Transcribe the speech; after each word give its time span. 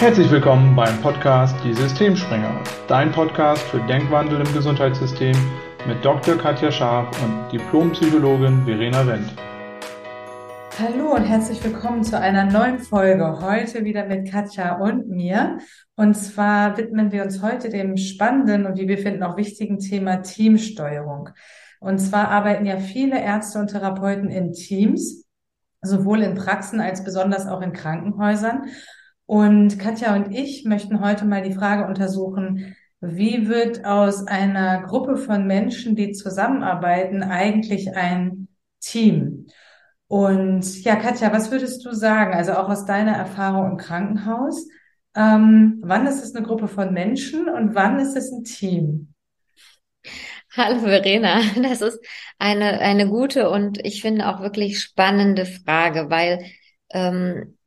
Herzlich 0.00 0.30
willkommen 0.30 0.76
beim 0.76 0.96
Podcast 1.02 1.56
Die 1.64 1.74
Systemspringer, 1.74 2.62
dein 2.86 3.10
Podcast 3.10 3.62
für 3.64 3.80
Denkwandel 3.88 4.46
im 4.46 4.54
Gesundheitssystem 4.54 5.34
mit 5.88 6.04
Dr. 6.04 6.38
Katja 6.38 6.70
Scharf 6.70 7.20
und 7.20 7.50
Diplompsychologin 7.50 8.64
Verena 8.64 9.04
Wendt. 9.04 9.34
Hallo 10.78 11.16
und 11.16 11.24
herzlich 11.24 11.62
willkommen 11.64 12.04
zu 12.04 12.16
einer 12.16 12.44
neuen 12.44 12.78
Folge. 12.78 13.40
Heute 13.40 13.84
wieder 13.84 14.06
mit 14.06 14.30
Katja 14.30 14.76
und 14.76 15.08
mir. 15.08 15.58
Und 15.96 16.14
zwar 16.14 16.76
widmen 16.78 17.10
wir 17.10 17.24
uns 17.24 17.42
heute 17.42 17.68
dem 17.68 17.96
spannenden 17.96 18.66
und 18.66 18.78
wie 18.78 18.86
wir 18.86 18.98
finden 18.98 19.24
auch 19.24 19.36
wichtigen 19.36 19.80
Thema 19.80 20.18
Teamsteuerung. 20.22 21.30
Und 21.80 21.98
zwar 21.98 22.28
arbeiten 22.28 22.66
ja 22.66 22.76
viele 22.76 23.20
Ärzte 23.20 23.58
und 23.58 23.72
Therapeuten 23.72 24.30
in 24.30 24.52
Teams, 24.52 25.24
sowohl 25.82 26.22
in 26.22 26.36
Praxen 26.36 26.80
als 26.80 27.02
besonders 27.02 27.48
auch 27.48 27.62
in 27.62 27.72
Krankenhäusern. 27.72 28.66
Und 29.28 29.78
Katja 29.78 30.16
und 30.16 30.34
ich 30.34 30.64
möchten 30.64 31.02
heute 31.02 31.26
mal 31.26 31.42
die 31.42 31.52
Frage 31.52 31.86
untersuchen, 31.86 32.74
wie 33.02 33.46
wird 33.46 33.84
aus 33.84 34.26
einer 34.26 34.80
Gruppe 34.84 35.18
von 35.18 35.46
Menschen, 35.46 35.96
die 35.96 36.12
zusammenarbeiten, 36.12 37.22
eigentlich 37.22 37.94
ein 37.94 38.48
Team? 38.80 39.46
Und 40.06 40.82
ja, 40.82 40.96
Katja, 40.96 41.30
was 41.30 41.50
würdest 41.50 41.84
du 41.84 41.92
sagen, 41.92 42.32
also 42.32 42.52
auch 42.52 42.70
aus 42.70 42.86
deiner 42.86 43.12
Erfahrung 43.12 43.72
im 43.72 43.76
Krankenhaus, 43.76 44.66
ähm, 45.14 45.82
wann 45.84 46.06
ist 46.06 46.24
es 46.24 46.34
eine 46.34 46.46
Gruppe 46.46 46.66
von 46.66 46.94
Menschen 46.94 47.50
und 47.50 47.74
wann 47.74 47.98
ist 47.98 48.16
es 48.16 48.32
ein 48.32 48.44
Team? 48.44 49.12
Hallo 50.56 50.80
Verena, 50.80 51.42
das 51.62 51.82
ist 51.82 52.00
eine, 52.38 52.80
eine 52.80 53.06
gute 53.06 53.50
und 53.50 53.84
ich 53.84 54.00
finde 54.00 54.26
auch 54.26 54.40
wirklich 54.40 54.80
spannende 54.80 55.44
Frage, 55.44 56.08
weil 56.08 56.46
ähm, 56.88 57.57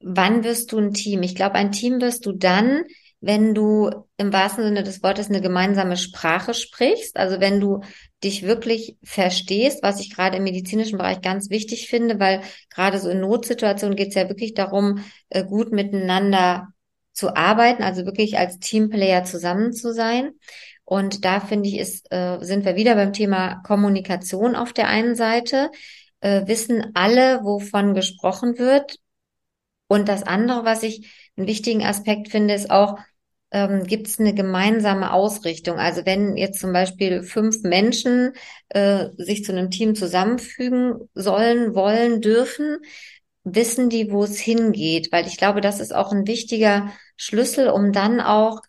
wann 0.00 0.44
wirst 0.44 0.72
du 0.72 0.78
ein 0.78 0.92
Team? 0.92 1.22
Ich 1.22 1.34
glaube, 1.34 1.54
ein 1.54 1.72
Team 1.72 2.00
wirst 2.00 2.26
du 2.26 2.32
dann, 2.32 2.84
wenn 3.20 3.54
du 3.54 3.90
im 4.16 4.32
wahrsten 4.32 4.62
Sinne 4.64 4.84
des 4.84 5.02
Wortes 5.02 5.28
eine 5.28 5.40
gemeinsame 5.40 5.96
Sprache 5.96 6.54
sprichst, 6.54 7.16
also 7.16 7.40
wenn 7.40 7.60
du 7.60 7.80
dich 8.22 8.44
wirklich 8.44 8.96
verstehst, 9.02 9.82
was 9.82 10.00
ich 10.00 10.14
gerade 10.14 10.36
im 10.36 10.44
medizinischen 10.44 10.98
Bereich 10.98 11.20
ganz 11.20 11.50
wichtig 11.50 11.88
finde, 11.88 12.20
weil 12.20 12.42
gerade 12.70 12.98
so 12.98 13.08
in 13.08 13.20
Notsituationen 13.20 13.96
geht 13.96 14.08
es 14.08 14.14
ja 14.14 14.28
wirklich 14.28 14.54
darum, 14.54 15.04
äh, 15.30 15.44
gut 15.44 15.72
miteinander 15.72 16.68
zu 17.12 17.34
arbeiten, 17.34 17.82
also 17.82 18.04
wirklich 18.06 18.38
als 18.38 18.58
Teamplayer 18.60 19.24
zusammen 19.24 19.72
zu 19.72 19.92
sein. 19.92 20.32
Und 20.84 21.24
da 21.24 21.40
finde 21.40 21.68
ich, 21.68 21.78
ist, 21.78 22.06
äh, 22.12 22.38
sind 22.40 22.64
wir 22.64 22.76
wieder 22.76 22.94
beim 22.94 23.12
Thema 23.12 23.56
Kommunikation 23.66 24.54
auf 24.54 24.72
der 24.72 24.88
einen 24.88 25.16
Seite. 25.16 25.70
Äh, 26.20 26.46
wissen 26.46 26.92
alle, 26.94 27.40
wovon 27.42 27.94
gesprochen 27.94 28.58
wird, 28.58 28.98
und 29.88 30.08
das 30.08 30.22
andere, 30.22 30.64
was 30.64 30.82
ich 30.82 31.10
einen 31.36 31.46
wichtigen 31.46 31.84
Aspekt 31.84 32.28
finde, 32.30 32.54
ist 32.54 32.70
auch, 32.70 32.98
ähm, 33.50 33.84
gibt 33.84 34.06
es 34.08 34.20
eine 34.20 34.34
gemeinsame 34.34 35.12
Ausrichtung. 35.12 35.78
Also 35.78 36.04
wenn 36.04 36.36
jetzt 36.36 36.60
zum 36.60 36.72
Beispiel 36.72 37.22
fünf 37.22 37.62
Menschen 37.62 38.32
äh, 38.68 39.06
sich 39.16 39.44
zu 39.44 39.52
einem 39.52 39.70
Team 39.70 39.94
zusammenfügen 39.94 41.08
sollen, 41.14 41.74
wollen, 41.74 42.20
dürfen, 42.20 42.78
wissen 43.44 43.88
die, 43.88 44.10
wo 44.12 44.24
es 44.24 44.38
hingeht. 44.38 45.10
Weil 45.12 45.26
ich 45.26 45.38
glaube, 45.38 45.60
das 45.62 45.80
ist 45.80 45.94
auch 45.94 46.12
ein 46.12 46.26
wichtiger 46.26 46.92
Schlüssel, 47.16 47.68
um 47.70 47.92
dann 47.92 48.20
auch, 48.20 48.60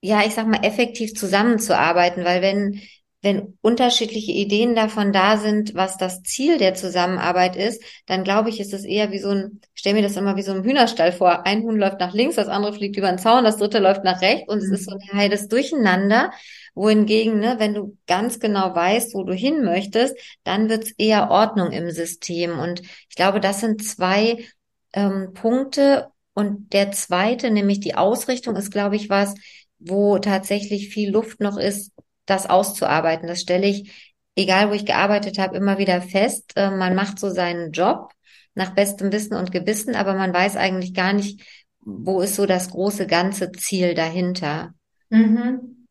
ja, 0.00 0.22
ich 0.26 0.34
sag 0.34 0.46
mal, 0.46 0.64
effektiv 0.64 1.14
zusammenzuarbeiten. 1.14 2.24
Weil 2.24 2.42
wenn 2.42 2.80
wenn 3.24 3.56
unterschiedliche 3.62 4.32
Ideen 4.32 4.74
davon 4.74 5.10
da 5.10 5.38
sind, 5.38 5.74
was 5.74 5.96
das 5.96 6.22
Ziel 6.22 6.58
der 6.58 6.74
Zusammenarbeit 6.74 7.56
ist, 7.56 7.82
dann 8.04 8.22
glaube 8.22 8.50
ich, 8.50 8.60
ist 8.60 8.74
es 8.74 8.84
eher 8.84 9.12
wie 9.12 9.18
so 9.18 9.30
ein, 9.30 9.62
stell 9.72 9.94
mir 9.94 10.02
das 10.02 10.18
immer 10.18 10.36
wie 10.36 10.42
so 10.42 10.52
ein 10.52 10.62
Hühnerstall 10.62 11.10
vor. 11.10 11.46
Ein 11.46 11.62
Huhn 11.62 11.78
läuft 11.78 12.00
nach 12.00 12.12
links, 12.12 12.36
das 12.36 12.48
andere 12.48 12.74
fliegt 12.74 12.98
über 12.98 13.08
den 13.08 13.16
Zaun, 13.16 13.44
das 13.44 13.56
dritte 13.56 13.78
läuft 13.78 14.04
nach 14.04 14.20
rechts 14.20 14.52
und 14.52 14.58
mhm. 14.58 14.64
es 14.64 14.80
ist 14.80 14.90
so 14.90 14.94
ein 14.94 15.18
heiles 15.18 15.48
Durcheinander. 15.48 16.32
Wohingegen, 16.74 17.38
ne, 17.38 17.54
wenn 17.58 17.72
du 17.72 17.96
ganz 18.06 18.40
genau 18.40 18.74
weißt, 18.74 19.14
wo 19.14 19.22
du 19.22 19.32
hin 19.32 19.64
möchtest, 19.64 20.16
dann 20.42 20.68
wird's 20.68 20.92
eher 20.98 21.30
Ordnung 21.30 21.72
im 21.72 21.90
System. 21.90 22.58
Und 22.58 22.82
ich 22.82 23.16
glaube, 23.16 23.40
das 23.40 23.60
sind 23.60 23.82
zwei 23.82 24.44
ähm, 24.92 25.32
Punkte. 25.32 26.08
Und 26.34 26.74
der 26.74 26.92
zweite, 26.92 27.50
nämlich 27.50 27.80
die 27.80 27.94
Ausrichtung, 27.94 28.56
ist, 28.56 28.70
glaube 28.70 28.96
ich, 28.96 29.08
was, 29.08 29.34
wo 29.78 30.18
tatsächlich 30.18 30.88
viel 30.88 31.10
Luft 31.10 31.40
noch 31.40 31.56
ist, 31.56 31.93
das 32.26 32.48
auszuarbeiten. 32.48 33.26
Das 33.28 33.40
stelle 33.40 33.66
ich, 33.66 34.14
egal 34.36 34.70
wo 34.70 34.74
ich 34.74 34.86
gearbeitet 34.86 35.38
habe, 35.38 35.56
immer 35.56 35.78
wieder 35.78 36.00
fest. 36.02 36.52
Äh, 36.56 36.70
man 36.70 36.94
macht 36.94 37.18
so 37.18 37.30
seinen 37.30 37.72
Job 37.72 38.12
nach 38.54 38.74
bestem 38.74 39.12
Wissen 39.12 39.34
und 39.36 39.52
Gewissen, 39.52 39.94
aber 39.94 40.14
man 40.14 40.32
weiß 40.32 40.56
eigentlich 40.56 40.94
gar 40.94 41.12
nicht, 41.12 41.42
wo 41.80 42.20
ist 42.20 42.36
so 42.36 42.46
das 42.46 42.70
große 42.70 43.06
ganze 43.06 43.52
Ziel 43.52 43.94
dahinter. 43.94 44.74
Mhm. 45.10 45.86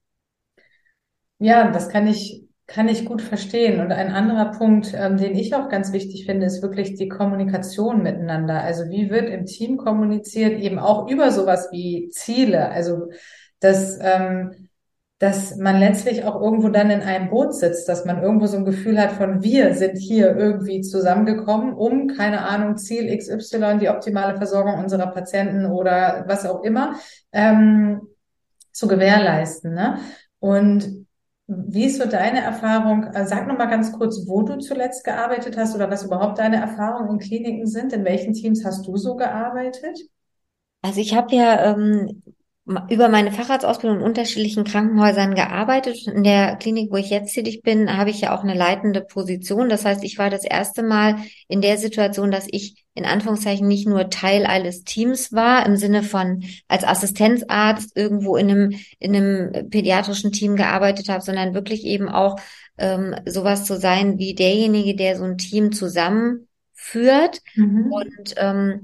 Ja, 1.39 1.71
das 1.71 1.89
kann 1.89 2.07
ich 2.07 2.43
kann 2.65 2.87
ich 2.87 3.05
gut 3.05 3.21
verstehen. 3.21 3.81
Und 3.81 3.91
ein 3.91 4.11
anderer 4.11 4.51
Punkt, 4.51 4.93
ähm, 4.95 5.17
den 5.17 5.35
ich 5.35 5.53
auch 5.53 5.69
ganz 5.69 5.91
wichtig 5.91 6.25
finde, 6.25 6.45
ist 6.45 6.61
wirklich 6.61 6.95
die 6.95 7.09
Kommunikation 7.09 8.01
miteinander. 8.01 8.61
Also 8.61 8.89
wie 8.89 9.09
wird 9.09 9.29
im 9.29 9.45
Team 9.45 9.77
kommuniziert, 9.77 10.59
eben 10.59 10.79
auch 10.79 11.09
über 11.09 11.31
sowas 11.31 11.69
wie 11.71 12.09
Ziele. 12.09 12.69
Also 12.69 13.09
dass 13.59 13.97
ähm, 14.01 14.62
dass 15.23 15.55
man 15.55 15.79
letztlich 15.79 16.25
auch 16.25 16.35
irgendwo 16.41 16.67
dann 16.67 16.91
in 16.91 16.99
einem 16.99 17.29
Boot 17.29 17.55
sitzt, 17.55 17.87
dass 17.87 18.03
man 18.03 18.21
irgendwo 18.21 18.45
so 18.45 18.57
ein 18.57 18.65
Gefühl 18.65 18.99
hat 18.99 19.13
von 19.13 19.41
wir 19.41 19.73
sind 19.73 19.97
hier 19.97 20.35
irgendwie 20.35 20.81
zusammengekommen, 20.81 21.73
um, 21.73 22.09
keine 22.09 22.45
Ahnung, 22.45 22.75
Ziel 22.75 23.17
XY, 23.17 23.77
die 23.79 23.87
optimale 23.87 24.35
Versorgung 24.35 24.77
unserer 24.79 25.07
Patienten 25.07 25.65
oder 25.65 26.25
was 26.27 26.45
auch 26.45 26.61
immer, 26.63 26.95
ähm, 27.31 28.01
zu 28.73 28.89
gewährleisten. 28.89 29.73
Ne? 29.73 29.97
Und 30.39 31.05
wie 31.47 31.85
ist 31.85 32.01
so 32.01 32.05
deine 32.09 32.41
Erfahrung? 32.41 33.05
Äh, 33.13 33.25
sag 33.25 33.47
noch 33.47 33.57
mal 33.57 33.67
ganz 33.67 33.93
kurz, 33.93 34.27
wo 34.27 34.41
du 34.41 34.57
zuletzt 34.57 35.05
gearbeitet 35.05 35.55
hast 35.55 35.73
oder 35.73 35.89
was 35.89 36.03
überhaupt 36.03 36.37
deine 36.37 36.57
Erfahrungen 36.57 37.11
in 37.11 37.19
Kliniken 37.19 37.65
sind. 37.65 37.93
In 37.93 38.03
welchen 38.03 38.33
Teams 38.33 38.65
hast 38.65 38.85
du 38.87 38.97
so 38.97 39.15
gearbeitet? 39.15 39.97
Also 40.81 40.99
ich 40.99 41.15
habe 41.15 41.33
ja 41.33 41.71
ähm, 41.71 42.23
über 42.65 43.09
meine 43.09 43.33
Facharztausbildung 43.33 43.99
in 43.99 44.05
unterschiedlichen 44.05 44.63
Krankenhäusern 44.63 45.35
gearbeitet. 45.35 46.07
In 46.07 46.23
der 46.23 46.55
Klinik, 46.55 46.91
wo 46.91 46.95
ich 46.95 47.09
jetzt 47.09 47.33
tätig 47.33 47.61
bin, 47.61 47.97
habe 47.97 48.09
ich 48.09 48.21
ja 48.21 48.33
auch 48.33 48.43
eine 48.43 48.53
leitende 48.53 49.01
Position. 49.01 49.67
Das 49.67 49.83
heißt, 49.83 50.01
ich 50.03 50.17
war 50.17 50.29
das 50.29 50.45
erste 50.45 50.81
Mal 50.81 51.17
in 51.49 51.59
der 51.59 51.77
Situation, 51.77 52.31
dass 52.31 52.47
ich 52.49 52.85
in 52.93 53.05
Anführungszeichen 53.05 53.67
nicht 53.67 53.85
nur 53.85 54.09
Teil 54.09 54.45
eines 54.45 54.85
Teams 54.85 55.33
war, 55.33 55.65
im 55.65 55.75
Sinne 55.75 56.03
von 56.03 56.43
als 56.69 56.85
Assistenzarzt 56.85 57.97
irgendwo 57.97 58.37
in 58.37 58.49
einem, 58.49 58.79
in 58.99 59.15
einem 59.15 59.69
pädiatrischen 59.69 60.31
Team 60.31 60.55
gearbeitet 60.55 61.09
habe, 61.09 61.23
sondern 61.23 61.53
wirklich 61.53 61.83
eben 61.83 62.07
auch 62.07 62.39
ähm, 62.77 63.13
sowas 63.25 63.65
zu 63.65 63.77
sein 63.77 64.19
wie 64.19 64.35
derjenige, 64.35 64.95
der 64.95 65.17
so 65.17 65.25
ein 65.25 65.37
Team 65.37 65.73
zusammenführt. 65.73 67.41
Mhm. 67.55 67.91
Und 67.91 68.35
ähm, 68.37 68.81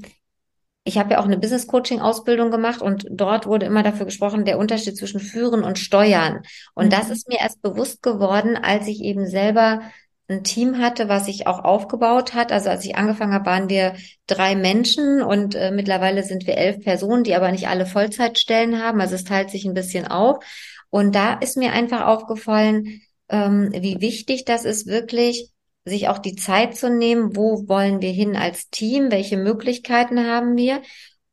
ich 0.90 0.98
habe 0.98 1.14
ja 1.14 1.20
auch 1.20 1.26
eine 1.26 1.38
Business 1.38 1.68
Coaching 1.68 2.02
Ausbildung 2.02 2.50
gemacht 2.50 2.82
und 2.82 3.06
dort 3.12 3.46
wurde 3.46 3.68
immer 3.68 3.84
dafür 3.84 4.08
gesprochen, 4.08 4.44
der 4.44 4.58
Unterschied 4.58 4.98
zwischen 4.98 5.20
Führen 5.20 5.64
und 5.64 5.78
Steuern. 5.78 6.42
Und 6.74 6.88
mhm. 6.88 6.90
das 6.90 7.12
ist 7.12 7.30
mir 7.30 7.40
erst 7.40 7.62
bewusst 7.62 8.02
geworden, 8.02 8.58
als 8.58 8.88
ich 8.88 9.02
eben 9.02 9.28
selber 9.28 9.82
ein 10.28 10.44
Team 10.44 10.80
hatte, 10.80 11.08
was 11.08 11.28
sich 11.28 11.46
auch 11.46 11.64
aufgebaut 11.64 12.34
hat. 12.34 12.52
Also 12.52 12.72
als 12.72 12.84
ich 12.86 12.96
angefangen 12.96 13.34
habe, 13.34 13.46
waren 13.46 13.70
wir 13.70 13.94
drei 14.26 14.56
Menschen 14.56 15.22
und 15.22 15.54
äh, 15.54 15.70
mittlerweile 15.70 16.24
sind 16.24 16.48
wir 16.48 16.58
elf 16.58 16.84
Personen, 16.84 17.24
die 17.24 17.36
aber 17.36 17.52
nicht 17.52 17.68
alle 17.68 17.86
Vollzeitstellen 17.86 18.82
haben. 18.82 19.00
Also 19.00 19.14
es 19.14 19.24
teilt 19.24 19.52
sich 19.52 19.66
ein 19.66 19.76
bisschen 19.76 20.08
auf. 20.08 20.44
Und 20.90 21.14
da 21.14 21.34
ist 21.34 21.56
mir 21.56 21.72
einfach 21.72 22.08
aufgefallen, 22.08 23.02
ähm, 23.30 23.70
wie 23.74 24.02
wichtig 24.02 24.44
das 24.44 24.66
ist, 24.66 24.88
wirklich 24.88 25.52
sich 25.86 26.08
auch 26.08 26.20
die 26.20 26.36
Zeit 26.36 26.76
zu 26.76 26.90
nehmen, 26.90 27.36
wo 27.36 27.68
wollen 27.68 28.02
wir 28.02 28.12
hin 28.12 28.36
als 28.36 28.70
Team, 28.70 29.12
welche 29.12 29.38
Möglichkeiten 29.38 30.26
haben 30.26 30.56
wir 30.56 30.82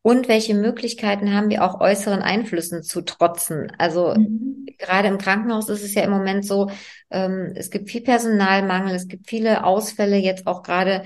und 0.02 0.28
welche 0.28 0.54
Möglichkeiten 0.54 1.34
haben 1.34 1.50
wir 1.50 1.64
auch 1.64 1.80
äußeren 1.80 2.22
Einflüssen 2.22 2.82
zu 2.82 3.02
trotzen. 3.02 3.72
Also 3.76 4.14
mhm. 4.14 4.66
gerade 4.78 5.08
im 5.08 5.18
Krankenhaus 5.18 5.68
ist 5.68 5.82
es 5.82 5.94
ja 5.94 6.02
im 6.02 6.10
Moment 6.10 6.44
so, 6.44 6.70
ähm, 7.10 7.52
es 7.56 7.70
gibt 7.70 7.90
viel 7.90 8.02
Personalmangel, 8.02 8.94
es 8.94 9.08
gibt 9.08 9.28
viele 9.28 9.64
Ausfälle 9.64 10.16
jetzt 10.16 10.46
auch 10.46 10.62
gerade 10.62 11.02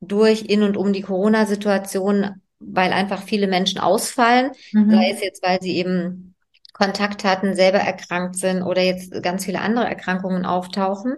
durch 0.00 0.42
in 0.42 0.62
und 0.62 0.76
um 0.76 0.92
die 0.92 1.02
Corona-Situation, 1.02 2.42
weil 2.60 2.92
einfach 2.92 3.22
viele 3.24 3.48
Menschen 3.48 3.80
ausfallen, 3.80 4.52
mhm. 4.72 4.90
sei 4.90 5.10
es 5.10 5.20
jetzt, 5.20 5.42
weil 5.42 5.60
sie 5.60 5.76
eben 5.76 6.36
Kontakt 6.72 7.24
hatten, 7.24 7.54
selber 7.54 7.78
erkrankt 7.78 8.36
sind 8.36 8.62
oder 8.62 8.82
jetzt 8.82 9.20
ganz 9.22 9.44
viele 9.44 9.60
andere 9.60 9.86
Erkrankungen 9.86 10.46
auftauchen. 10.46 11.16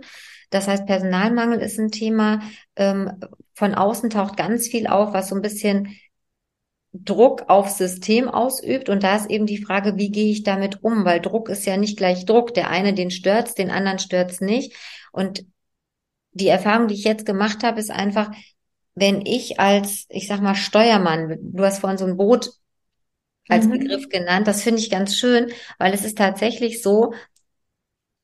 Das 0.55 0.69
heißt, 0.69 0.87
Personalmangel 0.87 1.59
ist 1.59 1.81
ein 1.81 1.91
Thema. 1.91 2.41
Ähm, 2.77 3.21
von 3.55 3.75
außen 3.75 4.09
taucht 4.09 4.37
ganz 4.37 4.69
viel 4.69 4.87
auf, 4.87 5.13
was 5.13 5.31
so 5.31 5.35
ein 5.35 5.43
bisschen 5.43 5.97
Druck 6.93 7.47
aufs 7.49 7.77
System 7.77 8.29
ausübt. 8.29 8.89
Und 8.89 9.03
da 9.03 9.17
ist 9.17 9.29
eben 9.29 9.47
die 9.47 9.61
Frage, 9.61 9.97
wie 9.97 10.13
gehe 10.13 10.31
ich 10.31 10.45
damit 10.45 10.85
um? 10.85 11.05
Weil 11.05 11.21
Druck 11.21 11.49
ist 11.49 11.67
ja 11.67 11.77
nicht 11.77 11.99
gleich 11.99 12.25
Druck. 12.25 12.55
Der 12.55 12.71
eine, 12.71 12.95
den 12.95 13.11
stört's, 13.11 13.55
den 13.55 13.73
anderen 13.73 13.99
stört's 13.99 14.41
nicht. 14.41 14.77
Und 15.11 15.45
die 16.31 16.47
Erfahrung, 16.47 16.87
die 16.87 16.95
ich 16.95 17.03
jetzt 17.03 17.27
gemacht 17.27 17.65
habe, 17.65 17.81
ist 17.81 17.91
einfach, 17.91 18.31
wenn 18.95 19.27
ich 19.27 19.59
als, 19.59 20.07
ich 20.09 20.29
sag 20.29 20.41
mal, 20.41 20.55
Steuermann, 20.55 21.37
du 21.41 21.65
hast 21.65 21.81
vorhin 21.81 21.99
so 21.99 22.05
ein 22.05 22.17
Boot 22.17 22.53
als 23.49 23.67
mhm. 23.67 23.73
Begriff 23.73 24.09
genannt. 24.09 24.47
Das 24.47 24.63
finde 24.63 24.79
ich 24.79 24.89
ganz 24.89 25.17
schön, 25.17 25.51
weil 25.81 25.93
es 25.93 26.05
ist 26.05 26.17
tatsächlich 26.17 26.81
so, 26.81 27.13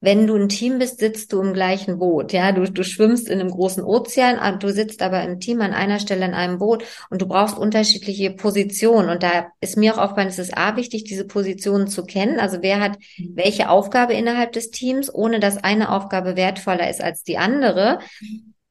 wenn 0.01 0.27
du 0.27 0.35
ein 0.35 0.49
Team 0.49 0.79
bist, 0.79 0.99
sitzt 0.99 1.33
du 1.33 1.43
im 1.43 1.53
gleichen 1.53 1.99
Boot. 1.99 2.33
Ja, 2.33 2.53
du, 2.53 2.65
du 2.65 2.83
schwimmst 2.83 3.29
in 3.29 3.39
einem 3.39 3.51
großen 3.51 3.85
Ozean, 3.85 4.59
du 4.59 4.73
sitzt 4.73 5.03
aber 5.03 5.23
im 5.23 5.41
Team 5.41 5.61
an 5.61 5.75
einer 5.75 6.01
Stelle 6.01 6.25
in 6.25 6.33
einem 6.33 6.59
Boot 6.59 6.85
und 7.11 7.21
du 7.21 7.27
brauchst 7.27 7.59
unterschiedliche 7.59 8.31
Positionen. 8.31 9.11
Und 9.11 9.23
da 9.23 9.49
ist 9.61 9.77
mir 9.77 9.95
auch 9.95 9.99
aufgefallen, 9.99 10.29
es 10.29 10.39
ist 10.39 10.57
A 10.57 10.77
wichtig, 10.77 11.05
diese 11.05 11.27
Positionen 11.27 11.87
zu 11.87 12.05
kennen. 12.05 12.41
Also 12.41 12.59
wer 12.63 12.81
hat 12.81 12.99
mhm. 13.19 13.33
welche 13.35 13.69
Aufgabe 13.69 14.15
innerhalb 14.15 14.53
des 14.53 14.71
Teams, 14.71 15.13
ohne 15.13 15.39
dass 15.39 15.63
eine 15.63 15.93
Aufgabe 15.93 16.35
wertvoller 16.35 16.89
ist 16.89 17.03
als 17.03 17.23
die 17.23 17.37
andere. 17.37 17.99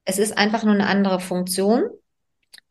Es 0.04 0.18
ist 0.18 0.36
einfach 0.36 0.64
nur 0.64 0.74
eine 0.74 0.88
andere 0.88 1.20
Funktion. 1.20 1.84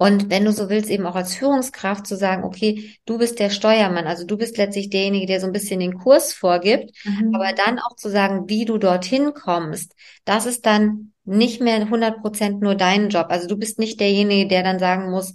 Und 0.01 0.29
wenn 0.29 0.45
du 0.45 0.53
so 0.53 0.69
willst, 0.69 0.89
eben 0.89 1.05
auch 1.05 1.15
als 1.15 1.35
Führungskraft 1.35 2.07
zu 2.07 2.15
sagen, 2.15 2.45
okay, 2.45 2.95
du 3.05 3.17
bist 3.17 3.37
der 3.37 3.49
Steuermann, 3.49 4.07
also 4.07 4.25
du 4.25 4.37
bist 4.37 4.57
letztlich 4.57 4.89
derjenige, 4.89 5.25
der 5.25 5.41
so 5.41 5.45
ein 5.45 5.51
bisschen 5.51 5.81
den 5.81 5.97
Kurs 5.97 6.31
vorgibt, 6.31 6.91
mhm. 7.03 7.35
aber 7.35 7.51
dann 7.51 7.79
auch 7.79 7.97
zu 7.97 8.09
sagen, 8.09 8.47
wie 8.47 8.63
du 8.63 8.77
dorthin 8.77 9.33
kommst, 9.33 9.93
das 10.23 10.45
ist 10.45 10.65
dann 10.65 11.11
nicht 11.25 11.59
mehr 11.59 11.75
100 11.75 12.21
Prozent 12.21 12.61
nur 12.61 12.75
dein 12.75 13.09
Job. 13.09 13.27
Also 13.27 13.49
du 13.49 13.57
bist 13.57 13.77
nicht 13.77 13.99
derjenige, 13.99 14.47
der 14.47 14.63
dann 14.63 14.79
sagen 14.79 15.11
muss, 15.11 15.33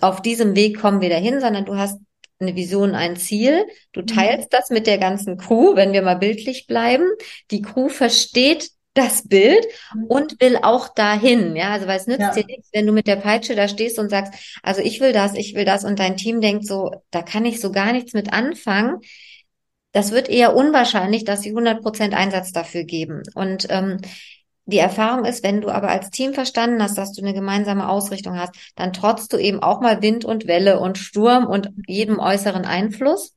auf 0.00 0.22
diesem 0.22 0.56
Weg 0.56 0.80
kommen 0.80 1.02
wir 1.02 1.10
dahin, 1.10 1.38
sondern 1.38 1.66
du 1.66 1.76
hast 1.76 2.00
eine 2.40 2.56
Vision, 2.56 2.94
ein 2.94 3.16
Ziel. 3.16 3.66
Du 3.92 4.00
mhm. 4.00 4.06
teilst 4.06 4.54
das 4.54 4.70
mit 4.70 4.86
der 4.86 4.96
ganzen 4.96 5.36
Crew, 5.36 5.76
wenn 5.76 5.92
wir 5.92 6.00
mal 6.00 6.16
bildlich 6.16 6.66
bleiben. 6.66 7.04
Die 7.50 7.60
Crew 7.60 7.90
versteht 7.90 8.70
das 8.94 9.26
Bild 9.26 9.64
mhm. 9.94 10.04
und 10.04 10.40
will 10.40 10.58
auch 10.62 10.88
dahin. 10.88 11.56
Ja, 11.56 11.70
also 11.72 11.86
weil 11.86 11.98
es 11.98 12.06
nützt 12.06 12.20
ja. 12.20 12.32
dir 12.32 12.44
nichts, 12.44 12.68
wenn 12.72 12.86
du 12.86 12.92
mit 12.92 13.06
der 13.06 13.16
Peitsche 13.16 13.54
da 13.54 13.68
stehst 13.68 13.98
und 13.98 14.10
sagst, 14.10 14.34
also 14.62 14.82
ich 14.82 15.00
will 15.00 15.12
das, 15.12 15.34
ich 15.34 15.54
will 15.54 15.64
das 15.64 15.84
und 15.84 15.98
dein 15.98 16.16
Team 16.16 16.40
denkt 16.40 16.66
so, 16.66 16.90
da 17.10 17.22
kann 17.22 17.44
ich 17.44 17.60
so 17.60 17.72
gar 17.72 17.92
nichts 17.92 18.12
mit 18.12 18.32
anfangen. 18.32 19.00
Das 19.92 20.10
wird 20.10 20.28
eher 20.28 20.56
unwahrscheinlich, 20.56 21.24
dass 21.24 21.42
sie 21.42 21.50
100 21.50 21.82
Prozent 21.82 22.14
Einsatz 22.14 22.52
dafür 22.52 22.84
geben. 22.84 23.22
Und 23.34 23.66
ähm, 23.70 23.98
die 24.64 24.78
Erfahrung 24.78 25.24
ist, 25.24 25.42
wenn 25.42 25.60
du 25.60 25.70
aber 25.70 25.88
als 25.88 26.10
Team 26.10 26.34
verstanden 26.34 26.82
hast, 26.82 26.96
dass 26.96 27.12
du 27.12 27.22
eine 27.22 27.34
gemeinsame 27.34 27.88
Ausrichtung 27.88 28.38
hast, 28.38 28.54
dann 28.76 28.92
trotzt 28.92 29.32
du 29.32 29.36
eben 29.36 29.62
auch 29.62 29.80
mal 29.80 30.02
Wind 30.02 30.24
und 30.24 30.46
Welle 30.46 30.78
und 30.80 30.98
Sturm 30.98 31.46
und 31.46 31.70
jedem 31.86 32.18
äußeren 32.18 32.64
Einfluss. 32.64 33.34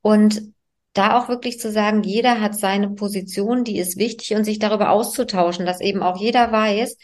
Und 0.00 0.54
da 0.98 1.18
auch 1.18 1.28
wirklich 1.28 1.60
zu 1.60 1.70
sagen, 1.70 2.02
jeder 2.02 2.40
hat 2.40 2.56
seine 2.56 2.90
Position, 2.90 3.64
die 3.64 3.78
ist 3.78 3.96
wichtig 3.96 4.34
und 4.34 4.44
sich 4.44 4.58
darüber 4.58 4.90
auszutauschen, 4.90 5.64
dass 5.64 5.80
eben 5.80 6.02
auch 6.02 6.20
jeder 6.20 6.50
weiß, 6.50 6.96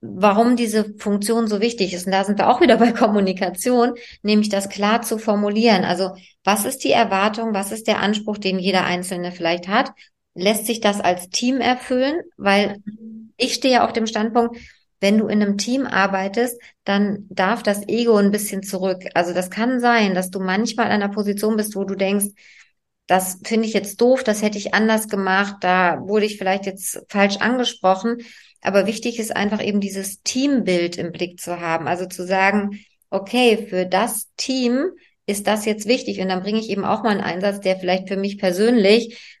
warum 0.00 0.54
diese 0.54 0.94
Funktion 0.98 1.48
so 1.48 1.60
wichtig 1.60 1.94
ist. 1.94 2.06
Und 2.06 2.12
da 2.12 2.24
sind 2.24 2.38
wir 2.38 2.50
auch 2.50 2.60
wieder 2.60 2.76
bei 2.78 2.92
Kommunikation, 2.92 3.94
nämlich 4.22 4.50
das 4.50 4.68
klar 4.68 5.02
zu 5.02 5.18
formulieren. 5.18 5.84
Also 5.84 6.10
was 6.44 6.66
ist 6.66 6.84
die 6.84 6.92
Erwartung, 6.92 7.54
was 7.54 7.72
ist 7.72 7.86
der 7.86 8.00
Anspruch, 8.00 8.38
den 8.38 8.58
jeder 8.58 8.84
Einzelne 8.84 9.32
vielleicht 9.32 9.66
hat? 9.68 9.92
Lässt 10.34 10.66
sich 10.66 10.80
das 10.80 11.00
als 11.00 11.30
Team 11.30 11.60
erfüllen? 11.60 12.20
Weil 12.36 12.82
ich 13.36 13.54
stehe 13.54 13.82
auf 13.82 13.92
dem 13.92 14.06
Standpunkt, 14.06 14.58
wenn 15.00 15.18
du 15.18 15.26
in 15.26 15.42
einem 15.42 15.58
Team 15.58 15.86
arbeitest, 15.86 16.60
dann 16.84 17.26
darf 17.28 17.62
das 17.62 17.86
Ego 17.88 18.16
ein 18.16 18.30
bisschen 18.30 18.62
zurück. 18.62 19.04
Also 19.14 19.32
das 19.34 19.50
kann 19.50 19.80
sein, 19.80 20.14
dass 20.14 20.30
du 20.30 20.40
manchmal 20.40 20.86
in 20.86 20.92
einer 20.92 21.08
Position 21.08 21.56
bist, 21.56 21.76
wo 21.76 21.84
du 21.84 21.94
denkst, 21.94 22.26
das 23.06 23.38
finde 23.44 23.66
ich 23.68 23.74
jetzt 23.74 24.00
doof, 24.00 24.24
das 24.24 24.42
hätte 24.42 24.58
ich 24.58 24.74
anders 24.74 25.08
gemacht, 25.08 25.56
da 25.60 26.00
wurde 26.00 26.26
ich 26.26 26.38
vielleicht 26.38 26.66
jetzt 26.66 27.02
falsch 27.08 27.36
angesprochen. 27.36 28.18
Aber 28.62 28.86
wichtig 28.86 29.18
ist 29.18 29.36
einfach 29.36 29.62
eben 29.62 29.80
dieses 29.80 30.22
Teambild 30.22 30.96
im 30.96 31.12
Blick 31.12 31.38
zu 31.38 31.60
haben. 31.60 31.86
Also 31.86 32.06
zu 32.06 32.26
sagen, 32.26 32.80
okay, 33.10 33.66
für 33.68 33.84
das 33.84 34.30
Team 34.36 34.90
ist 35.26 35.46
das 35.46 35.66
jetzt 35.66 35.86
wichtig. 35.86 36.20
Und 36.20 36.28
dann 36.28 36.42
bringe 36.42 36.60
ich 36.60 36.70
eben 36.70 36.84
auch 36.84 37.02
mal 37.02 37.10
einen 37.10 37.20
Einsatz, 37.20 37.60
der 37.60 37.76
vielleicht 37.76 38.08
für 38.08 38.16
mich 38.16 38.38
persönlich 38.38 39.38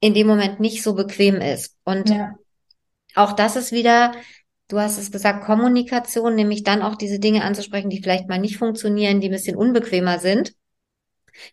in 0.00 0.14
dem 0.14 0.26
Moment 0.26 0.58
nicht 0.58 0.82
so 0.82 0.94
bequem 0.94 1.36
ist. 1.36 1.76
Und 1.84 2.10
ja. 2.10 2.34
auch 3.14 3.32
das 3.32 3.54
ist 3.54 3.70
wieder, 3.70 4.12
du 4.66 4.80
hast 4.80 4.98
es 4.98 5.12
gesagt, 5.12 5.44
Kommunikation, 5.44 6.34
nämlich 6.34 6.64
dann 6.64 6.82
auch 6.82 6.96
diese 6.96 7.20
Dinge 7.20 7.44
anzusprechen, 7.44 7.88
die 7.88 8.02
vielleicht 8.02 8.28
mal 8.28 8.38
nicht 8.40 8.56
funktionieren, 8.56 9.20
die 9.20 9.28
ein 9.28 9.32
bisschen 9.32 9.56
unbequemer 9.56 10.18
sind 10.18 10.54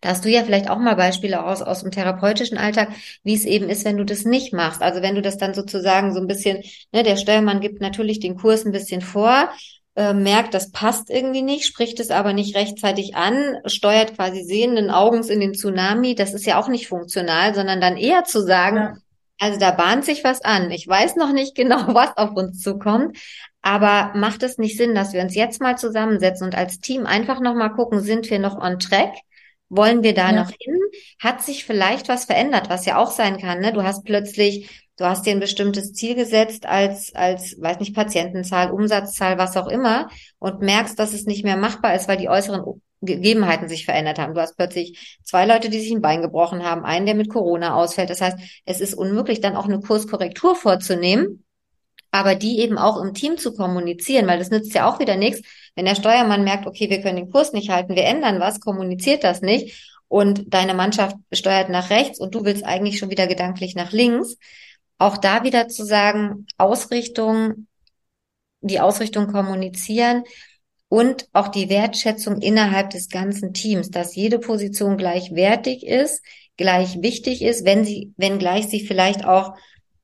da 0.01 0.09
hast 0.09 0.25
du 0.25 0.29
ja 0.29 0.43
vielleicht 0.43 0.69
auch 0.69 0.79
mal 0.79 0.95
Beispiele 0.95 1.43
aus, 1.45 1.61
aus 1.61 1.81
dem 1.81 1.91
therapeutischen 1.91 2.57
Alltag, 2.57 2.89
wie 3.23 3.35
es 3.35 3.45
eben 3.45 3.69
ist, 3.69 3.85
wenn 3.85 3.97
du 3.97 4.05
das 4.05 4.25
nicht 4.25 4.53
machst. 4.53 4.81
Also 4.81 5.01
wenn 5.01 5.15
du 5.15 5.21
das 5.21 5.37
dann 5.37 5.53
sozusagen 5.53 6.13
so 6.13 6.19
ein 6.19 6.27
bisschen, 6.27 6.63
ne, 6.91 7.03
der 7.03 7.17
Steuermann 7.17 7.61
gibt 7.61 7.81
natürlich 7.81 8.19
den 8.19 8.35
Kurs 8.35 8.65
ein 8.65 8.71
bisschen 8.71 9.01
vor, 9.01 9.49
äh, 9.95 10.13
merkt, 10.13 10.53
das 10.53 10.71
passt 10.71 11.09
irgendwie 11.09 11.43
nicht, 11.43 11.65
spricht 11.65 11.99
es 11.99 12.09
aber 12.09 12.33
nicht 12.33 12.55
rechtzeitig 12.55 13.15
an, 13.15 13.57
steuert 13.65 14.15
quasi 14.15 14.43
sehenden 14.43 14.89
Augens 14.89 15.29
in 15.29 15.39
den 15.39 15.53
Tsunami. 15.53 16.15
Das 16.15 16.33
ist 16.33 16.45
ja 16.45 16.59
auch 16.59 16.67
nicht 16.67 16.87
funktional, 16.87 17.53
sondern 17.53 17.79
dann 17.79 17.97
eher 17.97 18.23
zu 18.23 18.41
sagen, 18.41 18.77
ja. 18.77 18.97
also 19.39 19.59
da 19.59 19.71
bahnt 19.71 20.03
sich 20.03 20.23
was 20.23 20.41
an. 20.41 20.71
Ich 20.71 20.87
weiß 20.87 21.15
noch 21.15 21.31
nicht 21.31 21.53
genau, 21.55 21.87
was 21.93 22.17
auf 22.17 22.35
uns 22.35 22.61
zukommt, 22.61 23.17
aber 23.61 24.11
macht 24.15 24.43
es 24.43 24.57
nicht 24.57 24.77
Sinn, 24.77 24.95
dass 24.95 25.13
wir 25.13 25.21
uns 25.21 25.35
jetzt 25.35 25.61
mal 25.61 25.77
zusammensetzen 25.77 26.45
und 26.45 26.55
als 26.55 26.79
Team 26.79 27.05
einfach 27.05 27.39
nochmal 27.39 27.71
gucken, 27.73 28.01
sind 28.01 28.29
wir 28.29 28.39
noch 28.39 28.57
on 28.57 28.79
track? 28.79 29.13
Wollen 29.75 30.03
wir 30.03 30.13
da 30.13 30.31
ja. 30.31 30.43
noch 30.43 30.51
hin? 30.51 30.79
Hat 31.19 31.41
sich 31.41 31.65
vielleicht 31.65 32.07
was 32.07 32.25
verändert, 32.25 32.69
was 32.69 32.85
ja 32.85 32.97
auch 32.97 33.09
sein 33.09 33.39
kann. 33.39 33.59
Ne? 33.59 33.73
Du 33.73 33.83
hast 33.83 34.05
plötzlich, 34.05 34.85
du 34.97 35.05
hast 35.05 35.25
dir 35.25 35.31
ein 35.31 35.39
bestimmtes 35.39 35.93
Ziel 35.93 36.13
gesetzt 36.13 36.67
als, 36.67 37.15
als, 37.15 37.59
weiß 37.59 37.79
nicht, 37.79 37.95
Patientenzahl, 37.95 38.71
Umsatzzahl, 38.71 39.39
was 39.39 39.57
auch 39.57 39.67
immer 39.67 40.09
und 40.37 40.61
merkst, 40.61 40.99
dass 40.99 41.13
es 41.13 41.25
nicht 41.25 41.43
mehr 41.43 41.57
machbar 41.57 41.95
ist, 41.95 42.07
weil 42.07 42.17
die 42.17 42.29
äußeren 42.29 42.81
Gegebenheiten 43.01 43.67
sich 43.67 43.85
verändert 43.85 44.19
haben. 44.19 44.35
Du 44.35 44.41
hast 44.41 44.55
plötzlich 44.57 45.19
zwei 45.23 45.47
Leute, 45.47 45.69
die 45.69 45.79
sich 45.79 45.91
ein 45.91 46.01
Bein 46.01 46.21
gebrochen 46.21 46.63
haben, 46.63 46.85
einen, 46.85 47.07
der 47.07 47.15
mit 47.15 47.29
Corona 47.29 47.73
ausfällt. 47.73 48.11
Das 48.11 48.21
heißt, 48.21 48.37
es 48.65 48.79
ist 48.79 48.93
unmöglich, 48.93 49.41
dann 49.41 49.55
auch 49.55 49.65
eine 49.65 49.79
Kurskorrektur 49.79 50.55
vorzunehmen, 50.55 51.43
aber 52.11 52.35
die 52.35 52.59
eben 52.59 52.77
auch 52.77 53.01
im 53.01 53.15
Team 53.15 53.37
zu 53.37 53.55
kommunizieren, 53.55 54.27
weil 54.27 54.37
das 54.37 54.51
nützt 54.51 54.75
ja 54.75 54.87
auch 54.87 54.99
wieder 54.99 55.15
nichts, 55.15 55.41
wenn 55.75 55.85
der 55.85 55.95
Steuermann 55.95 56.43
merkt, 56.43 56.67
okay, 56.67 56.89
wir 56.89 57.01
können 57.01 57.17
den 57.17 57.31
Kurs 57.31 57.53
nicht 57.53 57.69
halten, 57.69 57.95
wir 57.95 58.05
ändern 58.05 58.39
was, 58.39 58.59
kommuniziert 58.59 59.23
das 59.23 59.41
nicht 59.41 59.93
und 60.07 60.53
deine 60.53 60.73
Mannschaft 60.73 61.17
steuert 61.31 61.69
nach 61.69 61.89
rechts 61.89 62.19
und 62.19 62.35
du 62.35 62.45
willst 62.45 62.63
eigentlich 62.63 62.99
schon 62.99 63.09
wieder 63.09 63.27
gedanklich 63.27 63.75
nach 63.75 63.91
links, 63.91 64.37
auch 64.99 65.17
da 65.17 65.43
wieder 65.43 65.67
zu 65.67 65.85
sagen, 65.85 66.45
Ausrichtung, 66.57 67.67
die 68.61 68.79
Ausrichtung 68.79 69.27
kommunizieren 69.27 70.23
und 70.87 71.27
auch 71.33 71.47
die 71.47 71.69
Wertschätzung 71.69 72.41
innerhalb 72.41 72.91
des 72.91 73.09
ganzen 73.09 73.53
Teams, 73.53 73.89
dass 73.89 74.15
jede 74.15 74.37
Position 74.37 74.97
gleichwertig 74.97 75.85
ist, 75.85 76.23
gleich 76.57 77.01
wichtig 77.01 77.41
ist, 77.41 77.65
wenn 77.65 77.83
sie, 77.83 78.13
wenn 78.15 78.37
gleich 78.37 78.67
sie 78.67 78.85
vielleicht 78.85 79.25
auch 79.25 79.55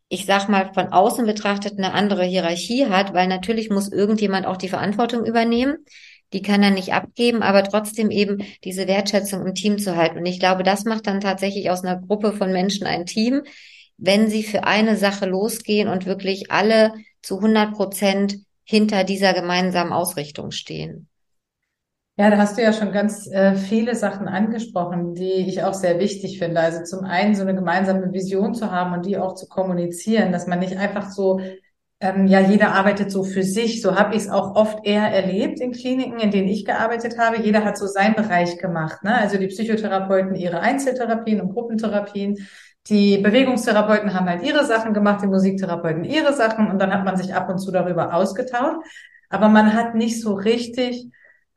ich 0.10 0.26
sag 0.26 0.50
mal, 0.50 0.74
von 0.74 0.88
außen 0.88 1.26
betrachtet 1.26 1.78
eine 1.78 1.94
andere 1.94 2.24
Hierarchie 2.26 2.88
hat, 2.88 3.14
weil 3.14 3.28
natürlich 3.28 3.70
muss 3.70 3.92
irgendjemand 3.92 4.48
auch 4.48 4.58
die 4.58 4.70
Verantwortung 4.70 5.24
übernehmen. 5.26 5.78
Die 6.34 6.42
kann 6.42 6.64
er 6.64 6.72
nicht 6.72 6.94
abgeben, 6.94 7.44
aber 7.44 7.64
trotzdem 7.64 8.12
eben 8.12 8.44
diese 8.64 8.88
Wertschätzung 8.88 9.46
im 9.46 9.54
Team 9.54 9.78
zu 9.78 9.96
halten. 9.96 10.18
Und 10.18 10.26
ich 10.26 10.40
glaube, 10.40 10.64
das 10.64 10.86
macht 10.86 11.08
dann 11.08 11.22
tatsächlich 11.22 11.70
aus 11.70 11.84
einer 11.84 12.00
Gruppe 12.02 12.34
von 12.34 12.52
Menschen 12.52 12.88
ein 12.88 13.06
Team, 13.06 13.44
wenn 13.98 14.30
sie 14.30 14.44
für 14.44 14.64
eine 14.64 14.98
Sache 14.98 15.28
losgehen 15.28 15.88
und 15.88 16.06
wirklich 16.06 16.52
alle 16.52 16.94
zu 17.22 17.38
100 17.38 17.74
Prozent 17.74 18.38
hinter 18.64 19.04
dieser 19.04 19.34
gemeinsamen 19.34 19.92
Ausrichtung 19.92 20.52
stehen. 20.52 21.09
Ja, 22.20 22.30
da 22.30 22.38
hast 22.38 22.58
du 22.58 22.62
ja 22.62 22.74
schon 22.74 22.92
ganz 22.92 23.28
äh, 23.32 23.56
viele 23.56 23.96
Sachen 23.96 24.28
angesprochen, 24.28 25.14
die 25.14 25.48
ich 25.48 25.64
auch 25.64 25.74
sehr 25.74 26.00
wichtig 26.00 26.38
finde. 26.38 26.60
Also 26.60 26.84
zum 26.84 27.06
einen 27.06 27.34
so 27.34 27.44
eine 27.44 27.56
gemeinsame 27.56 28.12
Vision 28.12 28.54
zu 28.54 28.72
haben 28.72 28.94
und 28.94 29.06
die 29.06 29.18
auch 29.18 29.36
zu 29.36 29.48
kommunizieren, 29.48 30.34
dass 30.34 30.46
man 30.46 30.60
nicht 30.60 30.76
einfach 30.76 31.12
so, 31.12 31.40
ähm, 32.02 32.28
ja, 32.28 32.42
jeder 32.42 32.74
arbeitet 32.74 33.10
so 33.10 33.24
für 33.24 33.44
sich. 33.44 33.82
So 33.82 33.96
habe 33.96 34.16
ich 34.16 34.24
es 34.24 34.30
auch 34.30 34.56
oft 34.58 34.86
eher 34.86 35.08
erlebt 35.08 35.62
in 35.62 35.72
Kliniken, 35.72 36.20
in 36.20 36.30
denen 36.30 36.50
ich 36.50 36.66
gearbeitet 36.66 37.18
habe. 37.18 37.42
Jeder 37.42 37.64
hat 37.64 37.78
so 37.78 37.88
seinen 37.88 38.16
Bereich 38.16 38.58
gemacht. 38.58 39.02
Ne? 39.06 39.16
Also 39.16 39.38
die 39.38 39.48
Psychotherapeuten 39.48 40.36
ihre 40.36 40.60
Einzeltherapien 40.60 41.40
und 41.40 41.54
Gruppentherapien. 41.54 42.36
Die 42.90 43.20
Bewegungstherapeuten 43.20 44.14
haben 44.14 44.28
halt 44.28 44.44
ihre 44.44 44.66
Sachen 44.66 44.94
gemacht, 44.94 45.22
die 45.24 45.28
Musiktherapeuten 45.28 46.04
ihre 46.04 46.34
Sachen 46.34 46.70
und 46.70 46.80
dann 46.80 46.94
hat 46.94 47.06
man 47.06 47.16
sich 47.16 47.34
ab 47.34 47.48
und 47.50 47.60
zu 47.60 47.72
darüber 47.72 48.14
ausgetauscht. 48.14 48.82
Aber 49.30 49.48
man 49.48 49.74
hat 49.74 49.96
nicht 49.96 50.22
so 50.22 50.34
richtig 50.34 51.10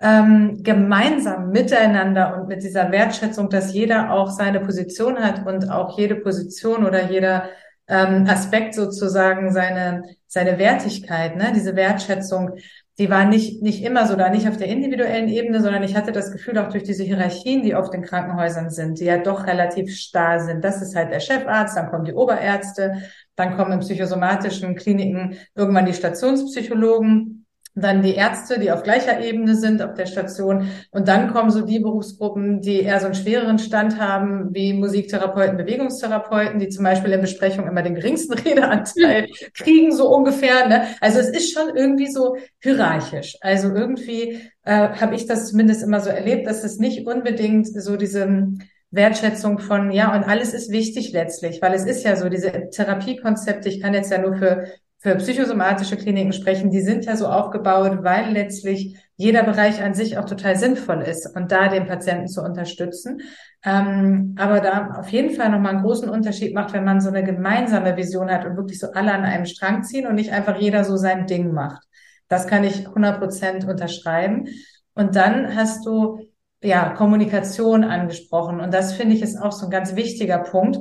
ähm, 0.02 0.62
gemeinsam 0.62 1.50
miteinander 1.50 2.36
und 2.36 2.48
mit 2.48 2.62
dieser 2.62 2.90
Wertschätzung, 2.90 3.48
dass 3.48 3.72
jeder 3.72 4.12
auch 4.12 4.30
seine 4.30 4.60
Position 4.60 5.18
hat 5.18 5.46
und 5.46 5.70
auch 5.70 5.96
jede 5.96 6.16
Position 6.16 6.84
oder 6.84 7.08
jeder 7.08 7.48
ähm, 7.86 8.26
Aspekt 8.28 8.74
sozusagen 8.74 9.52
seine, 9.52 10.02
seine 10.26 10.58
Wertigkeit, 10.58 11.36
ne? 11.36 11.52
diese 11.54 11.76
Wertschätzung, 11.76 12.52
die 12.98 13.10
war 13.10 13.24
nicht, 13.24 13.62
nicht 13.62 13.82
immer 13.84 14.06
so 14.06 14.16
da, 14.16 14.28
nicht 14.28 14.48
auf 14.48 14.56
der 14.56 14.68
individuellen 14.68 15.28
Ebene, 15.28 15.60
sondern 15.62 15.82
ich 15.82 15.96
hatte 15.96 16.12
das 16.12 16.32
Gefühl 16.32 16.58
auch 16.58 16.68
durch 16.68 16.82
diese 16.82 17.04
Hierarchien, 17.04 17.62
die 17.62 17.74
auf 17.74 17.90
den 17.90 18.02
Krankenhäusern 18.02 18.70
sind, 18.70 18.98
die 18.98 19.04
ja 19.04 19.18
doch 19.18 19.46
relativ 19.46 19.96
starr 19.96 20.40
sind. 20.40 20.62
Das 20.64 20.82
ist 20.82 20.96
halt 20.96 21.12
der 21.12 21.20
Chefarzt, 21.20 21.76
dann 21.76 21.90
kommen 21.90 22.04
die 22.04 22.12
Oberärzte, 22.12 23.02
dann 23.36 23.56
kommen 23.56 23.72
in 23.72 23.80
psychosomatischen 23.80 24.74
Kliniken 24.74 25.36
irgendwann 25.54 25.86
die 25.86 25.94
Stationspsychologen 25.94 27.41
dann 27.74 28.02
die 28.02 28.14
Ärzte, 28.14 28.58
die 28.60 28.70
auf 28.70 28.82
gleicher 28.82 29.20
Ebene 29.20 29.56
sind 29.56 29.80
auf 29.80 29.94
der 29.94 30.06
Station. 30.06 30.68
Und 30.90 31.08
dann 31.08 31.32
kommen 31.32 31.50
so 31.50 31.62
die 31.62 31.78
Berufsgruppen, 31.78 32.60
die 32.60 32.80
eher 32.80 33.00
so 33.00 33.06
einen 33.06 33.14
schwereren 33.14 33.58
Stand 33.58 33.98
haben, 33.98 34.54
wie 34.54 34.74
Musiktherapeuten, 34.74 35.56
Bewegungstherapeuten, 35.56 36.58
die 36.58 36.68
zum 36.68 36.84
Beispiel 36.84 37.12
in 37.12 37.22
Besprechungen 37.22 37.70
immer 37.70 37.82
den 37.82 37.94
geringsten 37.94 38.32
Redeanteil 38.38 39.28
kriegen, 39.54 39.90
so 39.92 40.08
ungefähr. 40.14 40.68
Ne? 40.68 40.86
Also 41.00 41.18
es 41.18 41.28
ist 41.30 41.54
schon 41.54 41.74
irgendwie 41.74 42.10
so 42.10 42.36
hierarchisch. 42.60 43.36
Also 43.40 43.74
irgendwie 43.74 44.40
äh, 44.64 44.88
habe 44.88 45.14
ich 45.14 45.26
das 45.26 45.48
zumindest 45.48 45.82
immer 45.82 46.00
so 46.00 46.10
erlebt, 46.10 46.46
dass 46.46 46.64
es 46.64 46.78
nicht 46.78 47.06
unbedingt 47.06 47.68
so 47.68 47.96
diese 47.96 48.48
Wertschätzung 48.92 49.58
von, 49.58 49.90
ja, 49.90 50.14
und 50.14 50.24
alles 50.24 50.52
ist 50.52 50.70
wichtig 50.70 51.12
letztlich, 51.12 51.62
weil 51.62 51.72
es 51.72 51.86
ist 51.86 52.04
ja 52.04 52.14
so, 52.14 52.28
diese 52.28 52.68
Therapiekonzepte, 52.70 53.70
ich 53.70 53.80
kann 53.80 53.94
jetzt 53.94 54.12
ja 54.12 54.18
nur 54.18 54.36
für 54.36 54.66
für 55.02 55.16
psychosomatische 55.16 55.96
Kliniken 55.96 56.32
sprechen, 56.32 56.70
die 56.70 56.80
sind 56.80 57.04
ja 57.06 57.16
so 57.16 57.26
aufgebaut, 57.26 57.98
weil 58.02 58.30
letztlich 58.30 58.96
jeder 59.16 59.42
Bereich 59.42 59.82
an 59.82 59.94
sich 59.94 60.16
auch 60.16 60.26
total 60.26 60.54
sinnvoll 60.54 61.02
ist 61.02 61.34
und 61.34 61.50
da 61.50 61.66
den 61.68 61.86
Patienten 61.86 62.28
zu 62.28 62.40
unterstützen. 62.40 63.20
Ähm, 63.64 64.36
aber 64.38 64.60
da 64.60 64.94
auf 65.00 65.08
jeden 65.08 65.34
Fall 65.34 65.50
nochmal 65.50 65.74
einen 65.74 65.82
großen 65.82 66.08
Unterschied 66.08 66.54
macht, 66.54 66.72
wenn 66.72 66.84
man 66.84 67.00
so 67.00 67.08
eine 67.08 67.24
gemeinsame 67.24 67.96
Vision 67.96 68.30
hat 68.30 68.46
und 68.46 68.56
wirklich 68.56 68.78
so 68.78 68.92
alle 68.92 69.12
an 69.12 69.24
einem 69.24 69.44
Strang 69.44 69.82
ziehen 69.82 70.06
und 70.06 70.14
nicht 70.14 70.32
einfach 70.32 70.60
jeder 70.60 70.84
so 70.84 70.96
sein 70.96 71.26
Ding 71.26 71.52
macht. 71.52 71.82
Das 72.28 72.46
kann 72.46 72.62
ich 72.62 72.86
100 72.86 73.18
Prozent 73.18 73.64
unterschreiben. 73.66 74.46
Und 74.94 75.16
dann 75.16 75.56
hast 75.56 75.84
du 75.84 76.20
ja 76.62 76.90
Kommunikation 76.90 77.82
angesprochen 77.82 78.60
und 78.60 78.72
das 78.72 78.92
finde 78.92 79.16
ich 79.16 79.22
ist 79.22 79.36
auch 79.36 79.50
so 79.50 79.66
ein 79.66 79.70
ganz 79.70 79.96
wichtiger 79.96 80.38
Punkt. 80.38 80.76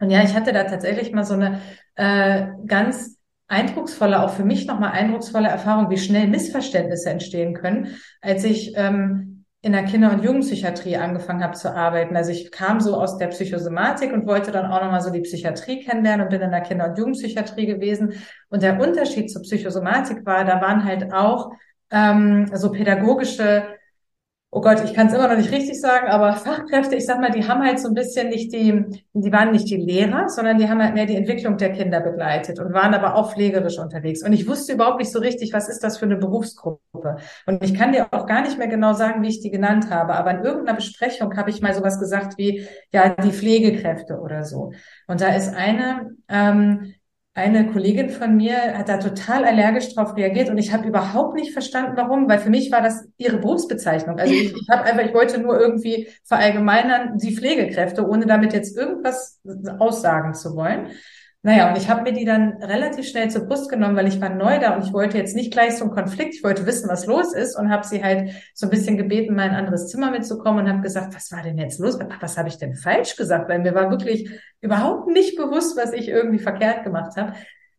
Und 0.00 0.10
ja, 0.10 0.22
ich 0.24 0.34
hatte 0.34 0.52
da 0.52 0.64
tatsächlich 0.64 1.12
mal 1.12 1.24
so 1.24 1.34
eine 1.34 1.60
äh, 1.94 2.48
ganz 2.66 3.15
eindrucksvolle, 3.48 4.22
auch 4.22 4.30
für 4.30 4.44
mich 4.44 4.66
nochmal 4.66 4.92
eindrucksvolle 4.92 5.48
Erfahrung, 5.48 5.90
wie 5.90 5.98
schnell 5.98 6.26
Missverständnisse 6.26 7.10
entstehen 7.10 7.54
können, 7.54 7.96
als 8.20 8.44
ich 8.44 8.74
ähm, 8.76 9.44
in 9.62 9.72
der 9.72 9.84
Kinder- 9.84 10.12
und 10.12 10.22
Jugendpsychiatrie 10.22 10.96
angefangen 10.96 11.42
habe 11.42 11.54
zu 11.54 11.74
arbeiten. 11.74 12.16
Also 12.16 12.30
ich 12.30 12.52
kam 12.52 12.80
so 12.80 12.94
aus 12.96 13.18
der 13.18 13.28
Psychosomatik 13.28 14.12
und 14.12 14.26
wollte 14.26 14.52
dann 14.52 14.70
auch 14.70 14.80
nochmal 14.80 15.00
so 15.00 15.10
die 15.10 15.22
Psychiatrie 15.22 15.82
kennenlernen 15.82 16.24
und 16.24 16.30
bin 16.30 16.40
in 16.40 16.50
der 16.50 16.60
Kinder- 16.60 16.88
und 16.88 16.98
Jugendpsychiatrie 16.98 17.66
gewesen. 17.66 18.14
Und 18.48 18.62
der 18.62 18.80
Unterschied 18.80 19.30
zur 19.30 19.42
Psychosomatik 19.42 20.24
war, 20.24 20.44
da 20.44 20.60
waren 20.60 20.84
halt 20.84 21.12
auch 21.12 21.50
ähm, 21.90 22.48
so 22.54 22.70
pädagogische 22.70 23.64
oh 24.56 24.62
Gott, 24.62 24.82
ich 24.82 24.94
kann 24.94 25.08
es 25.08 25.12
immer 25.12 25.28
noch 25.28 25.36
nicht 25.36 25.52
richtig 25.52 25.78
sagen, 25.78 26.08
aber 26.08 26.32
Fachkräfte, 26.36 26.96
ich 26.96 27.04
sag 27.04 27.20
mal, 27.20 27.30
die 27.30 27.46
haben 27.46 27.62
halt 27.62 27.78
so 27.78 27.88
ein 27.88 27.94
bisschen 27.94 28.30
nicht 28.30 28.54
die, 28.54 28.86
die 29.12 29.32
waren 29.32 29.52
nicht 29.52 29.68
die 29.68 29.76
Lehrer, 29.76 30.30
sondern 30.30 30.56
die 30.56 30.66
haben 30.66 30.82
halt 30.82 30.94
mehr 30.94 31.04
die 31.04 31.14
Entwicklung 31.14 31.58
der 31.58 31.72
Kinder 31.72 32.00
begleitet 32.00 32.58
und 32.58 32.72
waren 32.72 32.94
aber 32.94 33.16
auch 33.16 33.34
pflegerisch 33.34 33.78
unterwegs. 33.78 34.22
Und 34.22 34.32
ich 34.32 34.48
wusste 34.48 34.72
überhaupt 34.72 34.98
nicht 34.98 35.12
so 35.12 35.18
richtig, 35.18 35.52
was 35.52 35.68
ist 35.68 35.84
das 35.84 35.98
für 35.98 36.06
eine 36.06 36.16
Berufsgruppe. 36.16 37.16
Und 37.44 37.62
ich 37.62 37.74
kann 37.74 37.92
dir 37.92 38.06
auch 38.12 38.24
gar 38.24 38.40
nicht 38.40 38.56
mehr 38.56 38.68
genau 38.68 38.94
sagen, 38.94 39.22
wie 39.22 39.28
ich 39.28 39.40
die 39.40 39.50
genannt 39.50 39.90
habe, 39.90 40.14
aber 40.14 40.30
in 40.30 40.42
irgendeiner 40.42 40.76
Besprechung 40.76 41.36
habe 41.36 41.50
ich 41.50 41.60
mal 41.60 41.74
sowas 41.74 42.00
gesagt 42.00 42.38
wie, 42.38 42.66
ja, 42.94 43.10
die 43.10 43.32
Pflegekräfte 43.32 44.18
oder 44.20 44.42
so. 44.42 44.72
Und 45.06 45.20
da 45.20 45.34
ist 45.34 45.54
eine, 45.54 46.12
ähm, 46.30 46.94
eine 47.36 47.70
Kollegin 47.70 48.08
von 48.08 48.34
mir 48.34 48.78
hat 48.78 48.88
da 48.88 48.96
total 48.96 49.44
allergisch 49.44 49.94
drauf 49.94 50.16
reagiert 50.16 50.48
und 50.48 50.56
ich 50.56 50.72
habe 50.72 50.88
überhaupt 50.88 51.34
nicht 51.34 51.52
verstanden, 51.52 51.92
warum, 51.94 52.30
weil 52.30 52.38
für 52.38 52.48
mich 52.48 52.72
war 52.72 52.80
das 52.80 53.06
ihre 53.18 53.36
Berufsbezeichnung. 53.36 54.18
Also 54.18 54.32
ich, 54.32 54.54
ich 54.54 54.68
habe 54.70 54.84
einfach, 54.84 55.04
ich 55.04 55.12
wollte 55.12 55.38
nur 55.38 55.60
irgendwie 55.60 56.08
verallgemeinern 56.24 57.18
die 57.18 57.36
Pflegekräfte, 57.36 58.08
ohne 58.08 58.24
damit 58.24 58.54
jetzt 58.54 58.74
irgendwas 58.74 59.38
aussagen 59.78 60.32
zu 60.32 60.56
wollen. 60.56 60.88
Naja, 61.46 61.68
und 61.68 61.78
ich 61.78 61.88
habe 61.88 62.02
mir 62.02 62.12
die 62.12 62.24
dann 62.24 62.54
relativ 62.60 63.06
schnell 63.06 63.30
zur 63.30 63.46
Brust 63.46 63.70
genommen, 63.70 63.94
weil 63.94 64.08
ich 64.08 64.20
war 64.20 64.30
neu 64.30 64.58
da 64.58 64.74
und 64.74 64.84
ich 64.84 64.92
wollte 64.92 65.16
jetzt 65.16 65.36
nicht 65.36 65.52
gleich 65.52 65.76
so 65.76 65.84
einen 65.84 65.94
Konflikt, 65.94 66.34
ich 66.34 66.42
wollte 66.42 66.66
wissen, 66.66 66.88
was 66.88 67.06
los 67.06 67.32
ist 67.34 67.54
und 67.54 67.70
habe 67.70 67.86
sie 67.86 68.02
halt 68.02 68.32
so 68.52 68.66
ein 68.66 68.70
bisschen 68.70 68.96
gebeten, 68.96 69.36
mal 69.36 69.44
in 69.44 69.50
ein 69.52 69.58
anderes 69.58 69.86
Zimmer 69.86 70.10
mitzukommen 70.10 70.64
und 70.64 70.68
habe 70.68 70.82
gesagt, 70.82 71.14
was 71.14 71.30
war 71.30 71.44
denn 71.44 71.56
jetzt 71.56 71.78
los? 71.78 72.00
Was 72.20 72.36
habe 72.36 72.48
ich 72.48 72.58
denn 72.58 72.74
falsch 72.74 73.14
gesagt? 73.14 73.48
Weil 73.48 73.60
mir 73.60 73.76
war 73.76 73.92
wirklich 73.92 74.28
überhaupt 74.60 75.06
nicht 75.06 75.36
bewusst, 75.36 75.76
was 75.76 75.92
ich 75.92 76.08
irgendwie 76.08 76.40
verkehrt 76.40 76.82
gemacht 76.82 77.16
habe. 77.16 77.34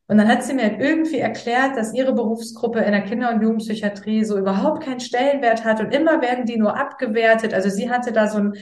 Und 0.08 0.18
dann 0.18 0.30
hat 0.30 0.44
sie 0.44 0.54
mir 0.54 0.64
halt 0.64 0.80
irgendwie 0.80 1.20
erklärt, 1.20 1.76
dass 1.76 1.94
ihre 1.94 2.14
Berufsgruppe 2.14 2.80
in 2.80 2.94
der 2.94 3.02
Kinder- 3.02 3.34
und 3.34 3.42
Jugendpsychiatrie 3.42 4.24
so 4.24 4.38
überhaupt 4.38 4.86
keinen 4.86 5.02
Stellenwert 5.02 5.66
hat 5.66 5.82
und 5.82 5.94
immer 5.94 6.22
werden 6.22 6.46
die 6.46 6.58
nur 6.58 6.80
abgewertet. 6.80 7.54
Also 7.54 7.68
sie 7.68 7.90
hatte 7.90 8.14
da 8.14 8.28
so 8.28 8.38
ein 8.38 8.54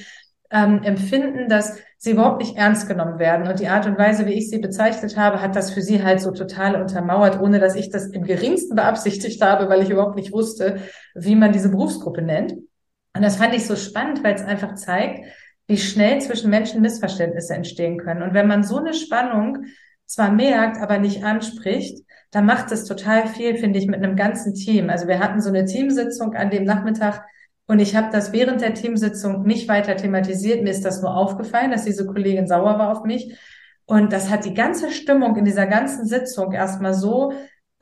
ähm, 0.49 0.81
Empfinden, 0.81 1.47
dass 1.47 1.77
sie 1.97 2.11
überhaupt 2.11 2.39
nicht 2.39 2.57
ernst 2.57 2.87
genommen 2.87 3.19
werden. 3.19 3.47
Und 3.47 3.59
die 3.59 3.67
Art 3.67 3.85
und 3.85 3.97
Weise, 3.97 4.25
wie 4.25 4.33
ich 4.33 4.49
sie 4.49 4.59
bezeichnet 4.59 5.17
habe, 5.17 5.41
hat 5.41 5.55
das 5.55 5.71
für 5.71 5.81
sie 5.81 6.03
halt 6.03 6.21
so 6.21 6.31
total 6.31 6.81
untermauert, 6.81 7.39
ohne 7.39 7.59
dass 7.59 7.75
ich 7.75 7.89
das 7.89 8.07
im 8.07 8.23
geringsten 8.23 8.75
beabsichtigt 8.75 9.41
habe, 9.41 9.69
weil 9.69 9.81
ich 9.81 9.89
überhaupt 9.89 10.15
nicht 10.15 10.31
wusste, 10.31 10.79
wie 11.15 11.35
man 11.35 11.51
diese 11.51 11.69
Berufsgruppe 11.69 12.21
nennt. 12.21 12.53
Und 12.53 13.21
das 13.21 13.37
fand 13.37 13.55
ich 13.55 13.65
so 13.65 13.75
spannend, 13.75 14.23
weil 14.23 14.35
es 14.35 14.43
einfach 14.43 14.75
zeigt, 14.75 15.25
wie 15.67 15.77
schnell 15.77 16.21
zwischen 16.21 16.49
Menschen 16.49 16.81
Missverständnisse 16.81 17.55
entstehen 17.55 17.97
können. 17.97 18.21
Und 18.21 18.33
wenn 18.33 18.47
man 18.47 18.63
so 18.63 18.77
eine 18.77 18.93
Spannung 18.93 19.65
zwar 20.05 20.31
merkt, 20.31 20.77
aber 20.77 20.99
nicht 20.99 21.23
anspricht, 21.23 22.05
dann 22.31 22.45
macht 22.45 22.71
es 22.71 22.85
total 22.85 23.27
viel, 23.27 23.55
finde 23.55 23.79
ich, 23.79 23.87
mit 23.87 24.03
einem 24.03 24.15
ganzen 24.15 24.53
Team. 24.53 24.89
Also 24.89 25.07
wir 25.07 25.19
hatten 25.19 25.41
so 25.41 25.49
eine 25.49 25.65
Teamsitzung 25.65 26.35
an 26.35 26.49
dem 26.49 26.65
Nachmittag, 26.65 27.25
und 27.67 27.79
ich 27.79 27.95
habe 27.95 28.09
das 28.11 28.31
während 28.31 28.61
der 28.61 28.75
Teamsitzung 28.75 29.43
nicht 29.43 29.67
weiter 29.67 29.95
thematisiert. 29.95 30.63
Mir 30.63 30.69
ist 30.69 30.85
das 30.85 31.01
nur 31.01 31.15
aufgefallen, 31.15 31.71
dass 31.71 31.85
diese 31.85 32.05
Kollegin 32.05 32.47
sauer 32.47 32.77
war 32.77 32.91
auf 32.91 33.03
mich. 33.03 33.35
Und 33.85 34.13
das 34.13 34.29
hat 34.29 34.45
die 34.45 34.53
ganze 34.53 34.91
Stimmung 34.91 35.35
in 35.35 35.45
dieser 35.45 35.65
ganzen 35.65 36.05
Sitzung 36.05 36.51
erstmal 36.51 36.93
so 36.93 37.33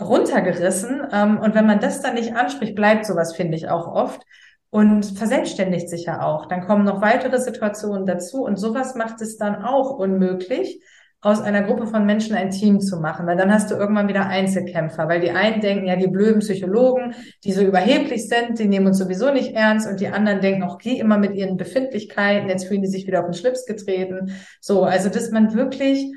runtergerissen. 0.02 1.06
Ähm, 1.12 1.38
und 1.38 1.54
wenn 1.54 1.66
man 1.66 1.80
das 1.80 2.02
dann 2.02 2.16
nicht 2.16 2.36
anspricht, 2.36 2.76
bleibt 2.76 3.06
sowas, 3.06 3.36
finde 3.36 3.58
ich, 3.58 3.70
auch 3.70 3.88
oft. 3.88 4.22
Und 4.70 5.06
verselbstständigt 5.06 5.90
sich 5.90 6.06
ja 6.06 6.22
auch. 6.22 6.48
Dann 6.48 6.66
kommen 6.66 6.86
noch 6.86 7.02
weitere 7.02 7.40
Situationen 7.40 8.06
dazu. 8.06 8.44
Und 8.44 8.58
sowas 8.58 8.96
macht 8.96 9.22
es 9.22 9.38
dann 9.38 9.64
auch 9.64 9.92
unmöglich, 9.92 10.82
aus 11.24 11.42
einer 11.42 11.64
Gruppe 11.64 11.88
von 11.88 12.06
Menschen 12.06 12.36
ein 12.36 12.52
Team 12.52 12.82
zu 12.82 13.00
machen, 13.00 13.26
weil 13.26 13.38
dann 13.38 13.52
hast 13.52 13.72
du 13.72 13.76
irgendwann 13.76 14.10
wieder 14.10 14.28
Einzelkämpfer, 14.28 15.08
weil 15.08 15.22
die 15.22 15.32
einen 15.32 15.62
denken, 15.62 15.88
ja, 15.88 15.96
die 15.96 16.10
blöden 16.10 16.42
Psychologen, 16.42 17.16
die 17.46 17.54
so 17.54 17.62
überheblich 17.62 18.28
sind, 18.28 18.60
die 18.60 18.68
nehmen 18.68 18.88
uns 18.88 18.98
sowieso 18.98 19.32
nicht 19.32 19.56
ernst 19.56 19.88
und 19.88 20.02
die 20.02 20.10
anderen 20.10 20.42
denken, 20.42 20.64
auch 20.64 20.78
die 20.78 21.00
immer 21.00 21.18
mit 21.18 21.34
ihren 21.34 21.56
Befindlichkeiten, 21.56 22.50
jetzt 22.50 22.68
fühlen 22.68 22.82
die 22.82 22.90
sich 22.90 23.08
wieder 23.08 23.22
auf 23.22 23.28
den 23.28 23.36
Schlips 23.36 23.66
getreten. 23.66 24.36
So, 24.60 24.84
also 24.84 25.08
dass 25.08 25.32
man 25.32 25.54
wirklich 25.54 26.14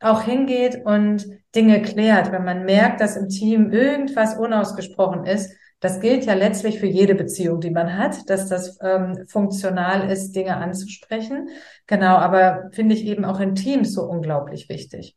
auch 0.00 0.22
hingeht 0.22 0.86
und 0.86 1.26
Dinge 1.54 1.82
klärt, 1.82 2.32
wenn 2.32 2.44
man 2.44 2.64
merkt, 2.64 3.02
dass 3.02 3.16
im 3.16 3.28
Team 3.28 3.70
irgendwas 3.72 4.38
unausgesprochen 4.38 5.26
ist, 5.26 5.54
das 5.80 6.00
gilt 6.00 6.24
ja 6.24 6.34
letztlich 6.34 6.78
für 6.78 6.86
jede 6.86 7.14
Beziehung, 7.14 7.60
die 7.60 7.70
man 7.70 7.96
hat, 7.96 8.28
dass 8.30 8.48
das 8.48 8.78
ähm, 8.80 9.26
funktional 9.28 10.10
ist, 10.10 10.32
Dinge 10.32 10.56
anzusprechen. 10.56 11.48
Genau, 11.86 12.16
aber 12.16 12.70
finde 12.72 12.94
ich 12.94 13.04
eben 13.04 13.24
auch 13.24 13.40
in 13.40 13.54
Teams 13.54 13.92
so 13.92 14.02
unglaublich 14.04 14.68
wichtig. 14.68 15.16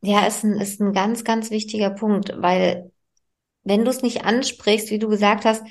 Ja, 0.00 0.26
ist 0.26 0.44
ein, 0.44 0.60
ist 0.60 0.80
ein 0.80 0.92
ganz, 0.92 1.24
ganz 1.24 1.50
wichtiger 1.50 1.90
Punkt, 1.90 2.34
weil 2.36 2.92
wenn 3.64 3.84
du 3.84 3.90
es 3.90 4.02
nicht 4.02 4.24
ansprichst, 4.24 4.90
wie 4.90 4.98
du 4.98 5.08
gesagt 5.08 5.44
hast, 5.44 5.64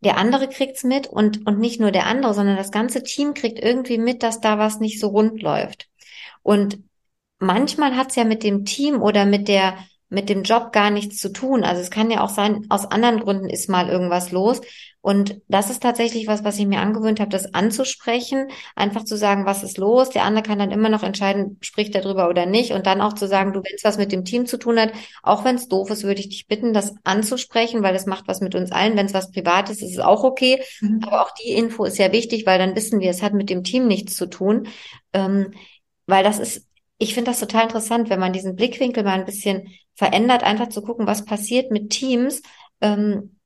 der 0.00 0.16
andere 0.16 0.48
kriegt's 0.48 0.84
mit 0.84 1.08
und, 1.08 1.46
und 1.46 1.58
nicht 1.58 1.80
nur 1.80 1.90
der 1.90 2.06
andere, 2.06 2.34
sondern 2.34 2.56
das 2.56 2.70
ganze 2.70 3.02
Team 3.02 3.34
kriegt 3.34 3.58
irgendwie 3.58 3.98
mit, 3.98 4.22
dass 4.22 4.40
da 4.40 4.58
was 4.58 4.78
nicht 4.78 5.00
so 5.00 5.08
rund 5.08 5.42
läuft. 5.42 5.88
Und 6.42 6.78
manchmal 7.38 7.96
hat's 7.96 8.14
ja 8.14 8.24
mit 8.24 8.44
dem 8.44 8.64
Team 8.64 9.02
oder 9.02 9.26
mit 9.26 9.48
der 9.48 9.76
mit 10.10 10.28
dem 10.28 10.42
Job 10.42 10.72
gar 10.72 10.90
nichts 10.90 11.18
zu 11.18 11.30
tun. 11.30 11.64
Also 11.64 11.82
es 11.82 11.90
kann 11.90 12.10
ja 12.10 12.22
auch 12.22 12.30
sein, 12.30 12.66
aus 12.70 12.90
anderen 12.90 13.20
Gründen 13.20 13.50
ist 13.50 13.68
mal 13.68 13.88
irgendwas 13.88 14.32
los. 14.32 14.60
Und 15.00 15.40
das 15.48 15.70
ist 15.70 15.82
tatsächlich 15.82 16.26
was, 16.26 16.44
was 16.44 16.58
ich 16.58 16.66
mir 16.66 16.80
angewöhnt 16.80 17.20
habe, 17.20 17.30
das 17.30 17.54
anzusprechen, 17.54 18.48
einfach 18.74 19.04
zu 19.04 19.16
sagen, 19.16 19.46
was 19.46 19.62
ist 19.62 19.78
los. 19.78 20.10
Der 20.10 20.24
andere 20.24 20.42
kann 20.42 20.58
dann 20.58 20.70
immer 20.70 20.88
noch 20.88 21.02
entscheiden, 21.02 21.58
spricht 21.60 21.94
er 21.94 22.00
drüber 22.00 22.28
oder 22.28 22.46
nicht. 22.46 22.72
Und 22.72 22.86
dann 22.86 23.00
auch 23.00 23.12
zu 23.12 23.28
sagen, 23.28 23.52
du, 23.52 23.60
wenn 23.60 23.74
es 23.76 23.84
was 23.84 23.98
mit 23.98 24.10
dem 24.10 24.24
Team 24.24 24.46
zu 24.46 24.58
tun 24.58 24.78
hat, 24.78 24.92
auch 25.22 25.44
wenn 25.44 25.56
es 25.56 25.68
doof 25.68 25.90
ist, 25.90 26.04
würde 26.04 26.20
ich 26.20 26.30
dich 26.30 26.46
bitten, 26.46 26.72
das 26.72 26.94
anzusprechen, 27.04 27.82
weil 27.82 27.94
es 27.94 28.06
macht 28.06 28.28
was 28.28 28.40
mit 28.40 28.54
uns 28.54 28.72
allen. 28.72 28.96
Wenn 28.96 29.06
es 29.06 29.14
was 29.14 29.30
Privates 29.30 29.76
ist, 29.76 29.82
ist 29.82 29.98
es 29.98 30.04
auch 30.04 30.24
okay. 30.24 30.62
Mhm. 30.80 31.00
Aber 31.04 31.22
auch 31.22 31.30
die 31.32 31.52
Info 31.52 31.84
ist 31.84 31.98
ja 31.98 32.12
wichtig, 32.12 32.44
weil 32.46 32.58
dann 32.58 32.74
wissen 32.74 33.00
wir, 33.00 33.10
es 33.10 33.22
hat 33.22 33.34
mit 33.34 33.50
dem 33.50 33.62
Team 33.62 33.86
nichts 33.86 34.16
zu 34.16 34.26
tun. 34.26 34.68
Ähm, 35.12 35.52
weil 36.06 36.24
das 36.24 36.38
ist 36.38 36.68
ich 36.98 37.14
finde 37.14 37.30
das 37.30 37.40
total 37.40 37.64
interessant, 37.64 38.10
wenn 38.10 38.18
man 38.18 38.32
diesen 38.32 38.56
Blickwinkel 38.56 39.04
mal 39.04 39.12
ein 39.12 39.24
bisschen 39.24 39.68
verändert, 39.98 40.44
einfach 40.44 40.68
zu 40.68 40.80
gucken, 40.80 41.08
was 41.08 41.24
passiert 41.24 41.72
mit 41.72 41.90
Teams, 41.90 42.40
ähm, 42.80 43.36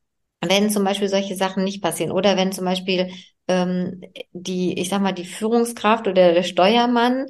wenn 0.42 0.68
zum 0.68 0.85
Beispiel 0.85 1.09
solche 1.09 1.35
Sachen 1.35 1.64
nicht 1.64 1.82
passieren 1.82 2.12
oder 2.12 2.37
wenn 2.37 2.52
zum 2.52 2.66
Beispiel 2.66 3.11
ähm, 3.49 4.02
die, 4.32 4.78
ich 4.78 4.90
sag 4.90 5.00
mal, 5.00 5.12
die 5.12 5.25
Führungskraft 5.25 6.06
oder 6.06 6.35
der 6.35 6.42
Steuermann 6.42 7.26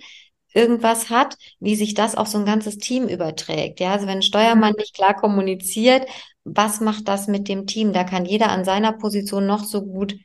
irgendwas 0.52 1.08
hat, 1.08 1.36
wie 1.60 1.76
sich 1.76 1.94
das 1.94 2.16
auf 2.16 2.26
so 2.26 2.38
ein 2.38 2.44
ganzes 2.44 2.78
Team 2.78 3.06
überträgt. 3.06 3.78
Ja, 3.78 3.92
also 3.92 4.08
wenn 4.08 4.18
ein 4.18 4.22
Steuermann 4.22 4.72
mhm. 4.72 4.78
nicht 4.78 4.94
klar 4.94 5.14
kommuniziert, 5.14 6.04
was 6.42 6.80
macht 6.80 7.06
das 7.06 7.28
mit 7.28 7.48
dem 7.48 7.66
Team? 7.68 7.92
Da 7.92 8.02
kann 8.02 8.24
jeder 8.24 8.50
an 8.50 8.64
seiner 8.64 8.92
Position 8.92 9.46
noch 9.46 9.62
so 9.62 9.82
gut 9.82 10.16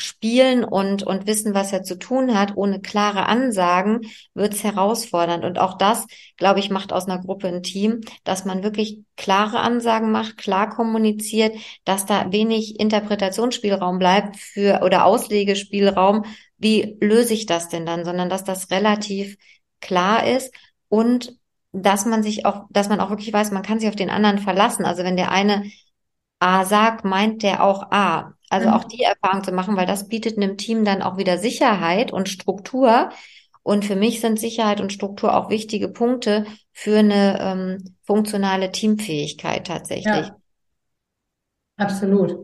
spielen 0.00 0.64
und, 0.64 1.02
und 1.02 1.26
wissen, 1.26 1.54
was 1.54 1.72
er 1.72 1.82
zu 1.82 1.98
tun 1.98 2.38
hat, 2.38 2.56
ohne 2.56 2.80
klare 2.80 3.26
Ansagen, 3.26 4.00
wird 4.34 4.54
es 4.54 4.64
herausfordernd. 4.64 5.44
Und 5.44 5.58
auch 5.58 5.76
das, 5.76 6.06
glaube 6.36 6.60
ich, 6.60 6.70
macht 6.70 6.92
aus 6.92 7.06
einer 7.06 7.20
Gruppe 7.20 7.48
ein 7.48 7.62
Team, 7.62 8.00
dass 8.24 8.44
man 8.44 8.62
wirklich 8.62 9.00
klare 9.16 9.60
Ansagen 9.60 10.10
macht, 10.10 10.36
klar 10.36 10.70
kommuniziert, 10.70 11.56
dass 11.84 12.06
da 12.06 12.32
wenig 12.32 12.80
Interpretationsspielraum 12.80 13.98
bleibt 13.98 14.36
für 14.36 14.80
oder 14.82 15.04
Auslegespielraum. 15.04 16.24
Wie 16.58 16.96
löse 17.00 17.34
ich 17.34 17.46
das 17.46 17.68
denn 17.68 17.86
dann? 17.86 18.04
Sondern 18.04 18.28
dass 18.28 18.44
das 18.44 18.70
relativ 18.70 19.36
klar 19.80 20.26
ist 20.26 20.54
und 20.88 21.36
dass 21.72 22.04
man 22.04 22.22
sich 22.22 22.46
auch, 22.46 22.64
dass 22.70 22.88
man 22.88 23.00
auch 23.00 23.10
wirklich 23.10 23.32
weiß, 23.32 23.52
man 23.52 23.62
kann 23.62 23.78
sich 23.78 23.88
auf 23.88 23.96
den 23.96 24.10
anderen 24.10 24.38
verlassen. 24.38 24.84
Also 24.84 25.04
wenn 25.04 25.16
der 25.16 25.30
eine 25.30 25.64
A 26.40 26.64
sagt, 26.64 27.04
meint 27.04 27.42
der 27.42 27.62
auch 27.62 27.92
A. 27.92 28.34
Also 28.48 28.68
mhm. 28.68 28.74
auch 28.74 28.84
die 28.84 29.02
Erfahrung 29.02 29.44
zu 29.44 29.52
machen, 29.52 29.76
weil 29.76 29.86
das 29.86 30.08
bietet 30.08 30.36
einem 30.36 30.56
Team 30.56 30.84
dann 30.84 31.02
auch 31.02 31.16
wieder 31.16 31.38
Sicherheit 31.38 32.12
und 32.12 32.28
Struktur. 32.28 33.10
Und 33.62 33.84
für 33.84 33.94
mich 33.94 34.20
sind 34.20 34.40
Sicherheit 34.40 34.80
und 34.80 34.92
Struktur 34.92 35.36
auch 35.36 35.50
wichtige 35.50 35.88
Punkte 35.88 36.46
für 36.72 36.98
eine 36.98 37.38
ähm, 37.40 37.94
funktionale 38.02 38.72
Teamfähigkeit 38.72 39.66
tatsächlich. 39.66 40.26
Ja. 40.26 40.36
Absolut. 41.76 42.36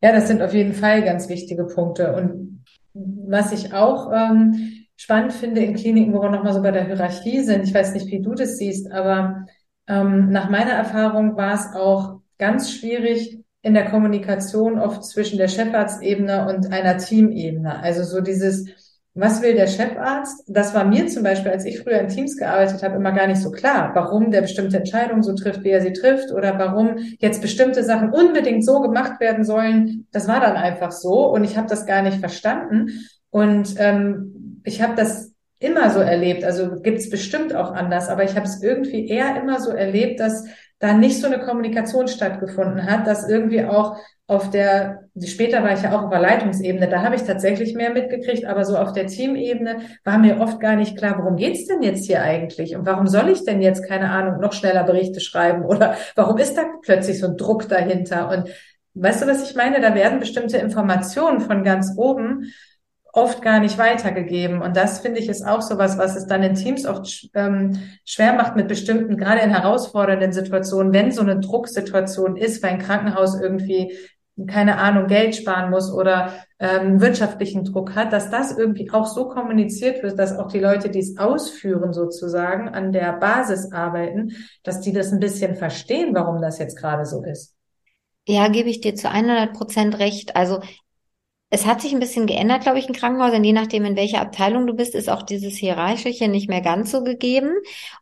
Ja, 0.00 0.12
das 0.12 0.28
sind 0.28 0.42
auf 0.42 0.54
jeden 0.54 0.72
Fall 0.72 1.02
ganz 1.02 1.28
wichtige 1.28 1.64
Punkte. 1.64 2.14
Und 2.14 2.64
was 2.94 3.52
ich 3.52 3.74
auch 3.74 4.10
ähm, 4.12 4.86
spannend 4.96 5.32
finde 5.32 5.60
in 5.60 5.74
Kliniken, 5.74 6.14
wo 6.14 6.22
wir 6.22 6.30
nochmal 6.30 6.54
so 6.54 6.62
bei 6.62 6.70
der 6.70 6.86
Hierarchie 6.86 7.42
sind, 7.42 7.64
ich 7.64 7.74
weiß 7.74 7.92
nicht, 7.94 8.06
wie 8.06 8.20
du 8.20 8.34
das 8.34 8.56
siehst, 8.56 8.90
aber 8.90 9.44
ähm, 9.86 10.30
nach 10.30 10.48
meiner 10.48 10.72
Erfahrung 10.72 11.36
war 11.36 11.54
es 11.54 11.66
auch 11.74 12.21
ganz 12.42 12.72
schwierig 12.72 13.38
in 13.62 13.74
der 13.74 13.88
Kommunikation 13.88 14.80
oft 14.80 15.04
zwischen 15.04 15.38
der 15.38 15.46
Chefarztebene 15.46 16.48
und 16.48 16.72
einer 16.72 16.98
Teamebene. 16.98 17.80
Also 17.80 18.02
so 18.02 18.20
dieses, 18.20 18.66
was 19.14 19.42
will 19.42 19.54
der 19.54 19.68
Chefarzt? 19.68 20.42
Das 20.48 20.74
war 20.74 20.84
mir 20.84 21.06
zum 21.06 21.22
Beispiel, 21.22 21.52
als 21.52 21.64
ich 21.64 21.78
früher 21.78 22.00
in 22.00 22.08
Teams 22.08 22.36
gearbeitet 22.36 22.82
habe, 22.82 22.96
immer 22.96 23.12
gar 23.12 23.28
nicht 23.28 23.40
so 23.40 23.52
klar, 23.52 23.92
warum 23.94 24.32
der 24.32 24.40
bestimmte 24.40 24.78
Entscheidungen 24.78 25.22
so 25.22 25.36
trifft, 25.36 25.62
wie 25.62 25.70
er 25.70 25.82
sie 25.82 25.92
trifft 25.92 26.32
oder 26.32 26.58
warum 26.58 26.96
jetzt 27.20 27.40
bestimmte 27.40 27.84
Sachen 27.84 28.10
unbedingt 28.10 28.64
so 28.64 28.80
gemacht 28.80 29.20
werden 29.20 29.44
sollen. 29.44 30.08
Das 30.10 30.26
war 30.26 30.40
dann 30.40 30.56
einfach 30.56 30.90
so 30.90 31.32
und 31.32 31.44
ich 31.44 31.56
habe 31.56 31.68
das 31.68 31.86
gar 31.86 32.02
nicht 32.02 32.18
verstanden. 32.18 33.06
Und 33.30 33.76
ähm, 33.78 34.62
ich 34.64 34.82
habe 34.82 34.96
das 34.96 35.32
immer 35.60 35.90
so 35.90 36.00
erlebt. 36.00 36.42
Also 36.42 36.80
gibt 36.80 36.98
es 36.98 37.08
bestimmt 37.08 37.54
auch 37.54 37.70
anders, 37.70 38.08
aber 38.08 38.24
ich 38.24 38.34
habe 38.34 38.46
es 38.46 38.60
irgendwie 38.64 39.06
eher 39.06 39.40
immer 39.40 39.60
so 39.60 39.70
erlebt, 39.70 40.18
dass 40.18 40.44
da 40.82 40.94
nicht 40.94 41.20
so 41.20 41.28
eine 41.28 41.38
Kommunikation 41.38 42.08
stattgefunden 42.08 42.84
hat, 42.84 43.06
dass 43.06 43.28
irgendwie 43.28 43.64
auch 43.64 43.98
auf 44.26 44.50
der, 44.50 45.04
später 45.24 45.62
war 45.62 45.72
ich 45.74 45.82
ja 45.82 45.96
auch 45.96 46.10
der 46.10 46.18
Leitungsebene, 46.18 46.88
da 46.88 47.04
habe 47.04 47.14
ich 47.14 47.22
tatsächlich 47.22 47.74
mehr 47.74 47.90
mitgekriegt, 47.90 48.46
aber 48.46 48.64
so 48.64 48.76
auf 48.76 48.92
der 48.92 49.06
Teamebene 49.06 49.76
war 50.02 50.18
mir 50.18 50.40
oft 50.40 50.58
gar 50.58 50.74
nicht 50.74 50.98
klar, 50.98 51.18
worum 51.18 51.36
geht's 51.36 51.68
denn 51.68 51.82
jetzt 51.82 52.06
hier 52.06 52.22
eigentlich 52.22 52.74
und 52.74 52.84
warum 52.84 53.06
soll 53.06 53.28
ich 53.28 53.44
denn 53.44 53.62
jetzt, 53.62 53.86
keine 53.86 54.10
Ahnung, 54.10 54.40
noch 54.40 54.52
schneller 54.52 54.82
Berichte 54.82 55.20
schreiben 55.20 55.64
oder 55.64 55.94
warum 56.16 56.38
ist 56.38 56.56
da 56.56 56.64
plötzlich 56.82 57.20
so 57.20 57.28
ein 57.28 57.36
Druck 57.36 57.68
dahinter 57.68 58.28
und 58.30 58.48
weißt 58.94 59.22
du, 59.22 59.28
was 59.28 59.48
ich 59.48 59.54
meine? 59.54 59.80
Da 59.80 59.94
werden 59.94 60.18
bestimmte 60.18 60.56
Informationen 60.58 61.40
von 61.40 61.62
ganz 61.62 61.92
oben 61.96 62.52
oft 63.12 63.42
gar 63.42 63.60
nicht 63.60 63.78
weitergegeben. 63.78 64.62
Und 64.62 64.76
das 64.76 65.00
finde 65.00 65.20
ich 65.20 65.28
ist 65.28 65.46
auch 65.46 65.60
sowas, 65.60 65.98
was 65.98 66.16
es 66.16 66.26
dann 66.26 66.42
in 66.42 66.54
Teams 66.54 66.86
oft 66.86 67.28
ähm, 67.34 67.78
schwer 68.04 68.32
macht 68.32 68.56
mit 68.56 68.68
bestimmten, 68.68 69.18
gerade 69.18 69.42
in 69.42 69.50
herausfordernden 69.50 70.32
Situationen, 70.32 70.94
wenn 70.94 71.12
so 71.12 71.20
eine 71.20 71.38
Drucksituation 71.38 72.36
ist, 72.36 72.62
weil 72.62 72.72
ein 72.72 72.78
Krankenhaus 72.78 73.38
irgendwie 73.38 73.92
keine 74.46 74.78
Ahnung, 74.78 75.08
Geld 75.08 75.36
sparen 75.36 75.70
muss 75.70 75.92
oder 75.92 76.32
ähm, 76.58 77.00
wirtschaftlichen 77.00 77.64
Druck 77.64 77.94
hat, 77.94 78.12
dass 78.12 78.30
das 78.30 78.56
irgendwie 78.56 78.90
auch 78.90 79.06
so 79.06 79.28
kommuniziert 79.28 80.02
wird, 80.02 80.18
dass 80.18 80.38
auch 80.38 80.48
die 80.50 80.58
Leute, 80.58 80.88
die 80.88 81.00
es 81.00 81.18
ausführen 81.18 81.92
sozusagen, 81.92 82.68
an 82.68 82.92
der 82.92 83.12
Basis 83.12 83.72
arbeiten, 83.72 84.32
dass 84.62 84.80
die 84.80 84.92
das 84.92 85.12
ein 85.12 85.20
bisschen 85.20 85.54
verstehen, 85.54 86.14
warum 86.14 86.40
das 86.40 86.58
jetzt 86.58 86.78
gerade 86.78 87.04
so 87.04 87.22
ist. 87.22 87.54
Ja, 88.26 88.48
gebe 88.48 88.70
ich 88.70 88.80
dir 88.80 88.94
zu 88.94 89.10
100 89.10 89.52
Prozent 89.52 89.98
recht. 89.98 90.34
Also 90.34 90.60
es 91.54 91.66
hat 91.66 91.82
sich 91.82 91.92
ein 91.92 92.00
bisschen 92.00 92.24
geändert, 92.24 92.62
glaube 92.62 92.78
ich, 92.78 92.88
in 92.88 92.94
Krankenhäusern. 92.94 93.44
Je 93.44 93.52
nachdem, 93.52 93.84
in 93.84 93.94
welcher 93.94 94.22
Abteilung 94.22 94.66
du 94.66 94.72
bist, 94.72 94.94
ist 94.94 95.10
auch 95.10 95.20
dieses 95.20 95.54
Hierarchische 95.54 96.26
nicht 96.26 96.48
mehr 96.48 96.62
ganz 96.62 96.90
so 96.90 97.04
gegeben. 97.04 97.50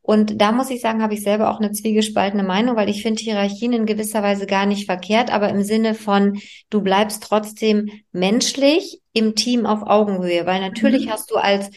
Und 0.02 0.40
da 0.40 0.52
muss 0.52 0.70
ich 0.70 0.80
sagen, 0.80 1.02
habe 1.02 1.14
ich 1.14 1.24
selber 1.24 1.50
auch 1.50 1.58
eine 1.58 1.72
zwiegespaltene 1.72 2.44
Meinung, 2.44 2.76
weil 2.76 2.88
ich 2.88 3.02
finde 3.02 3.20
Hierarchien 3.20 3.72
in 3.72 3.86
gewisser 3.86 4.22
Weise 4.22 4.46
gar 4.46 4.66
nicht 4.66 4.86
verkehrt, 4.86 5.32
aber 5.32 5.48
im 5.48 5.64
Sinne 5.64 5.94
von, 5.94 6.38
du 6.70 6.80
bleibst 6.80 7.24
trotzdem 7.24 7.90
menschlich 8.12 9.00
im 9.14 9.34
Team 9.34 9.66
auf 9.66 9.82
Augenhöhe, 9.82 10.46
weil 10.46 10.60
natürlich 10.60 11.06
mhm. 11.06 11.10
hast 11.10 11.32
du 11.32 11.34
als 11.34 11.70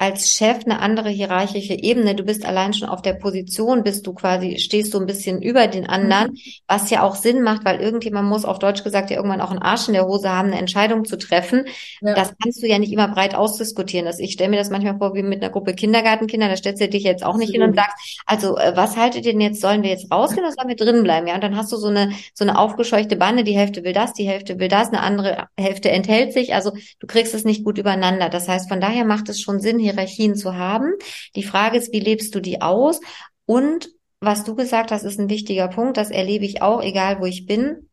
als 0.00 0.32
Chef 0.32 0.64
eine 0.64 0.80
andere 0.80 1.10
hierarchische 1.10 1.74
Ebene. 1.74 2.14
Du 2.14 2.24
bist 2.24 2.46
allein 2.46 2.72
schon 2.72 2.88
auf 2.88 3.02
der 3.02 3.12
Position, 3.12 3.82
bist 3.82 4.06
du 4.06 4.14
quasi, 4.14 4.58
stehst 4.58 4.94
du 4.94 4.98
ein 4.98 5.04
bisschen 5.04 5.42
über 5.42 5.66
den 5.66 5.86
anderen, 5.86 6.30
mhm. 6.30 6.38
was 6.66 6.88
ja 6.88 7.02
auch 7.02 7.14
Sinn 7.14 7.42
macht, 7.42 7.66
weil 7.66 7.80
irgendjemand 7.80 8.26
muss 8.26 8.46
auf 8.46 8.58
Deutsch 8.58 8.82
gesagt 8.82 9.10
ja 9.10 9.16
irgendwann 9.16 9.42
auch 9.42 9.50
einen 9.50 9.60
Arsch 9.60 9.88
in 9.88 9.94
der 9.94 10.06
Hose 10.06 10.30
haben, 10.30 10.48
eine 10.48 10.58
Entscheidung 10.58 11.04
zu 11.04 11.18
treffen. 11.18 11.66
Ja. 12.00 12.14
Das 12.14 12.32
kannst 12.42 12.62
du 12.62 12.66
ja 12.66 12.78
nicht 12.78 12.94
immer 12.94 13.08
breit 13.08 13.34
ausdiskutieren. 13.34 14.06
Das, 14.06 14.20
ich 14.20 14.32
stelle 14.32 14.48
mir 14.48 14.56
das 14.56 14.70
manchmal 14.70 14.96
vor 14.96 15.14
wie 15.14 15.22
mit 15.22 15.42
einer 15.42 15.52
Gruppe 15.52 15.74
Kindergartenkinder, 15.74 16.48
da 16.48 16.56
stellst 16.56 16.80
du 16.80 16.88
dich 16.88 17.02
jetzt 17.02 17.22
auch 17.22 17.36
nicht 17.36 17.52
hin 17.52 17.62
und 17.62 17.76
sagst, 17.76 18.22
also 18.24 18.56
äh, 18.56 18.72
was 18.74 18.96
haltet 18.96 19.26
ihr 19.26 19.32
denn 19.32 19.42
jetzt, 19.42 19.60
sollen 19.60 19.82
wir 19.82 19.90
jetzt 19.90 20.10
rausgehen 20.10 20.46
oder 20.46 20.54
sollen 20.54 20.68
wir 20.68 20.76
drin 20.76 21.02
bleiben? 21.02 21.26
Ja, 21.26 21.34
und 21.34 21.44
dann 21.44 21.56
hast 21.56 21.72
du 21.72 21.76
so 21.76 21.88
eine, 21.88 22.12
so 22.32 22.44
eine 22.44 22.58
aufgescheuchte 22.58 23.16
Bande, 23.16 23.44
die 23.44 23.54
Hälfte 23.54 23.84
will 23.84 23.92
das, 23.92 24.14
die 24.14 24.26
Hälfte 24.26 24.58
will 24.58 24.68
das, 24.68 24.88
eine 24.88 25.02
andere 25.02 25.48
Hälfte 25.58 25.90
enthält 25.90 26.32
sich. 26.32 26.54
Also 26.54 26.72
du 27.00 27.06
kriegst 27.06 27.34
es 27.34 27.44
nicht 27.44 27.64
gut 27.64 27.76
übereinander. 27.76 28.30
Das 28.30 28.48
heißt, 28.48 28.66
von 28.66 28.80
daher 28.80 29.04
macht 29.04 29.28
es 29.28 29.42
schon 29.42 29.60
Sinn, 29.60 29.78
Hierarchien 29.92 30.34
zu 30.34 30.56
haben. 30.56 30.92
Die 31.36 31.42
Frage 31.42 31.78
ist, 31.78 31.92
wie 31.92 32.00
lebst 32.00 32.34
du 32.34 32.40
die 32.40 32.60
aus? 32.62 33.00
Und 33.46 33.90
was 34.20 34.44
du 34.44 34.54
gesagt 34.54 34.92
hast, 34.92 35.04
ist 35.04 35.18
ein 35.18 35.30
wichtiger 35.30 35.68
Punkt. 35.68 35.96
Das 35.96 36.10
erlebe 36.10 36.44
ich 36.44 36.62
auch, 36.62 36.82
egal 36.82 37.20
wo 37.20 37.26
ich 37.26 37.46
bin 37.46 37.88